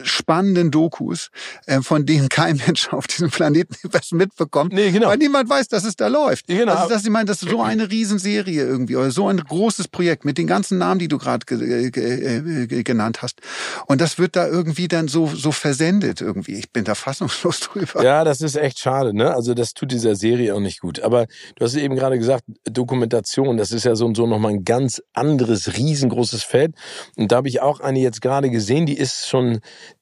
spannenden 0.05 0.70
Dokus, 0.70 1.31
äh, 1.66 1.81
von 1.81 2.07
denen 2.07 2.29
kein 2.29 2.57
Mensch 2.66 2.92
auf 2.92 3.07
diesem 3.07 3.31
Planeten 3.31 3.75
was 3.92 4.12
mitbekommt, 4.12 4.72
nee, 4.72 4.90
genau. 4.90 5.09
weil 5.09 5.18
niemand 5.18 5.48
weiß, 5.48 5.68
dass 5.68 5.85
es 5.85 5.96
da 5.96 6.09
läuft. 6.09 6.46
Genau. 6.46 6.72
Also 6.72 6.88
das, 6.88 7.05
ich 7.05 7.11
meine, 7.11 7.27
das 7.27 7.42
ist 7.42 7.51
so 7.51 7.62
eine 7.62 7.90
Riesenserie 7.90 8.62
irgendwie 8.62 8.96
oder 8.96 9.11
so 9.11 9.29
ein 9.29 9.38
großes 9.38 9.88
Projekt 9.88 10.25
mit 10.25 10.38
den 10.38 10.46
ganzen 10.46 10.79
Namen, 10.79 10.98
die 10.98 11.09
du 11.09 11.18
gerade 11.18 11.44
ge 11.46 11.90
ge 11.90 12.83
genannt 12.83 13.22
hast. 13.22 13.40
Und 13.87 14.01
das 14.01 14.18
wird 14.18 14.37
da 14.37 14.46
irgendwie 14.46 14.88
dann 14.88 15.09
so 15.09 15.27
so 15.27 15.53
versendet 15.53 16.20
irgendwie. 16.20 16.55
Ich 16.55 16.70
bin 16.70 16.85
da 16.85 16.94
fassungslos 16.94 17.61
drüber. 17.61 18.03
Ja, 18.03 18.25
das 18.25 18.40
ist 18.40 18.57
echt 18.57 18.79
schade. 18.79 19.14
Ne? 19.14 19.35
Also 19.35 19.55
das 19.55 19.75
tut 19.75 19.92
dieser 19.92 20.14
Serie 20.14 20.55
auch 20.55 20.61
nicht 20.61 20.81
gut. 20.81 21.01
Aber 21.01 21.27
du 21.57 21.64
hast 21.64 21.75
eben 21.75 21.96
gerade 21.96 22.18
gesagt, 22.18 22.44
Dokumentation, 22.64 23.57
das 23.57 23.72
ist 23.72 23.85
ja 23.85 23.94
so 23.94 24.07
und 24.07 24.16
so 24.16 24.27
nochmal 24.27 24.53
ein 24.53 24.64
ganz 24.64 25.03
anderes, 25.12 25.77
riesengroßes 25.77 26.42
Feld. 26.42 26.75
Und 27.16 27.33
da 27.33 27.37
habe 27.37 27.48
ich 27.48 27.61
auch 27.61 27.81
eine 27.81 28.01
jetzt 28.01 28.20
gerade 28.20 28.51
gesehen, 28.51 28.87
die 28.87 28.96
ist 28.96 29.29
schon 29.29 29.51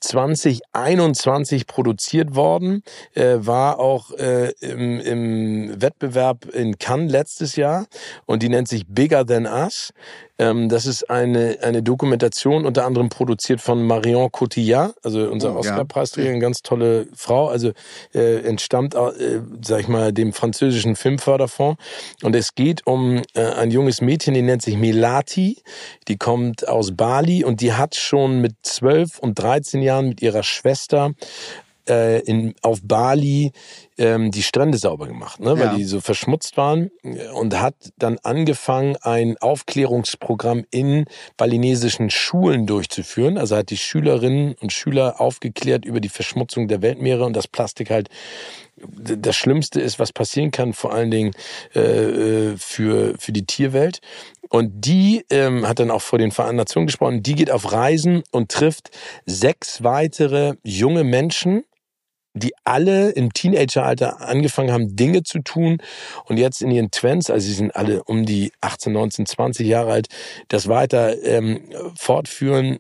2021 0.01 1.67
produziert 1.67 2.35
worden, 2.35 2.83
äh, 3.15 3.37
war 3.39 3.79
auch 3.79 4.13
äh, 4.13 4.53
im, 4.61 5.01
im 5.01 5.83
Wettbewerb 5.83 6.47
in 6.47 6.79
Cannes 6.79 7.11
letztes 7.11 7.57
Jahr 7.57 7.87
und 8.27 8.43
die 8.43 8.49
nennt 8.49 8.69
sich 8.69 8.87
Bigger 8.87 9.27
Than 9.27 9.47
Us. 9.47 9.93
Ähm, 10.41 10.71
das 10.71 10.87
ist 10.87 11.11
eine, 11.11 11.59
eine 11.61 11.83
Dokumentation 11.83 12.65
unter 12.65 12.87
anderem 12.87 13.11
produziert 13.11 13.61
von 13.61 13.87
Marion 13.87 14.33
Cotillard, 14.33 14.95
also 15.05 15.29
unser 15.31 15.55
oh, 15.55 15.59
Oscar-Preisträger, 15.59 16.29
ja. 16.29 16.33
eine 16.33 16.41
ganz 16.41 16.63
tolle 16.63 17.09
Frau, 17.15 17.49
also 17.49 17.73
äh, 18.15 18.39
entstammt, 18.41 18.95
äh, 18.95 19.41
sag 19.63 19.81
ich 19.81 19.89
mal, 19.89 20.15
dem 20.15 20.33
französischen 20.33 20.97
Filmförderfonds. 20.97 21.79
Und 22.23 22.35
es 22.35 22.55
geht 22.55 22.87
um 22.87 23.21
äh, 23.35 23.43
ein 23.43 23.71
junges 23.71 24.01
Mädchen, 24.01 24.33
die 24.33 24.41
nennt 24.41 24.63
sich 24.63 24.79
Melati, 24.79 25.63
die 26.09 26.17
kommt 26.17 26.67
aus 26.67 26.97
Bali 26.97 27.45
und 27.45 27.61
die 27.61 27.75
hat 27.75 27.95
schon 27.95 28.41
mit 28.41 28.55
12 28.63 29.19
und 29.19 29.30
13 29.35 29.83
Jahren 29.83 30.09
mit 30.09 30.23
ihrer 30.23 30.43
Schwester 30.43 31.13
äh, 31.89 32.21
in, 32.21 32.55
auf 32.63 32.81
Bali 32.83 33.53
ähm, 33.99 34.31
die 34.31 34.43
Strände 34.43 34.79
sauber 34.79 35.07
gemacht, 35.07 35.41
ne, 35.41 35.59
weil 35.59 35.67
ja. 35.67 35.75
die 35.75 35.85
so 35.85 36.01
verschmutzt 36.01 36.57
waren 36.57 36.91
und 37.35 37.61
hat 37.61 37.75
dann 37.99 38.19
angefangen, 38.23 38.97
ein 39.03 39.37
Aufklärungsprogramm 39.39 40.65
in 40.71 41.05
balinesischen 41.37 42.11
Schulen 42.11 42.67
durchzuführen. 42.67 43.39
Also 43.39 43.57
hat 43.57 43.71
die 43.71 43.77
Schülerinnen 43.77 44.55
und 44.61 44.73
Schüler 44.73 45.21
aufgeklärt 45.21 45.85
über 45.85 46.01
die 46.01 46.09
Verschmutzung 46.09 46.69
der 46.69 46.83
Weltmeere 46.83 47.25
und 47.25 47.35
das 47.35 47.49
Plastik 47.49 47.91
halt 47.91 48.09
das 48.89 49.37
Schlimmste 49.37 49.81
ist, 49.81 49.99
was 49.99 50.13
passieren 50.13 50.51
kann, 50.51 50.73
vor 50.73 50.93
allen 50.93 51.11
Dingen 51.11 51.33
äh, 51.75 51.81
äh, 51.81 52.57
für, 52.57 53.15
für 53.19 53.33
die 53.33 53.47
Tierwelt. 53.47 54.01
Und 54.49 54.85
die 54.85 55.25
ähm, 55.31 55.67
hat 55.69 55.79
dann 55.79 55.91
auch 55.91 56.03
vor 56.03 56.19
den 56.19 56.33
Vereinten 56.33 56.57
Nationen 56.57 56.87
gesprochen, 56.87 57.23
die 57.23 57.35
geht 57.35 57.51
auf 57.51 57.73
Reisen 57.73 58.23
und 58.31 58.51
trifft 58.51 58.91
sechs 59.27 59.83
weitere 59.85 60.55
junge 60.65 61.05
Menschen, 61.05 61.65
die 62.35 62.53
alle 62.65 63.11
im 63.11 63.33
Teenageralter 63.33 64.21
angefangen 64.21 64.73
haben, 64.73 64.97
Dinge 64.97 65.23
zu 65.23 65.41
tun 65.41 65.79
und 66.27 66.37
jetzt 66.37 66.63
in 66.63 66.71
ihren 66.71 66.91
Twents, 66.91 67.31
also 67.31 67.47
sie 67.47 67.55
sind 67.55 67.75
alle 67.75 68.05
um 68.05 68.25
die 68.25 68.53
18, 68.61 68.93
19, 68.93 69.27
20 69.27 69.67
Jahre 69.67 69.93
alt, 69.93 70.09
das 70.49 70.69
weiter 70.69 71.23
ähm, 71.25 71.63
fortführen. 71.97 72.79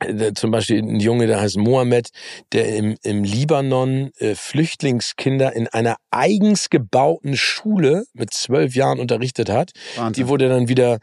Äh, 0.00 0.32
zum 0.34 0.50
Beispiel 0.50 0.78
ein 0.78 1.00
Junge, 1.00 1.26
der 1.26 1.40
heißt 1.40 1.56
Mohammed, 1.56 2.08
der 2.52 2.74
im, 2.76 2.96
im 3.02 3.24
Libanon 3.24 4.10
äh, 4.18 4.34
Flüchtlingskinder 4.34 5.52
in 5.54 5.68
einer 5.68 5.96
eigens 6.10 6.70
gebauten 6.70 7.36
Schule 7.36 8.04
mit 8.14 8.32
zwölf 8.32 8.74
Jahren 8.74 8.98
unterrichtet 8.98 9.50
hat. 9.50 9.72
Wahnsinn. 9.96 10.24
Die 10.24 10.28
wurde 10.28 10.48
dann 10.48 10.68
wieder 10.68 10.98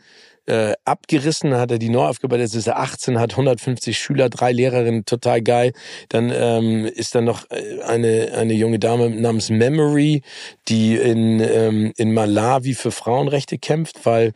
äh, 0.48 0.74
abgerissen, 0.86 1.54
hat 1.56 1.72
er 1.72 1.78
die 1.78 1.90
neu 1.90 2.06
aufgebaut, 2.06 2.40
jetzt 2.40 2.56
ist 2.56 2.68
er 2.68 2.80
18, 2.80 3.20
hat 3.20 3.32
150 3.32 3.98
Schüler, 3.98 4.30
drei 4.30 4.52
Lehrerinnen, 4.52 5.06
total 5.06 5.42
geil. 5.42 5.74
Dann 6.10 6.32
ähm, 6.34 6.86
ist 6.86 7.16
dann 7.16 7.26
noch 7.26 7.50
äh, 7.52 7.82
eine, 7.84 8.32
eine 8.34 8.54
junge 8.54 8.80
Dame 8.80 9.10
namens 9.10 9.50
Memory, 9.50 10.24
die 10.68 10.96
in, 10.96 11.40
ähm, 11.40 11.94
in 11.98 12.14
Malawi 12.14 12.74
für 12.74 12.92
Frauenrechte 12.92 13.58
kämpft, 13.58 14.06
weil 14.06 14.34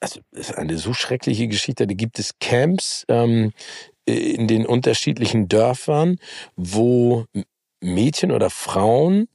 also 0.00 0.20
das 0.30 0.50
ist 0.50 0.58
eine 0.58 0.78
so 0.78 0.92
schreckliche 0.92 1.48
Geschichte. 1.48 1.86
Da 1.86 1.94
gibt 1.94 2.18
es 2.18 2.38
Camps, 2.38 3.04
ähm, 3.08 3.52
in 4.04 4.48
den 4.48 4.66
unterschiedlichen 4.66 5.48
Dörfern, 5.48 6.18
wo 6.56 7.26
Mädchen 7.80 8.32
oder 8.32 8.50
Frauen, 8.50 9.28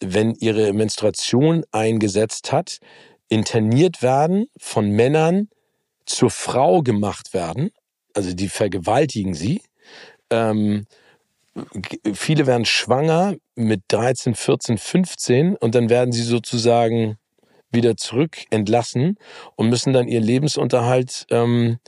wenn 0.00 0.34
ihre 0.34 0.72
Menstruation 0.72 1.64
eingesetzt 1.72 2.52
hat, 2.52 2.78
interniert 3.28 4.02
werden, 4.02 4.46
von 4.58 4.90
Männern 4.90 5.48
zur 6.06 6.30
Frau 6.30 6.82
gemacht 6.82 7.34
werden, 7.34 7.70
also 8.14 8.34
die 8.34 8.48
vergewaltigen 8.48 9.34
sie. 9.34 9.62
Ähm, 10.30 10.86
viele 12.14 12.46
werden 12.46 12.64
schwanger 12.64 13.36
mit 13.54 13.82
13, 13.88 14.34
14, 14.34 14.78
15 14.78 15.56
und 15.56 15.74
dann 15.74 15.88
werden 15.88 16.12
sie 16.12 16.22
sozusagen 16.22 17.18
wieder 17.74 17.96
zurück 17.96 18.38
entlassen 18.50 19.18
und 19.56 19.68
müssen 19.68 19.92
dann 19.92 20.08
ihren 20.08 20.22
Lebensunterhalt 20.22 21.26
ähm, 21.30 21.78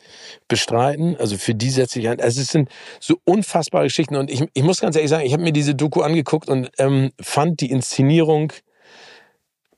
bestreiten. 0.49 1.17
Also 1.17 1.39
für 1.39 1.55
die 1.55 1.71
setze 1.71 2.01
ich 2.01 2.09
ein. 2.09 2.21
Also 2.21 2.41
es 2.41 2.49
sind 2.49 2.69
so 3.01 3.19
unfassbare 3.25 3.85
Geschichten 3.85 4.17
und 4.17 4.31
ich, 4.31 4.43
ich 4.53 4.63
muss 4.63 4.81
ganz 4.81 4.97
ehrlich 4.97 5.11
sagen, 5.11 5.25
ich 5.25 5.33
habe 5.33 5.45
mir 5.45 5.53
diese 5.53 5.75
Doku 5.75 6.03
angeguckt 6.03 6.49
und 6.49 6.71
ähm, 6.79 7.13
fand 7.21 7.61
die 7.61 7.71
Inszenierung 7.71 8.53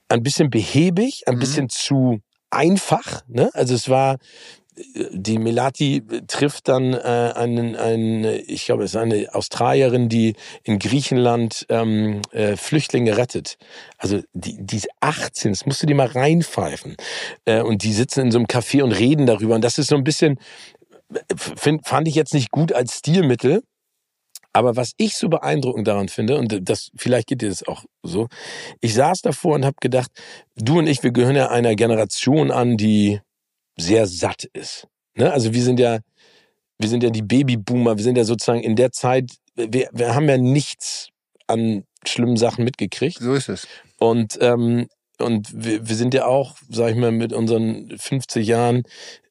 ein 0.09 0.23
bisschen 0.23 0.51
behäbig, 0.51 1.23
ein 1.27 1.37
mhm. 1.37 1.41
bisschen 1.41 1.69
zu 1.69 2.21
einfach. 2.51 3.23
Ne? 3.29 3.51
Also 3.55 3.75
es 3.75 3.89
war 3.89 4.17
die 5.11 5.39
Melati 5.39 6.03
trifft 6.27 6.69
dann 6.69 6.95
äh, 6.95 7.33
einen, 7.35 7.77
einen, 7.77 8.25
ich 8.47 8.67
glaube, 8.67 8.85
es 8.85 8.93
ist 8.93 8.97
eine 8.97 9.35
Australierin, 9.35 10.09
die 10.09 10.35
in 10.63 10.79
Griechenland 10.79 11.67
ähm, 11.69 12.23
äh, 12.33 12.57
Flüchtlinge 12.57 13.17
rettet. 13.17 13.57
Also 13.97 14.21
die, 14.33 14.57
die 14.61 14.77
ist 14.77 14.89
18, 15.01 15.53
das 15.53 15.67
musst 15.67 15.83
du 15.83 15.87
dir 15.87 15.95
mal 15.95 16.07
reinpfeifen. 16.07 16.97
Äh, 17.45 17.63
und 17.63 17.83
die 17.83 17.93
sitzen 17.93 18.21
in 18.21 18.31
so 18.31 18.39
einem 18.39 18.47
Café 18.47 18.83
und 18.83 18.93
reden 18.93 19.27
darüber. 19.27 19.55
Und 19.55 19.65
das 19.65 19.79
ist 19.79 19.89
so 19.89 19.97
ein 19.97 20.05
bisschen, 20.05 20.39
find, 21.37 21.87
fand 21.87 22.09
ich 22.09 22.15
jetzt 22.15 22.35
nicht 22.35 22.51
gut 22.51 22.73
als 22.73 22.99
Stilmittel. 22.99 23.63
Aber 24.53 24.77
was 24.77 24.93
ich 24.97 25.17
so 25.17 25.29
beeindruckend 25.29 25.87
daran 25.87 26.09
finde, 26.09 26.37
und 26.37 26.69
das 26.69 26.91
vielleicht 26.97 27.29
geht 27.29 27.43
dir 27.43 27.49
das 27.49 27.67
auch 27.67 27.85
so, 28.03 28.29
ich 28.81 28.95
saß 28.95 29.23
davor 29.23 29.55
und 29.55 29.65
habe 29.65 29.77
gedacht, 29.81 30.11
du 30.57 30.79
und 30.79 30.87
ich, 30.87 31.03
wir 31.03 31.13
gehören 31.13 31.37
ja 31.37 31.49
einer 31.49 31.75
Generation 31.75 32.51
an, 32.51 32.77
die 32.77 33.21
sehr 33.77 34.07
satt 34.07 34.45
ist. 34.53 34.87
Ne? 35.15 35.33
Also 35.33 35.53
wir 35.53 35.63
sind 35.63 35.79
ja, 35.79 35.99
wir 36.79 36.89
sind 36.89 37.03
ja 37.03 37.11
die 37.11 37.23
Babyboomer, 37.23 37.97
wir 37.97 38.05
sind 38.05 38.17
ja 38.17 38.25
sozusagen 38.25 38.63
in 38.63 38.77
der 38.77 38.93
Zeit, 38.93 39.33
wir, 39.55 39.89
wir 39.93 40.15
haben 40.15 40.29
ja 40.29 40.39
nichts 40.39 41.09
an 41.47 41.85
schlimmen 42.07 42.37
Sachen 42.37 42.65
mitgekriegt. 42.65 43.19
So 43.19 43.35
ist 43.35 43.49
es. 43.49 43.67
Und 43.99 44.39
ähm, 44.41 44.89
und 45.21 45.49
wir, 45.53 45.89
wir 45.89 45.97
sind 45.97 46.15
ja 46.15 46.27
auch, 46.27 46.57
sag 46.69 46.91
ich 46.91 46.97
mal, 46.97 47.11
mit 47.11 47.33
unseren 47.33 47.97
50 47.99 48.47
Jahren 48.47 48.85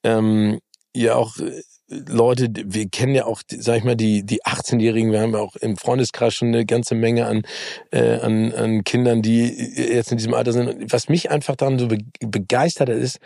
ähm, 0.04 0.58
ja 0.94 1.14
auch 1.14 1.38
äh, 1.38 1.62
Leute, 1.88 2.48
wir 2.52 2.88
kennen 2.88 3.14
ja 3.14 3.24
auch, 3.24 3.42
sag 3.48 3.78
ich 3.78 3.84
mal, 3.84 3.96
die, 3.96 4.22
die 4.24 4.42
18-Jährigen, 4.44 5.10
wir 5.10 5.20
haben 5.20 5.32
ja 5.32 5.38
auch 5.38 5.56
im 5.56 5.76
Freundeskreis 5.76 6.34
schon 6.34 6.48
eine 6.48 6.66
ganze 6.66 6.94
Menge 6.94 7.26
an, 7.26 7.42
äh, 7.90 8.18
an, 8.20 8.52
an 8.52 8.84
Kindern, 8.84 9.22
die 9.22 9.46
jetzt 9.46 10.10
in 10.10 10.18
diesem 10.18 10.34
Alter 10.34 10.52
sind. 10.52 10.92
Was 10.92 11.08
mich 11.08 11.30
einfach 11.30 11.56
daran 11.56 11.78
so 11.78 11.88
begeistert 12.20 12.90
hat, 12.90 12.96
ist, 12.96 13.18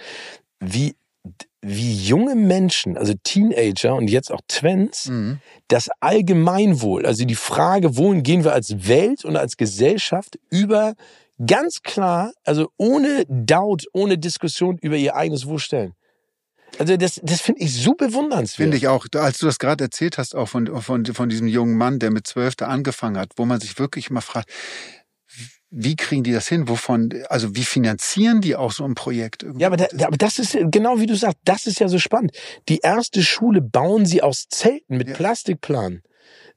wie 0.60 0.94
wie 1.64 1.94
junge 1.94 2.34
Menschen, 2.34 2.98
also 2.98 3.14
Teenager 3.22 3.94
und 3.94 4.10
jetzt 4.10 4.32
auch 4.32 4.40
Twins, 4.48 5.06
mhm. 5.06 5.38
das 5.68 5.88
Allgemeinwohl, 6.00 7.06
also 7.06 7.24
die 7.24 7.36
Frage, 7.36 7.96
wohin 7.96 8.24
gehen 8.24 8.42
wir 8.42 8.52
als 8.52 8.88
Welt 8.88 9.24
und 9.24 9.36
als 9.36 9.56
Gesellschaft 9.56 10.40
über 10.50 10.94
ganz 11.46 11.82
klar, 11.82 12.32
also 12.44 12.68
ohne 12.76 13.24
Doubt, 13.28 13.86
ohne 13.92 14.18
Diskussion 14.18 14.76
über 14.78 14.96
ihr 14.96 15.14
eigenes 15.14 15.46
Wohl 15.46 15.60
stellen. 15.60 15.94
Also 16.78 16.96
das, 16.96 17.20
das 17.22 17.40
finde 17.40 17.60
ich 17.62 17.74
so 17.74 17.94
bewundernswert. 17.94 18.56
Finde 18.56 18.76
ich 18.76 18.88
auch. 18.88 19.06
Als 19.14 19.38
du 19.38 19.46
das 19.46 19.58
gerade 19.58 19.84
erzählt 19.84 20.18
hast, 20.18 20.34
auch 20.34 20.48
von, 20.48 20.66
von, 20.82 21.04
von 21.06 21.28
diesem 21.28 21.46
jungen 21.46 21.76
Mann, 21.76 21.98
der 21.98 22.10
mit 22.10 22.26
zwölf 22.26 22.56
da 22.56 22.66
angefangen 22.66 23.18
hat, 23.18 23.32
wo 23.36 23.44
man 23.44 23.60
sich 23.60 23.78
wirklich 23.78 24.10
mal 24.10 24.20
fragt, 24.20 24.50
wie 25.74 25.96
kriegen 25.96 26.22
die 26.22 26.32
das 26.32 26.48
hin? 26.48 26.68
Wovon, 26.68 27.10
also 27.28 27.56
wie 27.56 27.64
finanzieren 27.64 28.42
die 28.42 28.56
auch 28.56 28.72
so 28.72 28.84
ein 28.84 28.94
Projekt? 28.94 29.46
Ja, 29.56 29.68
aber, 29.68 29.78
da, 29.78 30.06
aber 30.06 30.18
das 30.18 30.38
ist 30.38 30.56
genau 30.70 31.00
wie 31.00 31.06
du 31.06 31.16
sagst, 31.16 31.38
das 31.44 31.66
ist 31.66 31.80
ja 31.80 31.88
so 31.88 31.98
spannend. 31.98 32.32
Die 32.68 32.80
erste 32.80 33.22
Schule 33.22 33.62
bauen 33.62 34.04
sie 34.04 34.22
aus 34.22 34.48
Zelten 34.48 34.98
mit 34.98 35.08
ja. 35.08 35.14
Plastikplanen. 35.14 36.02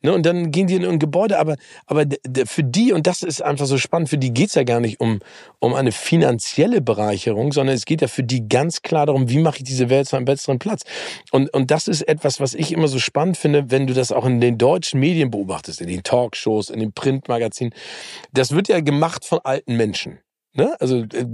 Ne, 0.05 0.13
und 0.13 0.23
dann 0.23 0.51
gehen 0.51 0.67
die 0.67 0.75
in 0.75 0.85
ein 0.85 0.99
Gebäude, 0.99 1.39
aber, 1.39 1.55
aber 1.87 2.05
für 2.45 2.63
die, 2.63 2.93
und 2.93 3.07
das 3.07 3.23
ist 3.23 3.41
einfach 3.41 3.65
so 3.65 3.79
spannend, 3.79 4.07
für 4.07 4.19
die 4.19 4.31
geht's 4.31 4.53
ja 4.53 4.63
gar 4.63 4.79
nicht 4.79 4.99
um, 4.99 5.19
um 5.57 5.73
eine 5.73 5.91
finanzielle 5.91 6.79
Bereicherung, 6.79 7.51
sondern 7.51 7.75
es 7.75 7.85
geht 7.85 8.01
ja 8.01 8.07
für 8.07 8.21
die 8.21 8.47
ganz 8.47 8.83
klar 8.83 9.07
darum, 9.07 9.29
wie 9.29 9.39
mache 9.39 9.57
ich 9.57 9.63
diese 9.63 9.89
Welt 9.89 10.07
zu 10.07 10.15
einem 10.15 10.25
besseren 10.25 10.59
Platz. 10.59 10.83
Und, 11.31 11.51
und 11.55 11.71
das 11.71 11.87
ist 11.87 12.03
etwas, 12.03 12.39
was 12.39 12.53
ich 12.53 12.71
immer 12.71 12.87
so 12.87 12.99
spannend 12.99 13.35
finde, 13.37 13.71
wenn 13.71 13.87
du 13.87 13.95
das 13.95 14.11
auch 14.11 14.25
in 14.25 14.39
den 14.41 14.59
deutschen 14.59 14.99
Medien 14.99 15.31
beobachtest, 15.31 15.81
in 15.81 15.87
den 15.87 16.03
Talkshows, 16.03 16.69
in 16.69 16.79
den 16.79 16.93
Printmagazinen. 16.93 17.73
Das 18.31 18.51
wird 18.51 18.67
ja 18.67 18.81
gemacht 18.81 19.25
von 19.25 19.39
alten 19.43 19.75
Menschen. 19.75 20.19
Ne? 20.57 20.73
Also 20.79 20.99
äh, 21.13 21.25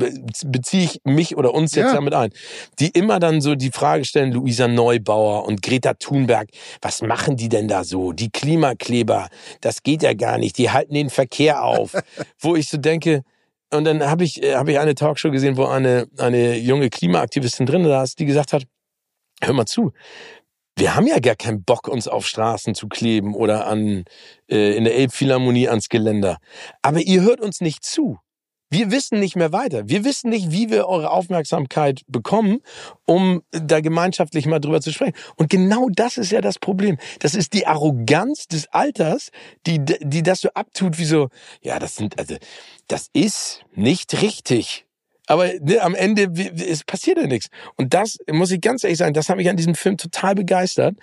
beziehe 0.46 0.84
ich 0.84 1.02
mich 1.04 1.38
oder 1.38 1.54
uns 1.54 1.76
jetzt 1.76 1.88
ja. 1.88 1.94
damit 1.94 2.16
ein, 2.16 2.32
die 2.80 2.88
immer 2.88 3.20
dann 3.20 3.40
so 3.40 3.54
die 3.54 3.70
Frage 3.70 4.04
stellen, 4.04 4.32
Luisa 4.32 4.68
Neubauer 4.68 5.46
und 5.46 5.62
Greta 5.62 5.94
Thunberg, 5.94 6.50
was 6.82 7.04
machen 7.04 7.38
die 7.38 7.48
denn 7.48 7.68
da 7.68 7.84
so? 7.84 8.14
Die 8.14 8.32
Klimakleber, 8.32 9.30
das 9.62 9.84
geht 9.84 10.02
ja 10.02 10.14
gar 10.14 10.40
nicht, 10.40 10.58
die 10.58 10.72
halten 10.72 10.96
den 10.96 11.12
Verkehr 11.12 11.64
auf. 11.64 11.96
Wo 12.40 12.56
ich 12.56 12.68
so 12.68 12.78
denke, 12.78 13.22
und 13.72 13.86
dann 13.86 14.04
habe 14.04 14.24
ich, 14.24 14.42
äh, 14.42 14.56
hab 14.56 14.68
ich 14.68 14.80
eine 14.80 14.96
Talkshow 14.96 15.32
gesehen, 15.32 15.56
wo 15.56 15.66
eine, 15.66 16.08
eine 16.18 16.58
junge 16.58 16.90
Klimaaktivistin 16.90 17.66
drin 17.66 17.86
saß, 17.86 18.16
die 18.16 18.26
gesagt 18.26 18.52
hat, 18.52 18.64
hör 19.42 19.54
mal 19.54 19.66
zu, 19.66 19.94
wir 20.76 20.96
haben 20.96 21.08
ja 21.08 21.20
gar 21.20 21.36
keinen 21.36 21.64
Bock, 21.64 21.88
uns 21.88 22.08
auf 22.08 22.26
Straßen 22.26 22.76
zu 22.76 22.88
kleben 22.88 23.36
oder 23.36 23.68
an, 23.68 24.04
äh, 24.50 24.76
in 24.76 24.84
der 24.84 24.96
Elbphilharmonie 24.96 25.70
ans 25.70 25.90
Geländer. 25.90 26.38
Aber 26.82 27.00
ihr 27.00 27.22
hört 27.22 27.40
uns 27.40 27.62
nicht 27.62 27.84
zu. 27.86 28.18
Wir 28.72 28.90
wissen 28.90 29.20
nicht 29.20 29.36
mehr 29.36 29.52
weiter. 29.52 29.90
Wir 29.90 30.06
wissen 30.06 30.30
nicht, 30.30 30.50
wie 30.52 30.70
wir 30.70 30.88
eure 30.88 31.12
Aufmerksamkeit 31.12 32.04
bekommen, 32.08 32.62
um 33.06 33.44
da 33.52 33.82
gemeinschaftlich 33.82 34.46
mal 34.46 34.60
drüber 34.60 34.80
zu 34.80 34.94
sprechen. 34.94 35.14
Und 35.36 35.50
genau 35.50 35.90
das 35.92 36.18
ist 36.18 36.32
ja 36.32 36.40
das 36.40 36.58
Problem. 36.58 36.98
Das 37.20 37.36
ist 37.36 37.52
die 37.52 37.68
Arroganz 37.68 38.48
des 38.48 38.68
Alters, 38.70 39.32
die, 39.68 39.84
die 39.84 40.24
das 40.24 40.40
so 40.40 40.50
abtut, 40.54 40.98
wie 40.98 41.06
so, 41.06 41.28
ja, 41.62 41.80
das 41.80 41.98
sind, 41.98 42.18
also, 42.18 42.38
das 42.88 43.10
ist 43.12 43.66
nicht 43.76 44.22
richtig. 44.22 44.86
Aber 45.32 45.48
ne, 45.62 45.82
am 45.82 45.96
Ende 45.96 46.30
es 46.68 46.84
passiert 46.84 47.18
ja 47.18 47.26
nichts. 47.26 47.48
Und 47.78 47.94
das 47.94 48.18
muss 48.30 48.52
ich 48.52 48.60
ganz 48.60 48.84
ehrlich 48.84 48.98
sagen, 48.98 49.14
das 49.14 49.30
hat 49.30 49.38
mich 49.38 49.50
an 49.50 49.56
diesem 49.56 49.76
Film 49.76 49.96
total 49.96 50.36
begeistert. 50.36 50.98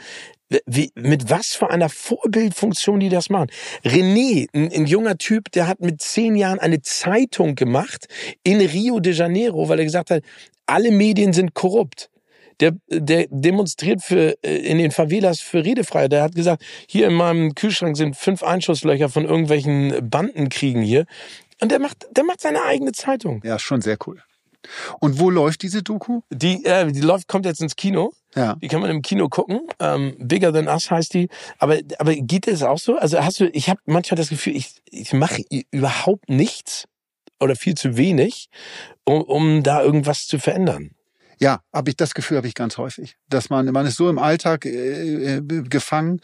Wie, 0.67 0.93
mit 0.95 1.31
was 1.31 1.55
für 1.55 1.71
einer 1.71 1.89
Vorbildfunktion 1.89 3.01
die 3.01 3.09
das 3.09 3.31
machen. 3.31 3.49
René, 3.85 4.47
ein, 4.53 4.71
ein, 4.71 4.87
junger 4.87 5.17
Typ, 5.17 5.51
der 5.53 5.67
hat 5.67 5.81
mit 5.81 6.03
zehn 6.03 6.37
Jahren 6.37 6.59
eine 6.59 6.83
Zeitung 6.83 7.55
gemacht 7.55 8.07
in 8.45 8.61
Rio 8.61 9.01
de 9.01 9.15
Janeiro, 9.15 9.71
weil 9.71 9.79
er 9.79 9.85
gesagt 9.87 10.11
hat, 10.11 10.23
alle 10.67 10.91
Medien 10.91 11.33
sind 11.33 11.55
korrupt. 11.55 12.11
Der, 12.61 12.73
der 12.89 13.29
demonstriert 13.31 14.03
für, 14.03 14.37
äh, 14.43 14.57
in 14.57 14.79
den 14.79 14.91
Favelas 14.91 15.41
für 15.41 15.65
Redefreiheit. 15.65 16.13
Der 16.13 16.23
hat 16.23 16.35
gesagt, 16.35 16.63
hier 16.87 17.07
in 17.07 17.15
meinem 17.15 17.55
Kühlschrank 17.55 17.97
sind 17.97 18.17
fünf 18.17 18.43
Einschusslöcher 18.43 19.09
von 19.09 19.25
irgendwelchen 19.25 20.11
Bandenkriegen 20.11 20.83
hier. 20.83 21.07
Und 21.61 21.73
der 21.73 21.79
macht, 21.79 22.07
der 22.11 22.25
macht 22.25 22.41
seine 22.41 22.63
eigene 22.63 22.93
Zeitung. 22.93 23.41
Ja, 23.45 23.59
schon 23.59 23.81
sehr 23.81 23.97
cool. 24.07 24.23
Und 25.01 25.19
wo 25.19 25.31
läuft 25.31 25.63
diese 25.63 25.83
Doku? 25.83 26.23
Die, 26.31 26.65
äh, 26.65 26.91
die 26.91 27.01
läuft, 27.01 27.29
kommt 27.29 27.47
jetzt 27.47 27.61
ins 27.61 27.77
Kino. 27.77 28.13
Ja. 28.35 28.57
Die 28.57 28.69
kann 28.69 28.81
man 28.81 28.91
im 28.91 29.03
Kino 29.03 29.29
gucken. 29.29 29.61
Ähm, 29.81 30.15
Bigger 30.19 30.53
Than 30.53 30.69
Us 30.69 30.91
heißt 30.91 31.15
die. 31.15 31.29
Aber, 31.59 31.79
aber 31.99 32.15
geht 32.15 32.49
es 32.49 32.63
auch 32.63 32.79
so? 32.79 32.97
Also 32.97 33.23
hast 33.25 33.41
du, 33.41 33.49
ich 33.51 33.69
habe 33.69 33.81
manchmal 33.87 34.17
das 34.17 34.29
Gefühl, 34.29 34.57
ich, 34.57 34.75
ich 34.91 35.13
mache 35.13 35.43
überhaupt 35.71 36.29
nichts 36.29 36.85
oder 37.41 37.57
viel 37.57 37.75
zu 37.75 37.97
wenig, 37.97 38.49
um, 39.05 39.23
um 39.23 39.63
da 39.63 39.83
irgendwas 39.83 40.27
zu 40.27 40.39
verändern. 40.39 40.91
Ja, 41.41 41.61
habe 41.73 41.91
ich 41.91 41.97
das 41.97 42.15
Gefühl, 42.15 42.37
habe 42.37 42.49
ich 42.49 42.55
ganz 42.55 42.79
häufig, 42.79 43.17
dass 43.29 43.49
man 43.49 43.67
man 43.67 43.87
ist 43.87 43.97
so 43.97 44.11
im 44.11 44.19
Alltag 44.19 44.67
äh, 44.67 45.37
äh, 45.37 45.41
gefangen. 45.41 46.21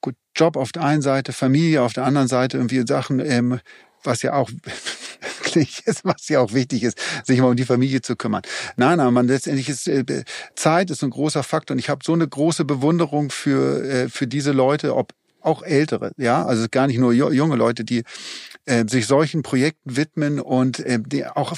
Gut, 0.00 0.16
Job 0.34 0.56
auf 0.56 0.72
der 0.72 0.82
einen 0.82 1.02
Seite, 1.02 1.32
Familie 1.32 1.82
auf 1.82 1.92
der 1.92 2.04
anderen 2.04 2.26
Seite, 2.26 2.56
irgendwie 2.56 2.82
Sachen, 2.86 3.20
ähm, 3.20 3.60
was 4.04 4.22
ja 4.22 4.34
auch 4.34 4.50
ist, 5.84 6.04
was 6.04 6.28
ja 6.28 6.40
auch 6.40 6.52
wichtig 6.52 6.82
ist, 6.82 6.98
sich 7.24 7.40
mal 7.40 7.48
um 7.48 7.56
die 7.56 7.64
Familie 7.64 8.00
zu 8.00 8.16
kümmern. 8.16 8.42
Nein, 8.76 9.00
aber 9.00 9.10
man 9.10 9.28
letztendlich 9.28 9.68
ist 9.68 9.86
äh, 9.88 10.24
Zeit 10.54 10.90
ist 10.90 11.02
ein 11.02 11.10
großer 11.10 11.42
Faktor 11.42 11.74
und 11.74 11.78
ich 11.78 11.88
habe 11.88 12.04
so 12.04 12.12
eine 12.12 12.26
große 12.26 12.64
Bewunderung 12.64 13.30
für 13.30 13.84
äh, 13.84 14.08
für 14.08 14.26
diese 14.26 14.52
Leute, 14.52 14.96
ob 14.96 15.12
auch 15.42 15.62
ältere, 15.62 16.12
ja, 16.16 16.44
also 16.44 16.66
gar 16.70 16.86
nicht 16.86 16.98
nur 16.98 17.12
junge 17.12 17.56
Leute, 17.56 17.84
die 17.84 18.04
äh, 18.64 18.84
sich 18.88 19.06
solchen 19.06 19.42
Projekten 19.42 19.96
widmen 19.96 20.40
und 20.40 20.78
äh, 20.80 21.00
die 21.04 21.26
auch 21.26 21.52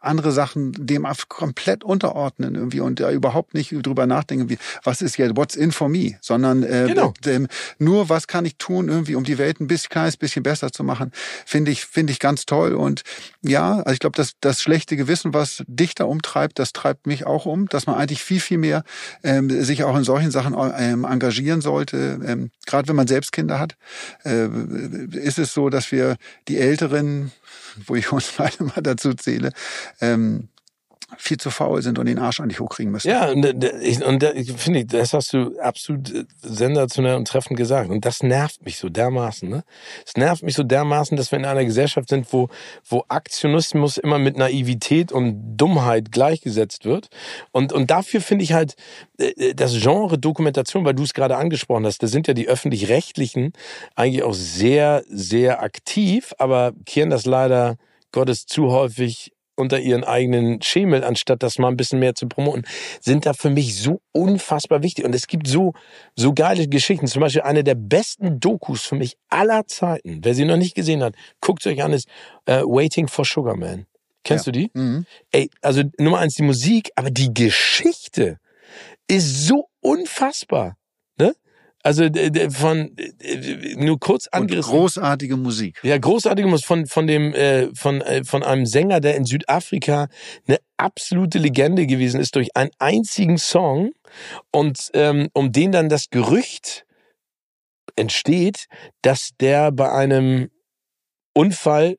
andere 0.00 0.32
Sachen 0.32 0.72
dem 0.72 1.06
komplett 1.28 1.84
unterordnen 1.84 2.54
irgendwie 2.54 2.80
und 2.80 2.98
da 2.98 3.10
überhaupt 3.10 3.54
nicht 3.54 3.72
drüber 3.86 4.06
nachdenken, 4.06 4.48
wie 4.48 4.58
was 4.82 5.02
ist 5.02 5.16
jetzt 5.16 5.36
what's 5.36 5.54
in 5.54 5.70
for 5.70 5.88
me, 5.88 6.16
sondern 6.20 6.62
äh, 6.62 6.86
genau. 6.88 7.14
äh, 7.24 7.46
nur 7.78 8.08
was 8.08 8.26
kann 8.26 8.44
ich 8.44 8.56
tun 8.56 8.88
irgendwie, 8.88 9.14
um 9.14 9.24
die 9.24 9.38
Welt 9.38 9.60
ein 9.60 9.68
bisschen 9.68 9.90
kleines 9.90 10.16
bisschen 10.16 10.42
besser 10.42 10.72
zu 10.72 10.82
machen, 10.82 11.12
finde 11.46 11.70
ich 11.70 11.84
finde 11.84 12.12
ich 12.12 12.18
ganz 12.18 12.46
toll. 12.46 12.74
Und 12.74 13.02
ja, 13.42 13.78
also 13.80 13.92
ich 13.92 14.00
glaube, 14.00 14.16
dass 14.16 14.32
das 14.40 14.60
schlechte 14.60 14.96
Gewissen, 14.96 15.32
was 15.32 15.62
Dichter 15.66 16.08
umtreibt, 16.08 16.58
das 16.58 16.72
treibt 16.72 17.06
mich 17.06 17.26
auch 17.26 17.46
um, 17.46 17.68
dass 17.68 17.86
man 17.86 17.96
eigentlich 17.96 18.22
viel 18.22 18.40
viel 18.40 18.58
mehr 18.58 18.82
ähm, 19.22 19.50
sich 19.62 19.84
auch 19.84 19.96
in 19.96 20.04
solchen 20.04 20.30
Sachen 20.30 20.56
ähm, 20.78 21.04
engagieren 21.04 21.60
sollte, 21.60 22.18
ähm, 22.24 22.50
gerade 22.66 22.88
wenn 22.88 22.96
man 22.96 23.06
selbst 23.06 23.19
Kinder 23.30 23.58
hat, 23.58 23.76
äh, 24.24 24.48
ist 25.12 25.38
es 25.38 25.52
so, 25.52 25.68
dass 25.68 25.92
wir 25.92 26.16
die 26.48 26.58
Älteren, 26.58 27.32
wo 27.86 27.94
ich 27.94 28.12
uns 28.12 28.32
beide 28.36 28.64
mal 28.64 28.82
dazu 28.82 29.14
zähle, 29.14 29.52
ähm, 30.00 30.48
viel 31.16 31.36
zu 31.36 31.50
faul 31.50 31.82
sind 31.82 31.98
und 31.98 32.06
den 32.06 32.18
Arsch 32.18 32.40
eigentlich 32.40 32.60
hochkriegen 32.60 32.92
müssen. 32.92 33.08
Ja, 33.08 33.30
und, 33.30 33.44
ich, 33.82 34.04
und 34.04 34.22
ich 34.22 34.52
finde, 34.52 34.84
das 34.84 35.12
hast 35.12 35.32
du 35.32 35.58
absolut 35.60 36.12
äh, 36.12 36.24
sensationell 36.40 37.16
und 37.16 37.28
treffend 37.28 37.56
gesagt. 37.56 37.90
Und 37.90 38.04
das 38.04 38.22
nervt 38.22 38.64
mich 38.64 38.78
so 38.78 38.88
dermaßen. 38.88 39.48
Ne? 39.48 39.64
Es 40.06 40.16
nervt 40.16 40.42
mich 40.42 40.54
so 40.54 40.62
dermaßen, 40.62 41.16
dass 41.16 41.32
wir 41.32 41.38
in 41.38 41.44
einer 41.44 41.64
Gesellschaft 41.64 42.08
sind, 42.08 42.32
wo, 42.32 42.48
wo 42.88 43.04
Aktionismus 43.08 43.96
immer 43.96 44.18
mit 44.18 44.36
Naivität 44.36 45.12
und 45.12 45.56
Dummheit 45.56 46.12
gleichgesetzt 46.12 46.84
wird. 46.84 47.08
Und, 47.52 47.72
und 47.72 47.90
dafür 47.90 48.20
finde 48.20 48.44
ich 48.44 48.52
halt 48.52 48.76
äh, 49.18 49.28
äh, 49.30 49.54
das 49.54 49.78
Genre 49.80 50.18
Dokumentation, 50.18 50.84
weil 50.84 50.94
du 50.94 51.02
es 51.02 51.14
gerade 51.14 51.36
angesprochen 51.36 51.86
hast, 51.86 52.02
da 52.02 52.06
sind 52.06 52.28
ja 52.28 52.34
die 52.34 52.48
öffentlich-rechtlichen 52.48 53.52
eigentlich 53.94 54.22
auch 54.22 54.34
sehr, 54.34 55.04
sehr 55.08 55.62
aktiv, 55.62 56.32
aber 56.38 56.72
kehren 56.86 57.10
das 57.10 57.26
leider 57.26 57.76
Gottes 58.12 58.46
zu 58.46 58.72
häufig 58.72 59.32
unter 59.60 59.78
ihren 59.78 60.04
eigenen 60.04 60.62
Schemel, 60.62 61.04
anstatt 61.04 61.42
das 61.42 61.58
mal 61.58 61.68
ein 61.68 61.76
bisschen 61.76 61.98
mehr 61.98 62.14
zu 62.14 62.28
promoten, 62.28 62.64
sind 63.00 63.26
da 63.26 63.32
für 63.32 63.50
mich 63.50 63.76
so 63.76 64.00
unfassbar 64.12 64.82
wichtig. 64.82 65.04
Und 65.04 65.14
es 65.14 65.26
gibt 65.26 65.46
so, 65.46 65.72
so 66.16 66.32
geile 66.32 66.66
Geschichten. 66.68 67.06
Zum 67.06 67.20
Beispiel 67.20 67.42
eine 67.42 67.62
der 67.62 67.74
besten 67.74 68.40
Dokus 68.40 68.82
für 68.82 68.96
mich 68.96 69.16
aller 69.28 69.66
Zeiten. 69.66 70.20
Wer 70.22 70.34
sie 70.34 70.44
noch 70.44 70.56
nicht 70.56 70.74
gesehen 70.74 71.02
hat, 71.02 71.14
guckt 71.40 71.66
euch 71.66 71.82
an, 71.82 71.92
ist 71.92 72.08
uh, 72.48 72.62
Waiting 72.64 73.08
for 73.08 73.24
Sugar 73.24 73.56
Man. 73.56 73.86
Kennst 74.24 74.46
ja. 74.46 74.52
du 74.52 74.58
die? 74.58 74.70
Mhm. 74.74 75.06
Ey, 75.32 75.50
also 75.62 75.82
Nummer 75.98 76.18
eins 76.18 76.34
die 76.34 76.42
Musik, 76.42 76.90
aber 76.96 77.10
die 77.10 77.32
Geschichte 77.32 78.38
ist 79.08 79.46
so 79.46 79.68
unfassbar. 79.80 80.76
Also 81.82 82.04
von 82.50 82.94
nur 83.76 83.98
kurz 83.98 84.26
angerissen. 84.28 84.70
Und 84.70 84.78
großartige 84.78 85.36
Musik. 85.36 85.80
Ja, 85.82 85.96
großartige 85.96 86.46
Musik 86.46 86.66
von 86.66 86.86
von 86.86 87.06
dem 87.06 87.32
äh, 87.32 87.68
von 87.74 88.02
äh, 88.02 88.22
von 88.24 88.42
einem 88.42 88.66
Sänger, 88.66 89.00
der 89.00 89.16
in 89.16 89.24
Südafrika 89.24 90.08
eine 90.46 90.58
absolute 90.76 91.38
Legende 91.38 91.86
gewesen 91.86 92.20
ist 92.20 92.36
durch 92.36 92.54
einen 92.54 92.70
einzigen 92.78 93.38
Song 93.38 93.92
und 94.52 94.90
ähm, 94.92 95.28
um 95.32 95.52
den 95.52 95.72
dann 95.72 95.88
das 95.88 96.10
Gerücht 96.10 96.84
entsteht, 97.96 98.66
dass 99.02 99.30
der 99.40 99.72
bei 99.72 99.90
einem 99.90 100.50
Unfall 101.34 101.96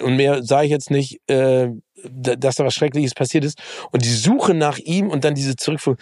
und 0.00 0.16
mehr 0.16 0.42
sage 0.42 0.66
ich 0.66 0.70
jetzt 0.70 0.90
nicht, 0.90 1.20
äh, 1.28 1.68
dass 2.04 2.56
da 2.56 2.64
was 2.64 2.74
Schreckliches 2.74 3.14
passiert 3.14 3.44
ist 3.44 3.58
und 3.92 4.04
die 4.04 4.12
Suche 4.12 4.54
nach 4.54 4.78
ihm 4.78 5.08
und 5.08 5.24
dann 5.24 5.34
diese 5.34 5.56
Zurückführung, 5.56 5.98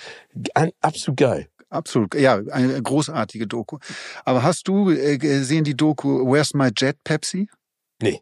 absolut 0.81 1.19
geil. 1.19 1.49
Absolut, 1.73 2.15
ja, 2.15 2.39
eine 2.51 2.83
großartige 2.83 3.47
Doku. 3.47 3.79
Aber 4.27 4.43
hast 4.43 4.69
du 4.69 4.91
äh, 4.91 5.17
gesehen 5.17 5.65
die 5.65 5.75
Doku 5.75 6.31
Where's 6.31 6.53
My 6.53 6.71
Jet 6.77 7.03
Pepsi? 7.03 7.49
Nee. 8.03 8.21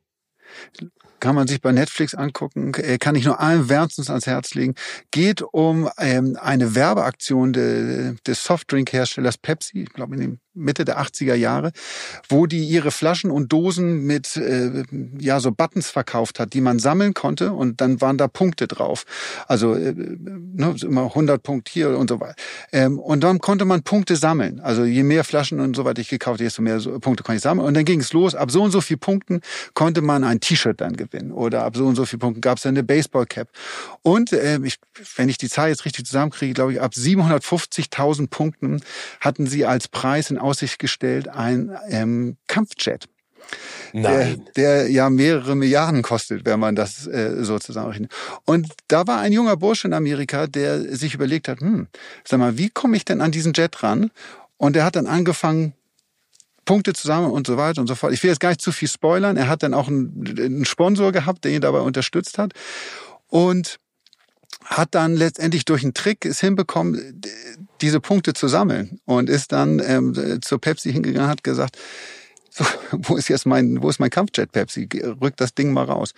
Kann 1.19 1.35
man 1.35 1.49
sich 1.49 1.61
bei 1.61 1.73
Netflix 1.73 2.15
angucken, 2.15 2.73
äh, 2.75 2.99
kann 2.99 3.17
ich 3.17 3.25
nur 3.25 3.41
allen 3.41 3.69
wärmstens 3.69 4.09
ans 4.09 4.27
Herz 4.27 4.55
legen. 4.55 4.75
Geht 5.11 5.43
um 5.43 5.91
ähm, 5.99 6.39
eine 6.41 6.77
Werbeaktion 6.77 7.53
de, 7.53 8.15
des 8.25 8.45
Softdrinkherstellers 8.45 9.37
Pepsi, 9.37 9.83
ich 9.83 9.93
glaube 9.93 10.15
in 10.15 10.21
dem 10.21 10.41
Mitte 10.55 10.85
der 10.85 11.01
80er 11.01 11.35
Jahre, 11.35 11.73
wo 12.29 12.47
die 12.47 12.65
ihre 12.65 12.91
Flaschen 12.91 13.31
und 13.31 13.53
Dosen 13.53 14.05
mit 14.05 14.37
äh, 14.37 14.85
ja 15.19 15.41
so 15.41 15.53
Buttons 15.53 15.91
verkauft 15.91 16.41
hat, 16.41 16.53
die 16.53 16.61
man 16.61 16.79
sammeln 16.79 17.15
konnte 17.15 17.53
und 17.53 17.81
dann 17.81 18.01
waren 18.01 18.19
da 18.19 18.29
Punkte 18.29 18.67
drauf. 18.67 19.05
Also 19.47 19.75
äh, 19.75 19.95
ne, 19.95 20.75
immer 20.83 21.05
100 21.05 21.43
Punkte 21.43 21.73
hier 21.73 21.97
und 21.97 22.09
so 22.11 22.21
weiter. 22.21 22.35
Ähm, 22.73 22.99
und 22.99 23.23
dann 23.23 23.39
konnte 23.39 23.65
man 23.65 23.83
Punkte 23.83 24.17
sammeln. 24.17 24.61
Also 24.61 24.85
je 24.85 25.03
mehr 25.03 25.25
Flaschen 25.25 25.61
und 25.61 25.77
so 25.77 25.85
weiter 25.85 26.01
ich 26.01 26.09
gekauft, 26.09 26.41
desto 26.41 26.63
mehr 26.63 26.79
Punkte 26.79 27.23
konnte 27.23 27.37
ich 27.37 27.43
sammeln. 27.43 27.67
Und 27.67 27.75
dann 27.75 27.85
ging 27.85 28.01
es 28.01 28.13
los. 28.13 28.35
Ab 28.35 28.51
so 28.51 28.63
und 28.63 28.71
so 28.71 28.81
viel 28.81 28.97
Punkten 28.97 29.41
konnte 29.75 30.03
man 30.03 30.25
ein 30.25 30.41
T-Shirt 30.41 30.81
dann 30.81 30.97
gewinnen 30.97 31.33
oder 31.33 31.65
ab 31.65 31.77
so 31.77 31.87
und 31.87 31.95
so 31.95 32.05
viel 32.05 32.19
Punkten 32.19 32.41
gab 32.41 32.59
es 32.59 32.65
dann 32.65 32.75
eine 32.75 32.83
Baseball-Cap. 32.83 33.49
Und 34.03 34.33
äh, 34.33 34.59
ich, 34.65 34.79
wenn 35.17 35.29
ich 35.29 35.39
die 35.39 35.49
Zahl 35.49 35.69
jetzt 35.69 35.85
richtig 35.85 36.07
zusammenkriege, 36.07 36.55
glaube 36.55 36.73
ich, 36.73 36.81
ab 36.81 36.93
750.000 36.93 38.29
Punkten 38.29 38.83
hatten 39.21 39.47
sie 39.47 39.65
als 39.65 39.89
Preis 39.89 40.31
in 40.31 40.39
Aussicht 40.41 40.79
gestellt 40.79 41.29
ein 41.29 41.77
ähm, 41.89 42.37
Kampfjet. 42.47 43.09
Nein. 43.93 44.45
Der, 44.57 44.85
der 44.85 44.91
ja 44.91 45.11
mehrere 45.11 45.57
Milliarden 45.57 46.03
kostet, 46.03 46.45
wenn 46.45 46.61
man 46.61 46.77
das 46.77 47.07
äh, 47.07 47.43
so 47.43 47.59
zusammenrechnet. 47.59 48.13
Und 48.45 48.69
da 48.89 49.07
war 49.07 49.19
ein 49.19 49.33
junger 49.33 49.57
Bursche 49.57 49.89
in 49.89 49.95
Amerika, 49.95 50.47
der 50.47 50.97
sich 50.97 51.15
überlegt 51.15 51.49
hat, 51.49 51.61
hm, 51.61 51.89
sag 52.25 52.39
mal, 52.39 52.59
wie 52.59 52.71
komme 52.71 52.97
ich 52.97 53.05
denn 53.05 53.21
an 53.21 53.33
diesen 53.33 53.53
Jet 53.53 53.83
ran? 53.83 54.11
Und 54.57 54.77
er 54.77 54.85
hat 54.85 54.97
dann 54.97 55.07
angefangen, 55.07 55.75
Punkte 56.65 56.93
zusammen 56.93 57.33
und 57.33 57.47
so 57.49 57.57
weiter 57.57 57.81
und 57.81 57.89
so 57.89 57.97
fort. 57.97 58.13
Ich 58.13 58.23
will 58.23 58.31
jetzt 58.31 58.39
gar 58.39 58.51
nicht 58.51 58.61
zu 58.61 58.71
viel 58.71 58.87
spoilern. 58.87 59.37
Er 59.37 59.49
hat 59.49 59.65
dann 59.65 59.75
auch 59.75 59.89
einen, 59.89 60.37
einen 60.39 60.65
Sponsor 60.65 61.11
gehabt, 61.11 61.45
der 61.45 61.53
ihn 61.53 61.63
dabei 61.63 61.81
unterstützt 61.81 62.39
hat. 62.39 62.53
Und 63.27 63.81
hat 64.65 64.95
dann 64.95 65.17
letztendlich 65.17 65.65
durch 65.65 65.83
einen 65.83 65.95
Trick 65.95 66.25
es 66.25 66.39
hinbekommen, 66.41 67.21
diese 67.83 68.01
Punkte 68.01 68.33
zu 68.33 68.49
sammeln. 68.49 69.01
Und 69.05 69.29
ist 69.31 69.53
dann 69.53 69.81
ähm, 69.85 70.41
zur 70.43 70.61
Pepsi 70.61 70.93
hingegangen, 70.93 71.29
hat 71.29 71.45
gesagt, 71.45 71.79
so, 72.51 72.65
wo 72.93 73.17
ist 73.17 73.29
jetzt 73.29 73.47
mein, 73.47 73.83
wo 73.83 73.89
ist 73.89 74.01
mein 74.01 74.11
Kampfjet 74.11 74.53
Pepsi? 74.53 74.89
Rückt 75.21 75.41
das 75.41 75.55
Ding 75.55 75.73
mal 75.73 75.85
raus. 75.85 76.13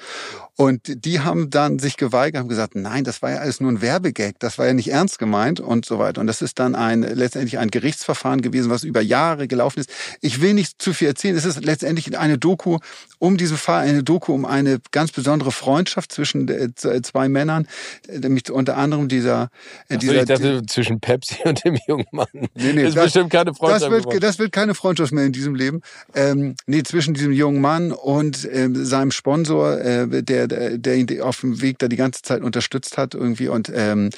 Und 0.56 1.04
die 1.04 1.20
haben 1.20 1.50
dann 1.50 1.78
sich 1.78 1.96
geweigert, 1.96 2.40
haben 2.40 2.48
gesagt, 2.48 2.74
nein, 2.74 3.04
das 3.04 3.22
war 3.22 3.30
ja 3.30 3.38
alles 3.38 3.60
nur 3.60 3.70
ein 3.70 3.80
Werbegag, 3.80 4.38
das 4.38 4.58
war 4.58 4.66
ja 4.66 4.74
nicht 4.74 4.90
ernst 4.90 5.18
gemeint 5.18 5.60
und 5.60 5.84
so 5.84 5.98
weiter. 5.98 6.20
Und 6.20 6.26
das 6.26 6.42
ist 6.42 6.58
dann 6.58 6.74
ein, 6.74 7.02
letztendlich 7.02 7.58
ein 7.58 7.70
Gerichtsverfahren 7.70 8.42
gewesen, 8.42 8.70
was 8.70 8.84
über 8.84 9.00
Jahre 9.00 9.48
gelaufen 9.48 9.80
ist. 9.80 9.90
Ich 10.20 10.40
will 10.40 10.54
nicht 10.54 10.80
zu 10.80 10.92
viel 10.92 11.08
erzählen. 11.08 11.36
Es 11.36 11.44
ist 11.44 11.64
letztendlich 11.64 12.18
eine 12.18 12.38
Doku 12.38 12.78
um 13.18 13.36
diesen 13.36 13.56
Fall, 13.56 13.86
eine 13.86 14.02
Doku 14.02 14.32
um 14.32 14.44
eine 14.44 14.80
ganz 14.90 15.12
besondere 15.12 15.52
Freundschaft 15.52 16.12
zwischen 16.12 16.48
äh, 16.48 16.70
zwei 16.74 17.28
Männern, 17.28 17.66
nämlich 18.08 18.50
unter 18.50 18.76
anderem 18.76 19.08
dieser, 19.08 19.50
äh, 19.88 19.98
dieser, 19.98 20.20
ich 20.20 20.26
dachte, 20.26 20.62
zwischen 20.66 21.00
Pepsi 21.00 21.36
und 21.44 21.64
dem 21.64 21.78
jungen 21.86 22.06
Mann. 22.10 22.26
Nee, 22.32 22.48
nee, 22.54 22.82
das 22.82 22.90
ist 22.90 22.96
das, 22.96 23.04
bestimmt 23.04 23.30
keine 23.30 23.54
Freundschaft. 23.54 23.92
Das 23.92 24.04
wird, 24.04 24.22
das 24.22 24.38
wird 24.38 24.52
keine 24.52 24.74
Freundschaft 24.74 25.12
mehr 25.12 25.24
in 25.24 25.32
diesem 25.32 25.54
Leben. 25.54 25.82
Ähm, 26.30 26.54
nee, 26.66 26.82
zwischen 26.82 27.14
diesem 27.14 27.32
jungen 27.32 27.60
Mann 27.60 27.92
und 27.92 28.44
äh, 28.44 28.68
seinem 28.72 29.10
Sponsor, 29.10 29.80
äh, 29.80 30.22
der, 30.22 30.46
der 30.78 30.96
ihn 30.96 31.20
auf 31.20 31.40
dem 31.40 31.60
Weg 31.60 31.78
da 31.78 31.88
die 31.88 31.96
ganze 31.96 32.22
Zeit 32.22 32.42
unterstützt 32.42 32.98
hat 32.98 33.14
irgendwie 33.14 33.48
und 33.48 33.70
ähm, 33.74 34.10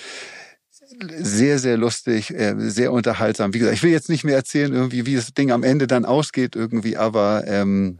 sehr, 1.19 1.59
sehr 1.59 1.77
lustig, 1.77 2.31
äh, 2.31 2.55
sehr 2.59 2.93
unterhaltsam. 2.93 3.55
Wie 3.55 3.59
gesagt, 3.59 3.77
ich 3.77 3.83
will 3.83 3.91
jetzt 3.91 4.09
nicht 4.09 4.25
mehr 4.25 4.37
erzählen, 4.37 4.73
irgendwie, 4.73 5.07
wie 5.07 5.17
das 5.17 5.35
Ding 5.35 5.51
am 5.51 5.63
Ende 5.63 5.87
dann 5.87 6.05
ausgeht, 6.05 6.57
irgendwie, 6.57 6.97
aber 6.97 7.45
ähm, 7.47 7.99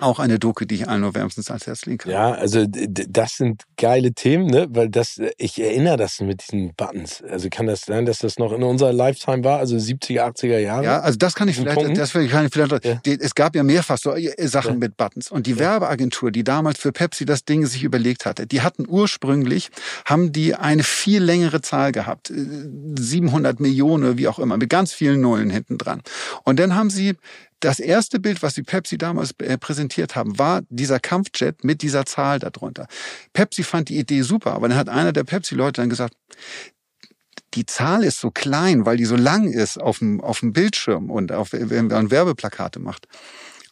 auch 0.00 0.18
eine 0.18 0.38
Doku, 0.38 0.64
die 0.64 0.76
ich 0.76 0.88
allen 0.88 1.00
nur 1.00 1.14
wärmstens 1.14 1.50
ans 1.50 1.66
Herz 1.66 1.86
legen 1.86 1.98
kann. 1.98 2.12
Ja, 2.12 2.32
also 2.32 2.66
das 2.66 3.36
sind 3.36 3.62
geile 3.76 4.12
Themen, 4.12 4.46
ne? 4.46 4.66
Weil 4.70 4.88
das, 4.88 5.20
ich 5.38 5.60
erinnere 5.60 5.96
das 5.96 6.20
mit 6.20 6.42
diesen 6.42 6.74
Buttons. 6.74 7.22
Also 7.22 7.48
kann 7.50 7.66
das 7.66 7.82
sein, 7.82 8.06
dass 8.06 8.18
das 8.18 8.38
noch 8.38 8.52
in 8.52 8.62
unserer 8.62 8.92
Lifetime 8.92 9.44
war, 9.44 9.58
also 9.58 9.76
70er, 9.76 10.22
80er 10.32 10.58
Jahre? 10.58 10.84
Ja, 10.84 11.00
also 11.00 11.16
das 11.16 11.34
kann 11.34 11.48
ich 11.48 11.56
vielleicht, 11.56 11.76
Punkten? 11.76 11.94
das 11.94 12.12
kann 12.12 12.46
ich 12.46 12.52
vielleicht, 12.52 12.84
ja. 12.84 12.94
die, 13.04 13.18
es 13.20 13.34
gab 13.34 13.54
ja 13.56 13.62
mehrfach 13.62 13.98
so 13.98 14.14
äh, 14.14 14.48
Sachen 14.48 14.74
ja. 14.74 14.78
mit 14.78 14.96
Buttons. 14.96 15.30
Und 15.30 15.46
die 15.46 15.52
ja. 15.52 15.58
Werbeagentur, 15.58 16.30
die 16.30 16.44
damals 16.44 16.78
für 16.78 16.92
Pepsi 16.92 17.24
das 17.24 17.44
Ding 17.44 17.66
sich 17.66 17.82
überlegt 17.82 18.26
hatte, 18.26 18.46
die 18.46 18.62
hatten 18.62 18.86
ursprünglich, 18.88 19.70
haben 20.04 20.32
die 20.32 20.54
eine 20.54 20.82
viel 20.82 21.22
längere 21.22 21.60
Zahl 21.60 21.92
gehabt. 21.92 22.32
700 22.32 23.58
äh, 23.58 23.62
Millionen, 23.62 24.18
wie 24.18 24.28
auch 24.28 24.38
immer, 24.38 24.56
mit 24.56 24.70
ganz 24.70 24.92
vielen 24.92 25.20
Nullen 25.20 25.50
hinten 25.50 25.78
dran. 25.78 26.02
Und 26.44 26.60
dann 26.60 26.74
haben 26.74 26.90
sie 26.90 27.16
das 27.60 27.78
erste 27.80 28.20
Bild, 28.20 28.42
was 28.42 28.54
die 28.54 28.62
Pepsi 28.62 28.98
damals 28.98 29.34
äh, 29.38 29.56
präsentiert 29.56 30.14
haben, 30.14 30.38
war 30.38 30.62
dieser 30.68 31.00
Kampfjet 31.00 31.64
mit 31.64 31.82
dieser 31.82 32.04
Zahl 32.04 32.38
darunter. 32.38 32.86
Pepsi 33.32 33.62
fand 33.62 33.88
die 33.88 33.98
Idee 33.98 34.22
super, 34.22 34.52
aber 34.52 34.68
dann 34.68 34.76
hat 34.76 34.88
einer 34.88 35.12
der 35.12 35.24
Pepsi-Leute 35.24 35.80
dann 35.80 35.90
gesagt, 35.90 36.14
die 37.54 37.64
Zahl 37.64 38.04
ist 38.04 38.20
so 38.20 38.30
klein, 38.30 38.84
weil 38.84 38.98
die 38.98 39.06
so 39.06 39.16
lang 39.16 39.50
ist 39.50 39.80
auf 39.80 40.00
dem, 40.00 40.20
auf 40.20 40.40
dem 40.40 40.52
Bildschirm 40.52 41.10
und 41.10 41.32
auf, 41.32 41.52
wenn 41.52 41.86
man 41.86 42.10
Werbeplakate 42.10 42.78
macht. 42.78 43.08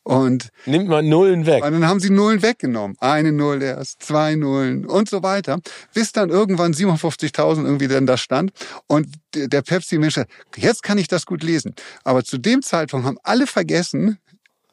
Und 0.05 0.51
nimmt 0.67 0.89
man 0.89 1.09
Nullen 1.09 1.47
weg. 1.47 1.65
Und 1.65 1.73
dann 1.73 1.89
haben 1.89 1.99
sie 1.99 2.11
Nullen 2.11 2.43
weggenommen. 2.43 2.95
Eine 3.01 3.33
Null 3.33 3.63
erst, 3.63 4.03
zwei 4.03 4.35
Nullen 4.35 4.85
und 4.85 5.09
so 5.09 5.23
weiter. 5.23 5.61
Bis 5.95 6.13
dann 6.13 6.29
irgendwann 6.29 6.73
57.000 6.73 7.65
irgendwie 7.65 7.89
dann 7.89 8.07
da 8.07 8.19
stand. 8.19 8.53
Und 8.87 9.09
der 9.35 9.63
Pepsi-Mensch, 9.63 10.21
jetzt 10.57 10.83
kann 10.83 10.99
ich 10.99 11.09
das 11.09 11.25
gut 11.25 11.43
lesen. 11.43 11.75
Aber 12.05 12.23
zu 12.23 12.37
dem 12.37 12.61
Zeitpunkt 12.61 13.07
haben 13.07 13.19
alle 13.23 13.47
vergessen, 13.47 14.19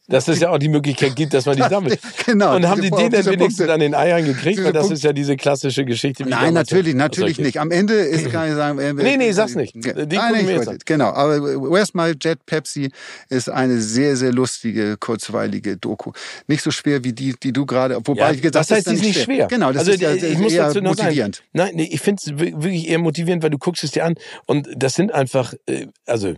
dass 0.07 0.27
es 0.27 0.39
ja 0.39 0.49
auch 0.49 0.57
die 0.57 0.69
Möglichkeit 0.69 1.15
gibt, 1.15 1.33
dass 1.33 1.45
man 1.45 1.55
die 1.55 1.63
sammelt. 1.69 1.99
genau. 2.25 2.55
Und 2.55 2.67
haben 2.67 2.81
die 2.81 2.89
den 2.89 3.11
dann 3.11 3.25
wenigstens 3.25 3.69
an 3.69 3.79
den 3.79 3.95
Eiern 3.95 4.25
gekriegt? 4.25 4.63
Weil 4.63 4.73
das 4.73 4.91
ist 4.91 5.03
ja 5.03 5.13
diese 5.13 5.37
klassische 5.37 5.85
Geschichte. 5.85 6.27
Nein, 6.27 6.53
natürlich, 6.53 6.95
natürlich 6.95 7.39
nicht. 7.39 7.59
Am 7.59 7.71
Ende 7.71 7.93
ist, 7.93 8.29
kann 8.31 8.49
ich 8.49 8.55
sagen... 8.55 8.79
Äh, 8.79 8.93
nee, 8.93 9.17
nee, 9.17 9.31
sag's 9.31 9.55
nicht. 9.55 9.75
Die 9.75 10.15
Nein, 10.15 10.45
nicht 10.45 10.85
genau. 10.85 11.09
Aber 11.11 11.41
Where's 11.41 11.93
My 11.93 12.13
Jet 12.19 12.45
Pepsi 12.45 12.91
ist 13.29 13.49
eine 13.49 13.79
sehr, 13.79 14.15
sehr 14.15 14.31
lustige, 14.31 14.97
kurzweilige 14.97 15.77
Doku. 15.77 16.11
Nicht 16.47 16.63
so 16.63 16.71
schwer 16.71 17.03
wie 17.03 17.13
die, 17.13 17.35
die 17.41 17.53
du 17.53 17.65
gerade... 17.65 17.97
Wobei 18.03 18.21
ja, 18.21 18.31
ich 18.31 18.41
gesagt 18.41 18.55
das 18.55 18.71
heißt, 18.71 18.87
sie 18.87 18.95
ist 18.95 19.03
nicht 19.03 19.21
schwer. 19.21 19.47
Genau, 19.47 19.71
das 19.71 19.87
also, 19.87 19.91
ist 19.91 20.01
ja 20.01 20.13
ich 20.13 20.37
muss 20.37 20.53
eher 20.53 20.67
dazu 20.67 20.81
noch 20.81 20.97
motivierend. 20.97 21.35
Sagen. 21.35 21.47
Nein, 21.53 21.71
nee, 21.75 21.89
ich 21.91 22.01
finde 22.01 22.21
es 22.25 22.37
wirklich 22.37 22.89
eher 22.89 22.99
motivierend, 22.99 23.43
weil 23.43 23.49
du 23.49 23.57
guckst 23.57 23.83
es 23.83 23.91
dir 23.91 24.05
an 24.05 24.15
und 24.45 24.67
das 24.75 24.95
sind 24.95 25.13
einfach, 25.13 25.53
äh, 25.67 25.87
also 26.05 26.33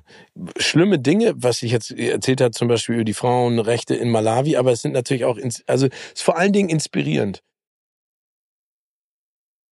schlimme 0.58 1.00
Dinge, 1.00 1.34
was 1.36 1.64
ich 1.64 1.72
jetzt 1.72 1.92
erzählt 1.92 2.42
habe, 2.42 2.52
zum 2.52 2.68
Beispiel 2.68 2.96
über 2.96 3.04
die 3.04 3.14
Frauenrechte 3.54 3.96
in 3.96 4.10
Malawi, 4.10 4.58
aber 4.58 4.72
es 4.72 4.82
sind 4.82 4.94
natürlich 4.94 5.26
auch, 5.26 5.38
also 5.68 5.88
es 5.88 5.92
ist 6.14 6.24
vor 6.24 6.38
allen 6.38 6.54
Dingen 6.54 6.70
inspirierend. 6.70 7.42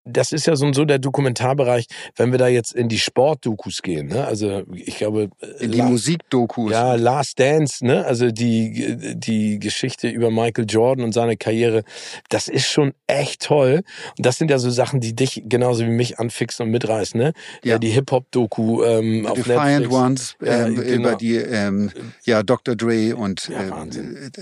Das 0.03 0.31
ist 0.31 0.47
ja 0.47 0.55
so, 0.55 0.73
so 0.73 0.83
der 0.83 0.97
Dokumentarbereich, 0.97 1.85
wenn 2.15 2.31
wir 2.31 2.39
da 2.39 2.47
jetzt 2.47 2.73
in 2.73 2.89
die 2.89 2.97
Sportdokus 2.97 3.83
gehen, 3.83 4.07
ne? 4.07 4.25
Also 4.25 4.63
ich 4.73 4.97
glaube. 4.97 5.29
In 5.59 5.71
die 5.71 5.81
Musikdokus. 5.81 6.71
Ja, 6.71 6.95
Last 6.95 7.39
Dance, 7.39 7.85
ne? 7.85 8.03
Also 8.05 8.31
die, 8.31 9.13
die 9.15 9.59
Geschichte 9.59 10.09
über 10.09 10.31
Michael 10.31 10.65
Jordan 10.67 11.05
und 11.05 11.13
seine 11.13 11.37
Karriere, 11.37 11.83
das 12.29 12.47
ist 12.47 12.67
schon 12.67 12.93
echt 13.05 13.43
toll. 13.43 13.81
Und 14.17 14.25
das 14.25 14.37
sind 14.39 14.49
ja 14.49 14.57
so 14.57 14.71
Sachen, 14.71 15.01
die 15.01 15.15
dich 15.15 15.43
genauso 15.45 15.85
wie 15.85 15.89
mich 15.91 16.17
anfixen 16.17 16.65
und 16.65 16.71
mitreißen, 16.71 17.19
ne? 17.19 17.33
Ja. 17.63 17.77
Die 17.77 17.89
Hip-Hop-Doku 17.89 18.83
ähm, 18.83 19.27
auf 19.27 19.35
Defiant 19.35 19.81
Netflix. 19.81 19.93
Ones 19.93 20.35
Ja, 20.43 20.65
ähm, 20.65 20.75
genau. 20.75 21.09
über 21.09 21.15
die 21.15 21.35
ähm, 21.35 21.91
ja 22.25 22.41
Dr. 22.41 22.75
Dre 22.75 23.15
und 23.15 23.49
Ja, 23.49 23.63
äh, 23.65 23.69
Wahnsinn. 23.69 24.15
äh, 24.35 24.41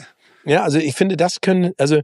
Ja, 0.49 0.63
also 0.63 0.77
ich 0.79 0.95
finde, 0.95 1.17
das 1.17 1.41
können, 1.41 1.73
also 1.77 1.99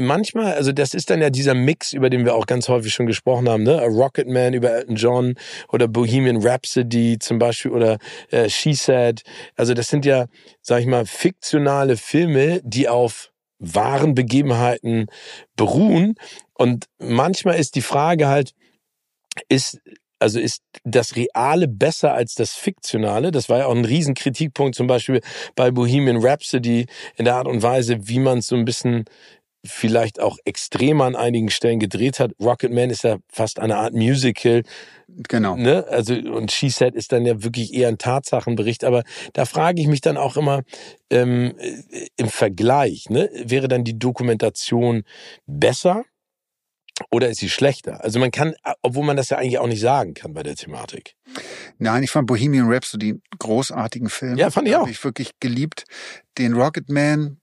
manchmal, 0.00 0.54
also 0.54 0.72
das 0.72 0.94
ist 0.94 1.10
dann 1.10 1.20
ja 1.20 1.30
dieser 1.30 1.54
Mix, 1.54 1.92
über 1.92 2.10
den 2.10 2.24
wir 2.24 2.34
auch 2.34 2.46
ganz 2.46 2.68
häufig 2.68 2.92
schon 2.92 3.06
gesprochen 3.06 3.48
haben, 3.48 3.62
ne? 3.62 3.82
Rocket 3.84 4.28
Man 4.28 4.54
über 4.54 4.70
Elton 4.70 4.96
John 4.96 5.34
oder 5.68 5.88
Bohemian 5.88 6.42
Rhapsody 6.42 7.18
zum 7.18 7.38
Beispiel 7.38 7.70
oder 7.70 7.98
äh, 8.30 8.48
She 8.48 8.74
Said. 8.74 9.22
Also 9.54 9.74
das 9.74 9.88
sind 9.88 10.04
ja, 10.04 10.26
sag 10.62 10.80
ich 10.80 10.86
mal, 10.86 11.06
fiktionale 11.06 11.96
Filme, 11.96 12.60
die 12.64 12.88
auf 12.88 13.32
wahren 13.58 14.14
Begebenheiten 14.14 15.06
beruhen. 15.56 16.14
Und 16.54 16.86
manchmal 16.98 17.58
ist 17.58 17.74
die 17.74 17.82
Frage 17.82 18.28
halt, 18.28 18.52
ist 19.48 19.80
also 20.18 20.40
ist 20.40 20.62
das 20.84 21.16
Reale 21.16 21.68
besser 21.68 22.14
als 22.14 22.34
das 22.34 22.54
Fiktionale? 22.54 23.30
Das 23.30 23.48
war 23.48 23.58
ja 23.58 23.66
auch 23.66 23.74
ein 23.74 23.84
Riesenkritikpunkt 23.84 24.74
zum 24.74 24.86
Beispiel 24.86 25.20
bei 25.54 25.70
Bohemian 25.70 26.16
Rhapsody 26.16 26.86
in 27.16 27.24
der 27.24 27.36
Art 27.36 27.46
und 27.46 27.62
Weise, 27.62 28.08
wie 28.08 28.18
man 28.18 28.38
es 28.38 28.46
so 28.46 28.56
ein 28.56 28.64
bisschen 28.64 29.04
vielleicht 29.66 30.20
auch 30.20 30.38
extremer 30.44 31.04
an 31.04 31.16
einigen 31.16 31.50
Stellen 31.50 31.78
gedreht 31.78 32.20
hat. 32.20 32.32
Rocketman 32.40 32.90
ist 32.90 33.04
ja 33.04 33.18
fast 33.28 33.58
eine 33.58 33.76
Art 33.76 33.94
Musical, 33.94 34.62
genau. 35.08 35.56
ne? 35.56 35.86
Also 35.88 36.14
und 36.14 36.52
She 36.52 36.70
Said 36.70 36.94
ist 36.94 37.12
dann 37.12 37.26
ja 37.26 37.42
wirklich 37.42 37.74
eher 37.74 37.88
ein 37.88 37.98
Tatsachenbericht. 37.98 38.84
Aber 38.84 39.02
da 39.32 39.44
frage 39.44 39.80
ich 39.80 39.88
mich 39.88 40.00
dann 40.00 40.16
auch 40.16 40.36
immer 40.36 40.62
ähm, 41.10 41.54
äh, 41.58 42.06
im 42.16 42.28
Vergleich, 42.28 43.10
ne? 43.10 43.30
Wäre 43.44 43.68
dann 43.68 43.84
die 43.84 43.98
Dokumentation 43.98 45.04
besser? 45.46 46.04
Oder 47.10 47.28
ist 47.28 47.40
sie 47.40 47.50
schlechter? 47.50 48.02
Also 48.02 48.18
man 48.18 48.30
kann, 48.30 48.54
obwohl 48.80 49.04
man 49.04 49.18
das 49.18 49.28
ja 49.28 49.36
eigentlich 49.36 49.58
auch 49.58 49.66
nicht 49.66 49.80
sagen 49.80 50.14
kann 50.14 50.32
bei 50.32 50.42
der 50.42 50.56
Thematik. 50.56 51.14
Nein, 51.78 52.02
ich 52.02 52.10
fand 52.10 52.26
Bohemian 52.26 52.72
Rhapsody 52.72 53.20
großartigen 53.38 54.08
Film. 54.08 54.38
Ja, 54.38 54.50
fand 54.50 54.66
ich 54.68 54.76
auch. 54.76 54.88
ich 54.88 55.02
wirklich 55.04 55.32
geliebt. 55.38 55.84
Den 56.38 56.54
Rocket 56.54 56.88
Man 56.88 57.38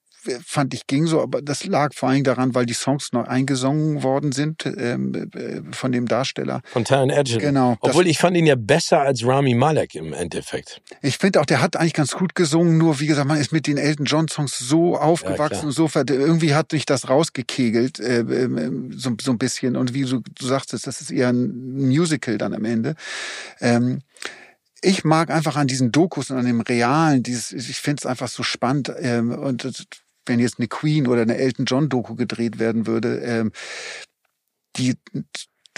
fand 0.46 0.74
ich 0.74 0.88
ging 0.88 1.06
so, 1.06 1.22
aber 1.22 1.42
das 1.42 1.66
lag 1.66 1.94
vor 1.94 2.10
allem 2.10 2.24
daran, 2.24 2.56
weil 2.56 2.66
die 2.66 2.74
Songs 2.74 3.12
neu 3.12 3.24
eingesungen 3.24 4.04
worden 4.04 4.32
sind 4.32 4.66
ähm, 4.66 5.14
äh, 5.34 5.62
von 5.72 5.92
dem 5.92 6.08
Darsteller. 6.08 6.62
Von 6.66 6.86
Taron 6.86 7.10
Edgerton. 7.10 7.40
Genau. 7.42 7.78
Das- 7.82 7.92
Obwohl 7.92 8.08
ich 8.08 8.18
fand 8.18 8.38
ihn 8.38 8.46
ja 8.46 8.56
besser 8.56 9.02
als 9.02 9.26
Rami 9.26 9.54
Malek 9.56 9.96
im 9.96 10.14
Endeffekt. 10.14 10.82
Ich 11.02 11.18
finde 11.18 11.42
auch, 11.42 11.46
der 11.46 11.62
hat 11.62 11.76
eigentlich 11.76 11.94
ganz 11.94 12.12
gut 12.12 12.36
gesungen, 12.36 12.78
nur 12.78 13.00
wie 13.00 13.08
gesagt, 13.08 13.28
man 13.28 13.40
ist 13.40 13.52
mit 13.52 13.68
den 13.68 13.78
Elton 13.78 14.06
John 14.06 14.28
Songs 14.28 14.58
so 14.58 14.98
aufgewachsen 14.98 15.50
klar. 15.50 15.64
und 15.66 15.72
so, 15.72 15.90
irgendwie 15.94 16.56
hat 16.56 16.72
sich 16.72 16.86
das 16.86 17.10
rausgekegelt, 17.10 18.00
äh, 18.00 18.20
ähm, 18.20 18.92
so, 18.96 19.12
so 19.22 19.32
ein 19.32 19.38
bisschen. 19.38 19.76
Und 19.76 19.94
wie 19.94 20.04
du, 20.04 20.22
du 20.22 20.46
sagtest, 20.46 20.88
das 20.88 21.02
ist 21.02 21.12
eher 21.12 21.30
ein 21.30 21.88
Musical 21.88 22.38
dann 22.38 22.54
am 22.54 22.66
Ende. 22.66 22.96
Ähm, 23.60 24.02
ich 24.82 25.06
mag 25.06 25.30
einfach 25.30 25.56
an 25.56 25.68
diesen 25.68 25.92
Dokus 25.92 26.30
und 26.30 26.38
an 26.38 26.46
dem 26.46 26.62
Realen, 26.62 27.24
dieses, 27.24 27.54
ich 27.54 27.78
finde 27.78 28.02
es 28.02 28.06
einfach 28.06 28.28
so 28.28 28.44
spannend. 28.44 28.92
Ähm, 29.00 29.32
und 29.32 29.64
wenn 30.26 30.40
jetzt 30.40 30.60
eine 30.60 30.68
Queen 30.68 31.08
oder 31.08 31.22
eine 31.22 31.38
Elton 31.38 31.66
John 31.66 31.90
Doku 31.90 32.16
gedreht 32.16 32.60
werden 32.60 32.88
würde, 32.88 33.20
ähm, 33.20 33.52
die 34.78 34.96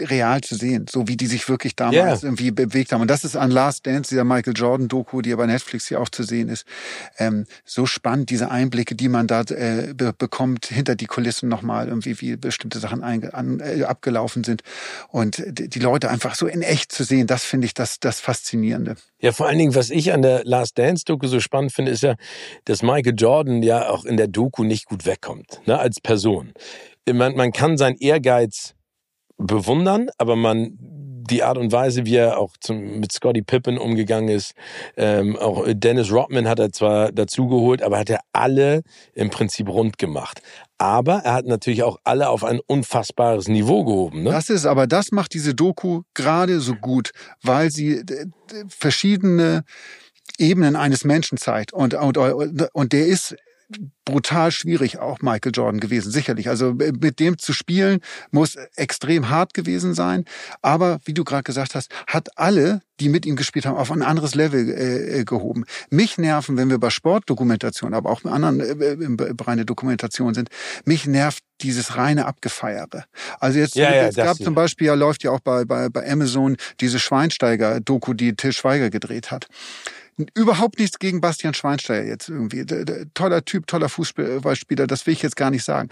real 0.02 0.42
zu 0.42 0.56
sehen, 0.56 0.86
so 0.90 1.08
wie 1.08 1.18
die 1.18 1.28
sich 1.28 1.48
wirklich 1.50 1.76
damals 1.76 2.22
Ja. 2.22 2.28
irgendwie 2.28 2.52
bewegt 2.52 2.92
haben. 2.92 3.02
Und 3.02 3.10
das 3.10 3.24
ist 3.24 3.36
an 3.36 3.52
Last 3.52 3.86
Dance, 3.86 4.10
dieser 4.10 4.24
Michael 4.24 4.54
Jordan 4.56 4.88
Doku, 4.88 5.22
die 5.22 5.30
ja 5.32 5.36
bei 5.36 5.46
Netflix 5.46 5.88
hier 5.88 6.02
auch 6.02 6.10
zu 6.10 6.24
sehen 6.24 6.50
ist, 6.50 6.66
ähm, 7.18 7.46
so 7.64 7.86
spannend, 7.86 8.30
diese 8.30 8.52
Einblicke, 8.52 8.96
die 8.96 9.10
man 9.10 9.28
da 9.28 9.42
äh, 9.42 9.94
be 9.96 10.14
bekommt, 10.18 10.68
hinter 10.68 10.96
die 10.96 11.06
Kulissen 11.08 11.50
nochmal, 11.50 11.88
irgendwie 11.88 12.20
wie 12.22 12.36
bestimmte 12.36 12.80
Sachen 12.80 13.04
an, 13.04 13.60
äh, 13.60 13.84
abgelaufen 13.84 14.44
sind. 14.44 14.62
Und 15.10 15.44
die, 15.48 15.80
Leute 15.80 16.10
einfach 16.10 16.36
so 16.36 16.48
in 16.48 16.62
echt 16.62 16.92
zu 16.92 17.04
sehen, 17.04 17.28
das 17.28 17.44
finde 17.44 17.66
ich 17.66 17.74
das, 17.74 18.00
das 18.00 18.20
Faszinierende. 18.20 18.96
Ja, 19.20 19.32
vor 19.32 19.48
allen 19.48 19.58
Dingen, 19.58 19.76
was 19.76 19.90
ich 19.90 20.14
an 20.14 20.22
der 20.22 20.44
Last 20.46 20.78
Dance 20.78 21.04
Doku 21.06 21.28
so 21.28 21.40
spannend 21.40 21.74
finde, 21.74 21.92
ist 21.92 22.04
ja, 22.04 22.16
dass 22.66 22.82
Michael 22.82 23.16
Jordan 23.18 23.64
ja 23.64 23.90
auch 23.90 24.06
in 24.06 24.18
der 24.18 24.28
Doku 24.28 24.64
nicht 24.64 24.86
gut 24.86 25.06
wegkommt, 25.06 25.62
ne, 25.66 25.80
als 25.80 26.00
Person. 26.00 26.54
Man, 27.12 27.36
man 27.36 27.52
kann 27.52 27.78
seinen 27.78 27.98
Ehrgeiz 27.98 28.75
bewundern, 29.38 30.10
aber 30.18 30.36
man 30.36 30.78
die 31.30 31.44
Art 31.44 31.58
und 31.58 31.72
Weise, 31.72 32.06
wie 32.06 32.16
er 32.16 32.38
auch 32.38 32.56
zum, 32.60 33.00
mit 33.00 33.12
Scottie 33.12 33.42
Pippen 33.42 33.78
umgegangen 33.78 34.30
ist, 34.30 34.54
ähm, 34.96 35.36
auch 35.38 35.66
Dennis 35.68 36.12
Rodman 36.12 36.48
hat 36.48 36.60
er 36.60 36.72
zwar 36.72 37.12
dazugeholt, 37.12 37.82
aber 37.82 38.00
hat 38.00 38.10
er 38.10 38.20
alle 38.32 38.84
im 39.14 39.30
Prinzip 39.30 39.70
rund 39.70 39.98
gemacht. 39.98 40.42
Aber 40.78 41.22
er 41.24 41.34
hat 41.34 41.46
natürlich 41.46 41.84
auch 41.84 41.98
alle 42.04 42.30
auf 42.30 42.44
ein 42.44 42.60
unfassbares 42.68 43.48
Niveau 43.48 43.86
gehoben. 43.86 44.24
Ne? 44.24 44.32
Das 44.32 44.50
ist 44.50 44.66
aber, 44.66 44.88
das 44.88 45.12
macht 45.12 45.34
diese 45.34 45.56
Doku 45.56 46.02
gerade 46.14 46.60
so 46.60 46.76
gut, 46.76 47.12
weil 47.42 47.72
sie 47.72 48.04
verschiedene 48.68 49.64
Ebenen 50.38 50.76
eines 50.76 51.06
Menschen 51.06 51.38
zeigt. 51.38 51.72
Und, 51.74 51.94
und, 51.94 52.18
und 52.18 52.94
der 52.94 53.08
ist 53.08 53.36
brutal 54.06 54.52
schwierig, 54.52 55.00
auch 55.00 55.22
Michael 55.22 55.52
Jordan 55.54 55.80
gewesen, 55.80 56.12
sicherlich. 56.12 56.50
Also 56.50 56.70
äh, 56.80 56.94
mit 57.00 57.20
dem 57.20 57.38
zu 57.38 57.54
spielen 57.54 58.00
muss 58.32 58.56
extrem 58.76 59.30
hart 59.30 59.54
gewesen 59.54 59.94
sein. 59.94 60.26
Aber 60.62 61.00
wie 61.06 61.14
du 61.14 61.24
gerade 61.24 61.44
gesagt 61.44 61.76
hast, 61.76 61.92
hat 62.08 62.30
alle, 62.38 62.82
die 63.00 63.10
mit 63.10 63.26
ihm 63.26 63.36
gespielt 63.36 63.66
haben, 63.66 63.78
auf 63.78 63.92
ein 63.92 64.04
anderes 64.04 64.36
Level 64.36 64.70
äh, 64.70 65.26
gehoben. 65.26 65.66
Mich 65.90 66.18
nerven, 66.18 66.58
wenn 66.58 66.70
wir 66.70 66.78
bei 66.78 66.92
Sportdokumentation, 66.92 67.94
aber 67.94 68.12
auch 68.12 68.22
bei 68.22 68.32
anderen 68.32 68.60
äh, 68.60 68.94
im 68.94 69.18
Bereich 69.18 69.56
der 69.56 69.66
Dokumentation 69.66 70.34
sind, 70.34 70.50
mich 70.86 71.08
nervt 71.08 71.44
dieses 71.62 71.98
reine 71.98 72.26
Abgefeiere. 72.26 73.06
Also 73.40 73.60
jetzt, 73.60 73.76
Ja, 73.76 73.94
ja, 73.94 74.08
es 74.08 74.16
das 74.16 74.26
gab 74.26 74.40
ja. 74.40 74.46
zum 74.46 74.56
Beispiel, 74.56 74.88
ja, 74.88 74.94
läuft 74.94 75.24
ja 75.24 75.32
auch 75.32 75.40
bei, 75.40 75.66
bei, 75.66 75.90
bei 75.90 76.10
Amazon 76.10 76.58
diese 76.80 77.00
Schweinsteiger-Doku, 77.00 78.14
die 78.14 78.36
Till 78.36 78.54
Schweiger 78.54 78.90
gedreht 78.90 79.32
hat. 79.32 79.48
Überhaupt 80.34 80.80
nichts 80.80 80.98
gegen 81.00 81.20
Bastian 81.20 81.54
Schweinsteiger 81.54 82.08
jetzt 82.08 82.30
irgendwie. 82.30 82.66
Toller 83.14 83.44
Typ, 83.44 83.68
toller 83.68 83.90
Fußballspieler, 83.90 84.88
das 84.88 85.06
will 85.06 85.14
ich 85.14 85.22
jetzt 85.22 85.36
gar 85.36 85.52
nicht 85.52 85.64
sagen. 85.64 85.90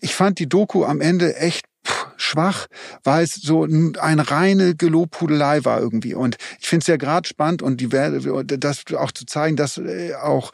Ich 0.00 0.14
fand 0.14 0.38
die 0.38 0.48
Doku 0.48 0.84
am 0.84 1.00
Ende 1.00 1.34
echt 1.36 1.64
schwach, 2.16 2.66
weil 3.02 3.24
es 3.24 3.34
so 3.34 3.64
ein- 3.64 3.96
eine 3.98 4.30
reine 4.30 4.76
Gelobhudelei 4.76 5.64
war 5.64 5.80
irgendwie. 5.80 6.14
Und 6.14 6.36
ich 6.60 6.68
finde 6.68 6.82
es 6.82 6.86
ja 6.86 6.96
gerade 6.96 7.28
spannend 7.28 7.62
und 7.62 7.80
die 7.80 7.88
das 8.44 8.84
auch 8.96 9.12
zu 9.12 9.24
zeigen, 9.26 9.56
dass 9.56 9.78
äh, 9.78 10.14
auch 10.14 10.52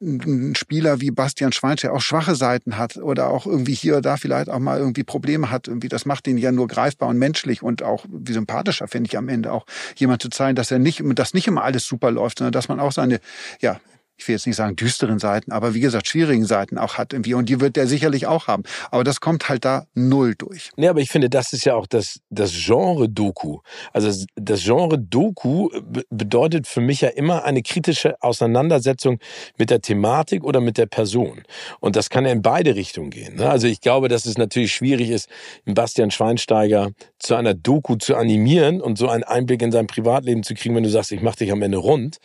ein 0.00 0.54
Spieler 0.54 1.00
wie 1.00 1.10
Bastian 1.10 1.52
Schweinsteiger 1.52 1.94
auch 1.94 2.00
schwache 2.00 2.34
Seiten 2.34 2.78
hat 2.78 2.96
oder 2.96 3.28
auch 3.28 3.46
irgendwie 3.46 3.74
hier 3.74 3.94
oder 3.94 4.02
da 4.02 4.16
vielleicht 4.16 4.48
auch 4.48 4.58
mal 4.58 4.78
irgendwie 4.78 5.04
Probleme 5.04 5.50
hat. 5.50 5.68
Irgendwie, 5.68 5.88
das 5.88 6.06
macht 6.06 6.26
ihn 6.26 6.38
ja 6.38 6.52
nur 6.52 6.68
greifbar 6.68 7.08
und 7.08 7.18
menschlich 7.18 7.62
und 7.62 7.82
auch 7.82 8.06
wie 8.08 8.32
sympathischer, 8.32 8.88
finde 8.88 9.08
ich 9.08 9.18
am 9.18 9.28
Ende 9.28 9.52
auch, 9.52 9.66
jemand 9.96 10.22
zu 10.22 10.30
zeigen, 10.30 10.56
dass 10.56 10.70
er 10.70 10.78
nicht, 10.78 11.02
dass 11.16 11.34
nicht 11.34 11.46
immer 11.46 11.64
alles 11.64 11.86
super 11.86 12.10
läuft, 12.10 12.38
sondern 12.38 12.52
dass 12.52 12.68
man 12.68 12.80
auch 12.80 12.92
seine, 12.92 13.20
ja, 13.60 13.80
ich 14.20 14.28
will 14.28 14.34
jetzt 14.34 14.46
nicht 14.46 14.56
sagen 14.56 14.76
düsteren 14.76 15.18
Seiten, 15.18 15.50
aber 15.50 15.74
wie 15.74 15.80
gesagt, 15.80 16.06
schwierigen 16.06 16.44
Seiten 16.44 16.76
auch 16.76 16.98
hat 16.98 17.12
irgendwie. 17.12 17.34
Und 17.34 17.48
die 17.48 17.60
wird 17.60 17.76
der 17.76 17.86
sicherlich 17.86 18.26
auch 18.26 18.48
haben. 18.48 18.64
Aber 18.90 19.02
das 19.02 19.20
kommt 19.20 19.48
halt 19.48 19.64
da 19.64 19.86
null 19.94 20.34
durch. 20.36 20.70
Nee, 20.76 20.88
aber 20.88 21.00
ich 21.00 21.10
finde, 21.10 21.30
das 21.30 21.52
ist 21.52 21.64
ja 21.64 21.74
auch 21.74 21.86
das, 21.86 22.20
das 22.28 22.52
Genre 22.52 23.08
Doku. 23.08 23.60
Also 23.92 24.26
das 24.36 24.62
Genre 24.62 24.98
Doku 24.98 25.70
bedeutet 26.10 26.66
für 26.66 26.82
mich 26.82 27.00
ja 27.00 27.08
immer 27.08 27.44
eine 27.44 27.62
kritische 27.62 28.22
Auseinandersetzung 28.22 29.18
mit 29.56 29.70
der 29.70 29.80
Thematik 29.80 30.44
oder 30.44 30.60
mit 30.60 30.76
der 30.76 30.86
Person. 30.86 31.42
Und 31.80 31.96
das 31.96 32.10
kann 32.10 32.26
ja 32.26 32.32
in 32.32 32.42
beide 32.42 32.74
Richtungen 32.74 33.10
gehen. 33.10 33.36
Ne? 33.36 33.48
Also 33.48 33.68
ich 33.68 33.80
glaube, 33.80 34.08
dass 34.08 34.26
es 34.26 34.36
natürlich 34.36 34.74
schwierig 34.74 35.08
ist, 35.08 35.30
Bastian 35.64 36.10
Schweinsteiger 36.10 36.90
zu 37.18 37.36
einer 37.36 37.54
Doku 37.54 37.96
zu 37.96 38.16
animieren 38.16 38.82
und 38.82 38.98
so 38.98 39.08
einen 39.08 39.24
Einblick 39.24 39.62
in 39.62 39.72
sein 39.72 39.86
Privatleben 39.86 40.42
zu 40.42 40.54
kriegen, 40.54 40.74
wenn 40.76 40.82
du 40.82 40.90
sagst, 40.90 41.10
ich 41.12 41.22
mache 41.22 41.38
dich 41.38 41.52
am 41.52 41.62
Ende 41.62 41.78
rund 41.78 42.18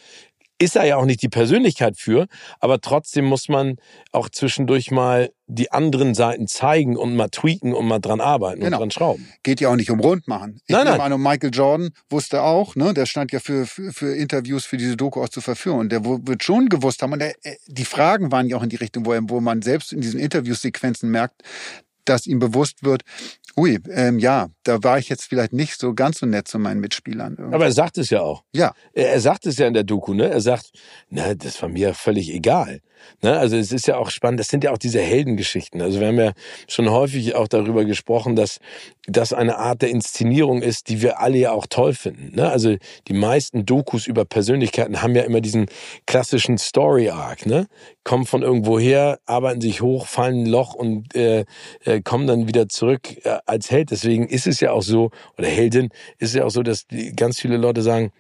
ist 0.58 0.76
er 0.76 0.86
ja 0.86 0.96
auch 0.98 1.06
nicht 1.06 1.22
die 1.22 1.30
Persönlichkeit 1.30 1.98
für, 1.98 2.28
aber 2.60 2.80
trotzdem 2.80 3.26
muss 3.26 3.50
man 3.50 3.78
auch 4.12 4.30
zwischendurch 4.30 4.90
mal 4.90 5.32
die 5.48 5.72
anderen 5.72 6.16
Seiten 6.16 6.48
zeigen 6.48 6.98
und 6.98 7.16
mal 7.16 7.30
tweaken 7.30 7.74
und 7.74 7.88
mal 7.88 8.00
dran 8.00 8.22
arbeiten 8.22 8.62
genau. 8.62 8.78
und 8.78 8.82
dran 8.82 8.92
schrauben. 8.92 9.28
Geht 9.44 9.62
ja 9.62 9.70
auch 9.70 9.76
nicht 9.76 9.92
um 9.92 10.00
rund 10.00 10.28
machen. 10.28 10.62
Ich 10.66 10.74
nein, 10.74 10.86
nein. 10.86 11.00
An, 11.00 11.22
Michael 11.22 11.52
Jordan 11.54 11.92
wusste 12.10 12.42
auch, 12.42 12.76
ne, 12.76 12.94
der 12.94 13.06
stand 13.06 13.32
ja 13.32 13.40
für, 13.40 13.66
für, 13.66 13.92
für 13.92 14.16
Interviews 14.16 14.66
für 14.66 14.78
diese 14.78 14.96
Doku 14.96 15.22
auch 15.22 15.30
zur 15.30 15.44
Verfügung 15.44 15.80
und 15.80 15.92
der 15.92 16.06
wird 16.06 16.44
schon 16.44 16.70
gewusst 16.70 17.02
haben 17.02 17.14
und 17.14 17.20
der, 17.20 17.36
äh, 17.44 17.58
die 17.68 17.86
Fragen 17.86 18.32
waren 18.32 18.48
ja 18.48 18.58
auch 18.58 18.64
in 18.64 18.70
die 18.70 18.78
Richtung, 18.78 19.06
wo, 19.06 19.14
er, 19.14 19.22
wo 19.30 19.42
man 19.42 19.62
selbst 19.62 19.92
in 19.92 20.02
diesen 20.02 20.20
Interviewsequenzen 20.20 21.12
merkt, 21.12 21.44
dass 22.06 22.28
ihm 22.28 22.40
bewusst 22.40 22.84
wird, 22.84 23.02
ui, 23.58 23.80
ähm, 23.90 24.20
ja, 24.20 24.48
da 24.64 24.84
war 24.84 24.98
ich 25.00 25.10
jetzt 25.10 25.26
vielleicht 25.26 25.54
nicht 25.54 25.80
so 25.80 25.94
ganz 25.94 26.20
so 26.20 26.26
nett 26.26 26.48
zu 26.48 26.60
meinen 26.60 26.82
Mitspielern. 26.82 27.36
Irgendwie. 27.38 27.56
Aber 27.56 27.66
er 27.66 27.72
sagt 27.72 27.98
es 27.98 28.10
ja 28.10 28.22
auch. 28.22 28.44
Ja. 28.54 28.74
Er, 28.94 29.12
er 29.14 29.20
sagt 29.20 29.46
es 29.46 29.58
ja 29.58 29.68
in 29.68 29.74
der 29.74 29.84
Doku, 29.84 30.14
ne? 30.14 30.30
Er 30.30 30.42
sagt, 30.42 30.72
na, 31.10 31.34
das 31.34 31.62
war 31.62 31.70
mir 31.70 31.94
völlig 31.94 32.34
egal. 32.34 32.82
Ne? 33.22 33.38
Also 33.38 33.56
es 33.56 33.72
ist 33.72 33.88
ja 33.88 33.98
auch 33.98 34.10
spannend, 34.10 34.40
das 34.40 34.48
sind 34.48 34.64
ja 34.64 34.72
auch 34.72 34.78
diese 34.78 35.00
Heldengeschichten. 35.00 35.82
Also 35.82 36.00
wir 36.00 36.08
haben 36.08 36.20
ja 36.20 36.34
schon 36.68 36.90
häufig 36.90 37.36
auch 37.36 37.48
darüber 37.48 37.86
gesprochen, 37.86 38.36
dass 38.36 38.60
das 39.08 39.34
eine 39.34 39.58
Art 39.58 39.82
der 39.82 39.90
Inszenierung 39.90 40.62
ist, 40.62 40.90
die 40.90 41.02
wir 41.02 41.20
alle 41.20 41.38
ja 41.38 41.52
auch 41.52 41.68
toll 41.68 41.94
finden. 41.94 42.36
Ne? 42.36 42.50
Also 42.50 42.76
die 43.08 43.14
meisten 43.14 43.66
Dokus 43.66 44.08
über 44.08 44.26
Persönlichkeiten 44.26 45.02
haben 45.02 45.16
ja 45.16 45.24
immer 45.24 45.42
diesen 45.42 45.68
klassischen 46.06 46.58
Story-Arc. 46.58 47.46
Ne? 47.46 47.68
Kommen 48.04 48.26
von 48.26 48.42
irgendwo 48.42 48.80
her, 48.80 49.20
arbeiten 49.26 49.62
sich 49.62 49.82
hoch, 49.82 50.08
fallen 50.08 50.44
ein 50.44 50.46
Loch 50.48 50.74
und 50.74 51.16
äh, 51.16 51.46
äh, 51.84 52.02
kommen 52.02 52.28
dann 52.28 52.48
wieder 52.48 52.68
zurück 52.68 53.26
äh, 53.26 53.38
als 53.46 53.70
Held. 53.70 53.92
Deswegen 53.92 54.28
ist 54.28 54.48
es 54.48 54.60
ja 54.60 54.72
auch 54.72 54.84
so, 54.84 55.12
oder 55.38 55.48
Heldin, 55.48 55.90
ist 56.18 56.30
es 56.30 56.34
ja 56.36 56.46
auch 56.46 56.52
so, 56.52 56.64
dass 56.64 56.88
die, 56.88 57.16
ganz 57.16 57.40
viele 57.40 57.58
Leute 57.58 57.82
sagen, 57.82 58.12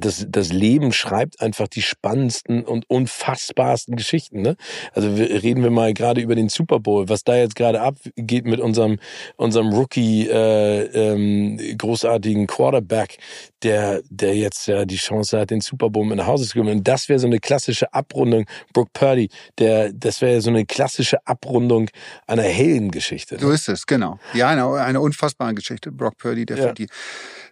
das, 0.00 0.26
das 0.28 0.52
Leben 0.52 0.92
schreibt 0.92 1.40
einfach 1.40 1.68
die 1.68 1.82
spannendsten 1.82 2.64
und 2.64 2.88
unfassbarsten 2.88 3.96
Geschichten. 3.96 4.42
Ne? 4.42 4.56
Also 4.92 5.16
wir, 5.16 5.42
reden 5.42 5.62
wir 5.62 5.70
mal 5.70 5.92
gerade 5.94 6.20
über 6.20 6.34
den 6.34 6.48
Super 6.48 6.80
Bowl, 6.80 7.08
was 7.08 7.24
da 7.24 7.36
jetzt 7.36 7.56
gerade 7.56 7.80
abgeht 7.80 8.44
mit 8.44 8.60
unserem 8.60 8.98
unserem 9.36 9.68
Rookie 9.68 10.28
äh, 10.28 10.84
ähm, 10.84 11.58
großartigen 11.78 12.46
Quarterback, 12.46 13.18
der 13.62 14.02
der 14.08 14.34
jetzt 14.36 14.66
ja 14.66 14.84
die 14.84 14.96
Chance 14.96 15.40
hat, 15.40 15.50
den 15.50 15.60
Super 15.60 15.90
Bowl 15.90 16.04
mit 16.04 16.16
nach 16.16 16.26
Hause 16.26 16.46
zu 16.46 16.54
gewinnen. 16.54 16.78
Und 16.78 16.88
das 16.88 17.08
wäre 17.08 17.18
so 17.18 17.26
eine 17.26 17.38
klassische 17.38 17.92
Abrundung. 17.92 18.46
Brooke 18.72 18.90
Purdy, 18.92 19.28
der 19.58 19.92
das 19.92 20.20
wäre 20.20 20.40
so 20.40 20.50
eine 20.50 20.64
klassische 20.64 21.26
Abrundung 21.26 21.88
einer 22.26 22.42
Heldengeschichte. 22.42 23.36
Ne? 23.36 23.40
So 23.40 23.50
ist 23.50 23.68
es, 23.68 23.86
genau. 23.86 24.18
Ja, 24.34 24.48
eine, 24.48 24.70
eine 24.80 25.00
unfassbare 25.00 25.54
Geschichte. 25.54 25.92
Brock 25.92 26.16
Purdy, 26.18 26.46
der 26.46 26.56
ja. 26.56 26.68
für 26.68 26.74
die 26.74 26.88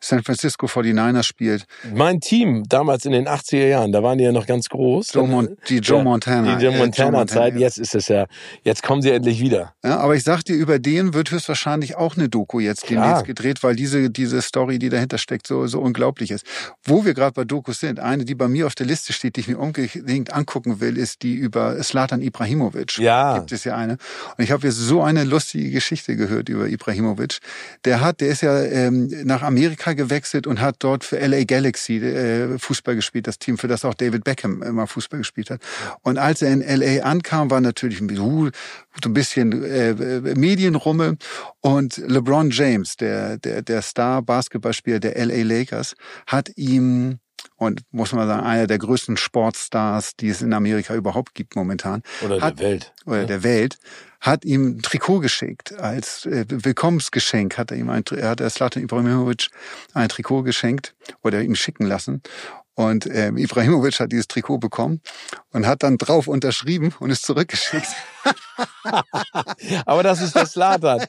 San 0.03 0.23
Francisco 0.23 0.67
49ers 0.67 1.25
spielt. 1.25 1.67
Mein 1.95 2.21
Team 2.21 2.65
damals 2.69 3.05
in 3.05 3.13
den 3.13 3.29
80er 3.29 3.67
Jahren, 3.67 3.93
da 3.93 4.03
waren 4.03 4.19
die 4.19 4.25
ja 4.25 4.33
noch 4.33 4.47
ganz 4.47 4.69
groß. 4.69 5.13
Joe 5.13 5.29
Mon 5.29 5.57
die 5.69 5.79
Joe 5.79 6.03
Montana. 6.03 6.57
Die 6.57 6.65
Joe 6.65 6.77
Montana-Zeit, 6.77 7.57
jetzt 7.57 7.79
ist 7.79 7.95
es 7.95 8.09
ja, 8.09 8.27
jetzt 8.65 8.83
kommen 8.83 9.03
sie 9.03 9.11
endlich 9.11 9.41
wieder. 9.41 9.75
Ja, 9.85 9.99
aber 9.99 10.17
ich 10.17 10.25
sag 10.25 10.43
dir, 10.43 10.55
über 10.55 10.79
den 10.79 11.13
wird 11.13 11.31
höchstwahrscheinlich 11.31 11.97
auch 11.97 12.17
eine 12.17 12.29
Doku 12.29 12.61
jetzt 12.61 12.85
Klar. 12.85 13.05
demnächst 13.05 13.27
gedreht, 13.27 13.63
weil 13.63 13.77
diese, 13.77 14.11
diese 14.11 14.41
Story, 14.41 14.79
die 14.79 14.89
dahinter 14.89 15.19
steckt, 15.19 15.47
so, 15.47 15.67
so 15.67 15.81
unglaublich 15.81 16.31
ist. 16.31 16.47
Wo 16.85 17.05
wir 17.05 17.15
gerade 17.15 17.33
bei 17.33 17.45
Dokus 17.45 17.81
sind, 17.81 18.01
eine, 18.01 18.25
die 18.25 18.35
bei 18.35 18.49
mir 18.49 18.67
auf 18.67 18.75
der 18.75 18.87
Liste 18.87 19.13
steht, 19.13 19.37
die 19.37 19.41
ich 19.41 19.49
mir 19.49 19.59
unbedingt 19.59 20.33
angucken 20.33 20.81
will, 20.81 20.97
ist 20.97 21.23
die 21.23 21.35
über 21.35 21.83
Slatan 21.83 22.23
Ibrahimovic. 22.23 22.99
Ja. 22.99 23.39
Gibt 23.39 23.53
es 23.53 23.65
ja 23.65 23.77
eine. 23.77 23.99
Und 24.37 24.45
ich 24.45 24.51
habe 24.51 24.67
jetzt 24.67 24.77
so 24.77 25.03
eine 25.03 25.25
lustige 25.25 25.71
Geschichte 25.71 26.17
gehört 26.17 26.49
über 26.49 26.69
Ibrahimovic. 26.69 27.39
Der 27.85 28.01
hat, 28.01 28.21
der 28.21 28.29
ist 28.29 28.43
ja 28.43 28.63
ähm, 28.63 29.11
nach 29.25 29.43
Amerika 29.43 29.90
Amerika 29.91 29.95
gewechselt 29.95 30.47
und 30.47 30.61
hat 30.61 30.77
dort 30.81 31.05
für 31.05 31.19
LA 31.19 31.45
Galaxy 31.45 31.97
äh, 31.97 32.59
Fußball 32.59 32.95
gespielt, 32.95 33.27
das 33.27 33.39
Team, 33.39 33.59
für 33.59 33.69
das 33.69 33.85
auch 33.85 33.95
David 33.95 34.25
Beckham 34.25 34.63
immer 34.63 34.87
Fußball 34.87 35.19
gespielt 35.19 35.51
hat. 35.51 35.61
Und 36.03 36.19
als 36.19 36.43
er 36.43 36.53
in 36.53 36.61
LA 36.61 37.03
ankam, 37.03 37.51
war 37.51 37.61
natürlich 37.61 38.01
ein 38.01 38.07
bisschen, 38.07 38.53
so 39.03 39.11
ein 39.11 39.15
bisschen 39.15 39.65
äh, 39.65 39.95
Medienrummel 40.35 41.17
und 41.61 41.97
LeBron 41.97 42.51
James, 42.51 42.97
der, 42.97 43.39
der, 43.39 43.63
der 43.63 43.83
Star-Basketballspieler 43.83 45.01
der 45.01 45.17
LA 45.27 45.43
Lakers, 45.43 45.95
hat 46.27 46.51
ihm 46.57 47.19
und 47.61 47.83
muss 47.91 48.13
man 48.13 48.27
sagen, 48.27 48.43
einer 48.43 48.67
der 48.67 48.79
größten 48.79 49.19
Sportstars, 49.19 50.17
die 50.17 50.31
es 50.31 50.41
in 50.41 50.55
Amerika 50.55 50.95
überhaupt 50.95 51.35
gibt 51.35 51.57
momentan. 51.57 52.03
Oder 52.25 52.41
hat, 52.41 52.59
der 52.59 52.67
Welt. 52.67 52.93
Oder 53.05 53.21
ja. 53.21 53.27
der 53.27 53.43
Welt, 53.43 53.79
hat 54.19 54.47
ihm 54.47 54.79
ein 54.79 54.83
Trikot 54.83 55.21
geschenkt. 55.21 55.79
Als 55.79 56.25
äh, 56.25 56.47
Willkommensgeschenk 56.49 57.59
hat 57.59 57.71
er 57.71 57.77
ihm 57.77 57.91
ein, 57.91 58.03
hat 58.23 58.41
er 58.41 58.49
Slatan 58.49 58.83
Ibrahimovic 58.83 59.49
ein 59.93 60.09
Trikot 60.09 60.43
geschenkt 60.43 60.95
oder 61.23 61.43
ihm 61.43 61.55
schicken 61.55 61.85
lassen. 61.85 62.23
Und 62.81 63.07
ähm, 63.13 63.37
Ibrahimovic 63.37 64.01
hat 64.01 64.11
dieses 64.11 64.27
Trikot 64.27 64.57
bekommen 64.57 65.03
und 65.53 65.67
hat 65.67 65.83
dann 65.83 65.99
drauf 65.99 66.29
unterschrieben 66.29 66.95
und 66.99 67.11
es 67.11 67.21
zurückgeschickt. 67.21 67.89
Aber 69.85 70.03
das 70.03 70.23
ist 70.23 70.35
das 70.35 70.53
Slatan. 70.53 71.05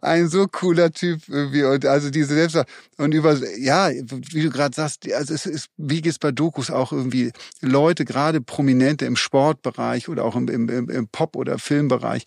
Ein 0.00 0.28
so 0.28 0.46
cooler 0.46 0.92
Typ 0.92 1.20
wie 1.26 1.64
und 1.64 1.84
also 1.86 2.08
diese 2.08 2.34
selbst 2.34 2.56
und 2.98 3.14
über 3.14 3.36
ja, 3.58 3.90
wie 3.90 4.42
du 4.42 4.50
gerade 4.50 4.76
sagst, 4.76 5.12
also 5.12 5.34
es 5.34 5.44
ist 5.44 5.70
wie 5.76 6.02
geht's 6.02 6.20
bei 6.20 6.30
Dokus 6.30 6.70
auch 6.70 6.92
irgendwie 6.92 7.32
Leute, 7.60 8.04
gerade 8.04 8.40
Prominente 8.40 9.04
im 9.04 9.16
Sportbereich 9.16 10.08
oder 10.08 10.24
auch 10.24 10.36
im, 10.36 10.46
im, 10.46 10.88
im 10.88 11.08
Pop- 11.08 11.34
oder 11.34 11.58
Filmbereich, 11.58 12.22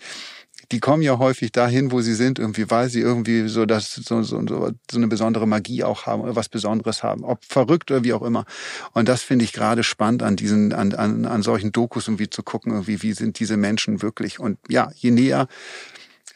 die 0.72 0.80
kommen 0.80 1.02
ja 1.02 1.18
häufig 1.18 1.52
dahin, 1.52 1.92
wo 1.92 2.02
sie 2.02 2.14
sind, 2.14 2.40
irgendwie, 2.40 2.70
weil 2.70 2.90
sie 2.90 3.02
irgendwie 3.02 3.48
so 3.48 3.66
das 3.66 3.94
so, 3.94 4.24
so, 4.24 4.46
so, 4.48 4.72
so 4.90 4.98
eine 4.98 5.08
besondere 5.08 5.48
Magie 5.48 5.84
auch 5.84 6.06
haben 6.06 6.22
oder 6.22 6.36
was 6.36 6.50
Besonderes 6.50 7.04
haben, 7.04 7.24
ob 7.24 7.44
verrückt 7.46 7.92
oder 7.92 8.04
wie 8.04 8.14
auch 8.14 8.22
immer. 8.22 8.46
Und 8.94 9.10
das 9.10 9.22
finde 9.22 9.46
ich 9.46 9.54
gerade 9.54 9.84
spannend 9.84 10.24
an 10.24 10.36
diesen, 10.36 10.74
an, 10.74 10.94
an, 10.94 11.26
an 11.26 11.42
solchen 11.42 11.72
Dokus 11.72 12.08
irgendwie 12.08 12.30
zu 12.30 12.44
gucken, 12.44 12.72
irgendwie, 12.72 13.02
wie 13.02 13.14
sind 13.14 13.40
diese 13.40 13.58
Menschen 13.58 14.02
wirklich. 14.02 14.40
Und 14.40 14.58
ja, 14.70 14.92
je 14.96 15.12
näher 15.12 15.48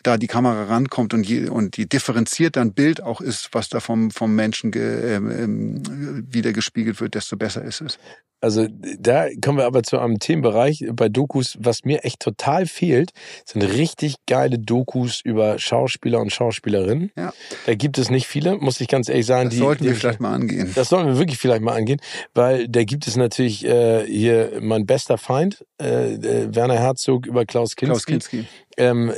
da 0.03 0.17
die 0.17 0.27
Kamera 0.27 0.63
rankommt 0.63 1.13
und, 1.13 1.27
je, 1.27 1.49
und 1.49 1.77
die 1.77 1.87
differenziert 1.87 2.55
dann 2.55 2.73
Bild 2.73 3.03
auch 3.03 3.21
ist, 3.21 3.49
was 3.51 3.69
da 3.69 3.79
vom, 3.79 4.11
vom 4.11 4.33
Menschen 4.33 4.71
ge, 4.71 5.15
ähm, 5.15 5.31
ähm, 5.31 6.27
wieder 6.31 6.53
gespiegelt 6.53 7.01
wird, 7.01 7.15
desto 7.15 7.35
besser 7.35 7.63
ist 7.63 7.81
es. 7.81 7.99
Also 8.41 8.67
da 8.99 9.27
kommen 9.41 9.57
wir 9.57 9.65
aber 9.65 9.83
zu 9.83 9.99
einem 9.99 10.19
Themenbereich 10.19 10.85
bei 10.93 11.09
Dokus, 11.09 11.57
was 11.59 11.83
mir 11.83 12.05
echt 12.05 12.21
total 12.21 12.65
fehlt, 12.65 13.11
sind 13.45 13.61
richtig 13.61 14.15
geile 14.27 14.57
Dokus 14.57 15.19
über 15.23 15.59
Schauspieler 15.59 16.19
und 16.19 16.31
Schauspielerinnen. 16.31 17.11
Ja. 17.17 17.33
Da 17.65 17.75
gibt 17.75 17.97
es 17.97 18.09
nicht 18.09 18.27
viele, 18.27 18.57
muss 18.57 18.79
ich 18.79 18.87
ganz 18.87 19.09
ehrlich 19.09 19.25
sagen. 19.25 19.49
Das 19.49 19.55
die, 19.55 19.59
sollten 19.59 19.83
wir 19.83 19.91
die, 19.91 19.97
vielleicht 19.97 20.21
mal 20.21 20.33
angehen. 20.33 20.71
Das 20.73 20.89
sollten 20.89 21.07
wir 21.07 21.17
wirklich 21.17 21.37
vielleicht 21.37 21.61
mal 21.61 21.75
angehen, 21.75 21.99
weil 22.33 22.67
da 22.69 22.83
gibt 22.83 23.07
es 23.07 23.17
natürlich 23.17 23.65
äh, 23.65 24.05
hier 24.05 24.59
mein 24.61 24.85
bester 24.85 25.17
Feind, 25.17 25.65
äh, 25.81 26.13
äh 26.13 26.55
Werner 26.55 26.79
Herzog 26.79 27.25
über 27.25 27.45
Klaus 27.45 27.75
Kinski. 27.75 27.85
Klaus 27.85 28.05
Kinski 28.05 28.47
ähm, 28.79 29.11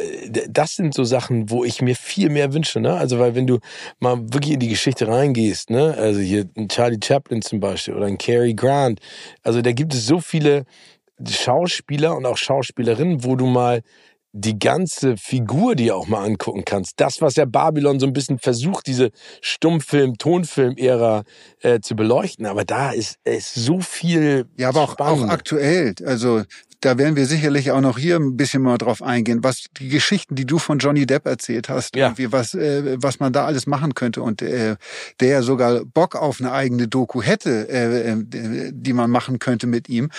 das 0.49 0.75
sind 0.75 0.93
so 0.93 1.03
Sachen, 1.03 1.49
wo 1.49 1.63
ich 1.63 1.81
mir 1.81 1.95
viel 1.95 2.29
mehr 2.29 2.51
wünsche, 2.53 2.79
ne? 2.79 2.95
Also, 2.95 3.19
weil 3.19 3.35
wenn 3.35 3.45
du 3.45 3.59
mal 3.99 4.17
wirklich 4.33 4.53
in 4.53 4.59
die 4.59 4.69
Geschichte 4.69 5.07
reingehst, 5.07 5.69
ne? 5.69 5.95
Also 5.97 6.19
hier 6.19 6.49
ein 6.57 6.67
Charlie 6.67 6.99
Chaplin 7.01 7.43
zum 7.43 7.59
Beispiel 7.59 7.93
oder 7.93 8.07
ein 8.07 8.17
Cary 8.17 8.55
Grant, 8.55 8.99
also 9.43 9.61
da 9.61 9.71
gibt 9.71 9.93
es 9.93 10.05
so 10.05 10.19
viele 10.19 10.65
Schauspieler 11.27 12.15
und 12.15 12.25
auch 12.25 12.37
Schauspielerinnen, 12.37 13.23
wo 13.23 13.35
du 13.35 13.45
mal 13.45 13.81
die 14.33 14.57
ganze 14.57 15.17
Figur 15.17 15.75
dir 15.75 15.95
auch 15.95 16.07
mal 16.07 16.23
angucken 16.23 16.63
kannst. 16.65 16.99
Das, 16.99 17.21
was 17.21 17.35
ja 17.35 17.45
Babylon 17.45 17.99
so 17.99 18.05
ein 18.05 18.13
bisschen 18.13 18.39
versucht, 18.39 18.87
diese 18.87 19.11
Stummfilm, 19.41 20.17
Tonfilm-Ära 20.17 21.23
äh, 21.61 21.79
zu 21.81 21.95
beleuchten. 21.95 22.45
Aber 22.45 22.63
da 22.63 22.91
ist, 22.91 23.17
ist 23.23 23.53
so 23.55 23.81
viel. 23.81 24.45
Ja, 24.57 24.69
aber 24.69 24.81
auch, 24.81 24.99
auch 24.99 25.23
aktuell. 25.23 25.95
Also 26.05 26.43
da 26.81 26.97
werden 26.97 27.15
wir 27.15 27.27
sicherlich 27.27 27.71
auch 27.71 27.79
noch 27.79 27.97
hier 27.97 28.15
ein 28.15 28.35
bisschen 28.35 28.63
mal 28.63 28.77
drauf 28.77 29.03
eingehen, 29.03 29.43
was 29.43 29.65
die 29.79 29.87
Geschichten, 29.87 30.35
die 30.35 30.45
du 30.45 30.57
von 30.57 30.79
Johnny 30.79 31.05
Depp 31.05 31.27
erzählt 31.27 31.69
hast, 31.69 31.95
ja. 31.95 32.07
irgendwie 32.07 32.31
was, 32.31 32.55
äh, 32.55 32.97
was 32.99 33.19
man 33.19 33.31
da 33.31 33.45
alles 33.45 33.67
machen 33.67 33.93
könnte 33.93 34.23
und 34.23 34.41
äh, 34.41 34.75
der 35.19 35.29
ja 35.29 35.41
sogar 35.43 35.85
Bock 35.85 36.15
auf 36.15 36.41
eine 36.41 36.51
eigene 36.51 36.87
Doku 36.87 37.21
hätte, 37.21 37.69
äh, 37.69 38.11
äh, 38.11 38.71
die 38.73 38.93
man 38.93 39.11
machen 39.11 39.37
könnte 39.37 39.67
mit 39.67 39.89
ihm. 39.89 40.09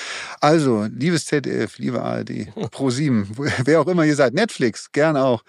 Also, 0.40 0.86
liebes 0.96 1.26
ZDF, 1.26 1.78
liebe 1.78 2.00
ARD, 2.00 2.30
Pro7, 2.56 3.26
wer 3.64 3.80
auch 3.80 3.88
immer 3.88 4.01
ihr 4.06 4.16
seid, 4.16 4.34
Netflix, 4.34 4.92
gern 4.92 5.16
auch 5.16 5.42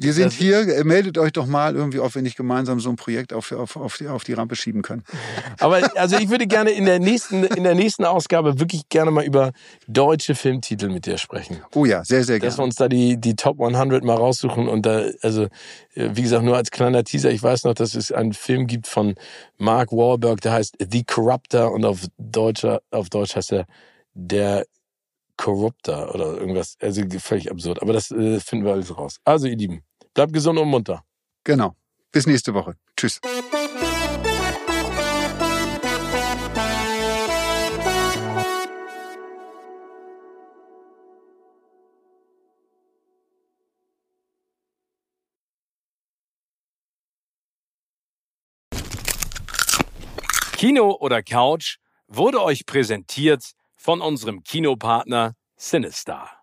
Wir 0.00 0.12
sind 0.12 0.32
hier, 0.32 0.60
äh, 0.60 0.84
meldet 0.84 1.18
euch 1.18 1.32
doch 1.32 1.46
mal 1.46 1.74
irgendwie, 1.74 1.98
ob 1.98 2.14
wir 2.14 2.22
nicht 2.22 2.36
gemeinsam 2.36 2.78
so 2.78 2.88
ein 2.88 2.94
Projekt 2.94 3.32
auf, 3.32 3.50
auf, 3.50 3.74
auf, 3.74 3.96
die, 3.96 4.06
auf 4.06 4.22
die 4.22 4.32
Rampe 4.32 4.54
schieben 4.54 4.82
können. 4.82 5.02
Aber 5.58 5.80
also 5.96 6.16
ich 6.16 6.28
würde 6.28 6.46
gerne 6.46 6.70
in 6.70 6.84
der 6.84 7.00
nächsten, 7.00 7.42
in 7.42 7.64
der 7.64 7.74
nächsten 7.74 8.04
Ausgabe 8.04 8.60
wirklich 8.60 8.88
gerne 8.88 9.10
mal 9.10 9.24
über 9.24 9.50
deutsche 9.88 10.36
Filmtitel 10.36 10.88
mit 10.88 11.06
dir 11.06 11.18
sprechen. 11.18 11.64
Oh 11.74 11.84
ja, 11.84 12.04
sehr, 12.04 12.22
sehr 12.22 12.38
Dass 12.38 12.54
wir 12.54 12.58
gerne. 12.58 12.64
uns 12.66 12.76
da 12.76 12.88
die, 12.88 13.16
die 13.20 13.34
Top 13.34 13.60
100 13.60 14.04
mal 14.04 14.16
raussuchen 14.16 14.68
und 14.68 14.86
da, 14.86 15.06
also, 15.22 15.48
äh, 15.94 16.10
wie 16.12 16.22
gesagt, 16.22 16.44
nur 16.44 16.56
als 16.56 16.70
kleiner 16.70 17.02
Teaser, 17.02 17.32
ich 17.32 17.42
weiß 17.42 17.64
noch, 17.64 17.74
dass 17.74 17.96
es 17.96 18.12
einen 18.12 18.34
Film 18.34 18.68
gibt 18.68 18.86
von 18.86 19.16
Mark 19.56 19.90
Wahlberg, 19.90 20.40
der 20.42 20.52
heißt 20.52 20.76
The 20.78 21.02
Corruptor 21.02 21.72
und 21.72 21.84
auf 21.84 22.06
Deutscher, 22.18 22.82
auf 22.92 23.10
Deutsch 23.10 23.34
heißt 23.34 23.52
er 23.52 23.66
Der 24.14 24.64
Corruptor 25.38 26.14
oder 26.14 26.36
irgendwas. 26.36 26.76
Also 26.80 27.02
völlig 27.18 27.50
absurd. 27.50 27.80
Aber 27.80 27.94
das 27.94 28.10
äh, 28.10 28.38
finden 28.40 28.66
wir 28.66 28.72
alles 28.72 28.94
raus. 28.94 29.18
Also, 29.24 29.46
ihr 29.46 29.56
Lieben, 29.56 29.82
bleibt 30.12 30.34
gesund 30.34 30.58
und 30.58 30.68
munter. 30.68 31.02
Genau. 31.44 31.74
Bis 32.12 32.26
nächste 32.26 32.52
Woche. 32.52 32.74
Tschüss. 32.96 33.20
Kino 50.56 50.96
oder 50.98 51.22
Couch 51.22 51.76
wurde 52.08 52.42
euch 52.42 52.66
präsentiert 52.66 53.52
von 53.78 54.00
unserem 54.02 54.42
Kinopartner 54.42 55.34
Sinistar. 55.56 56.37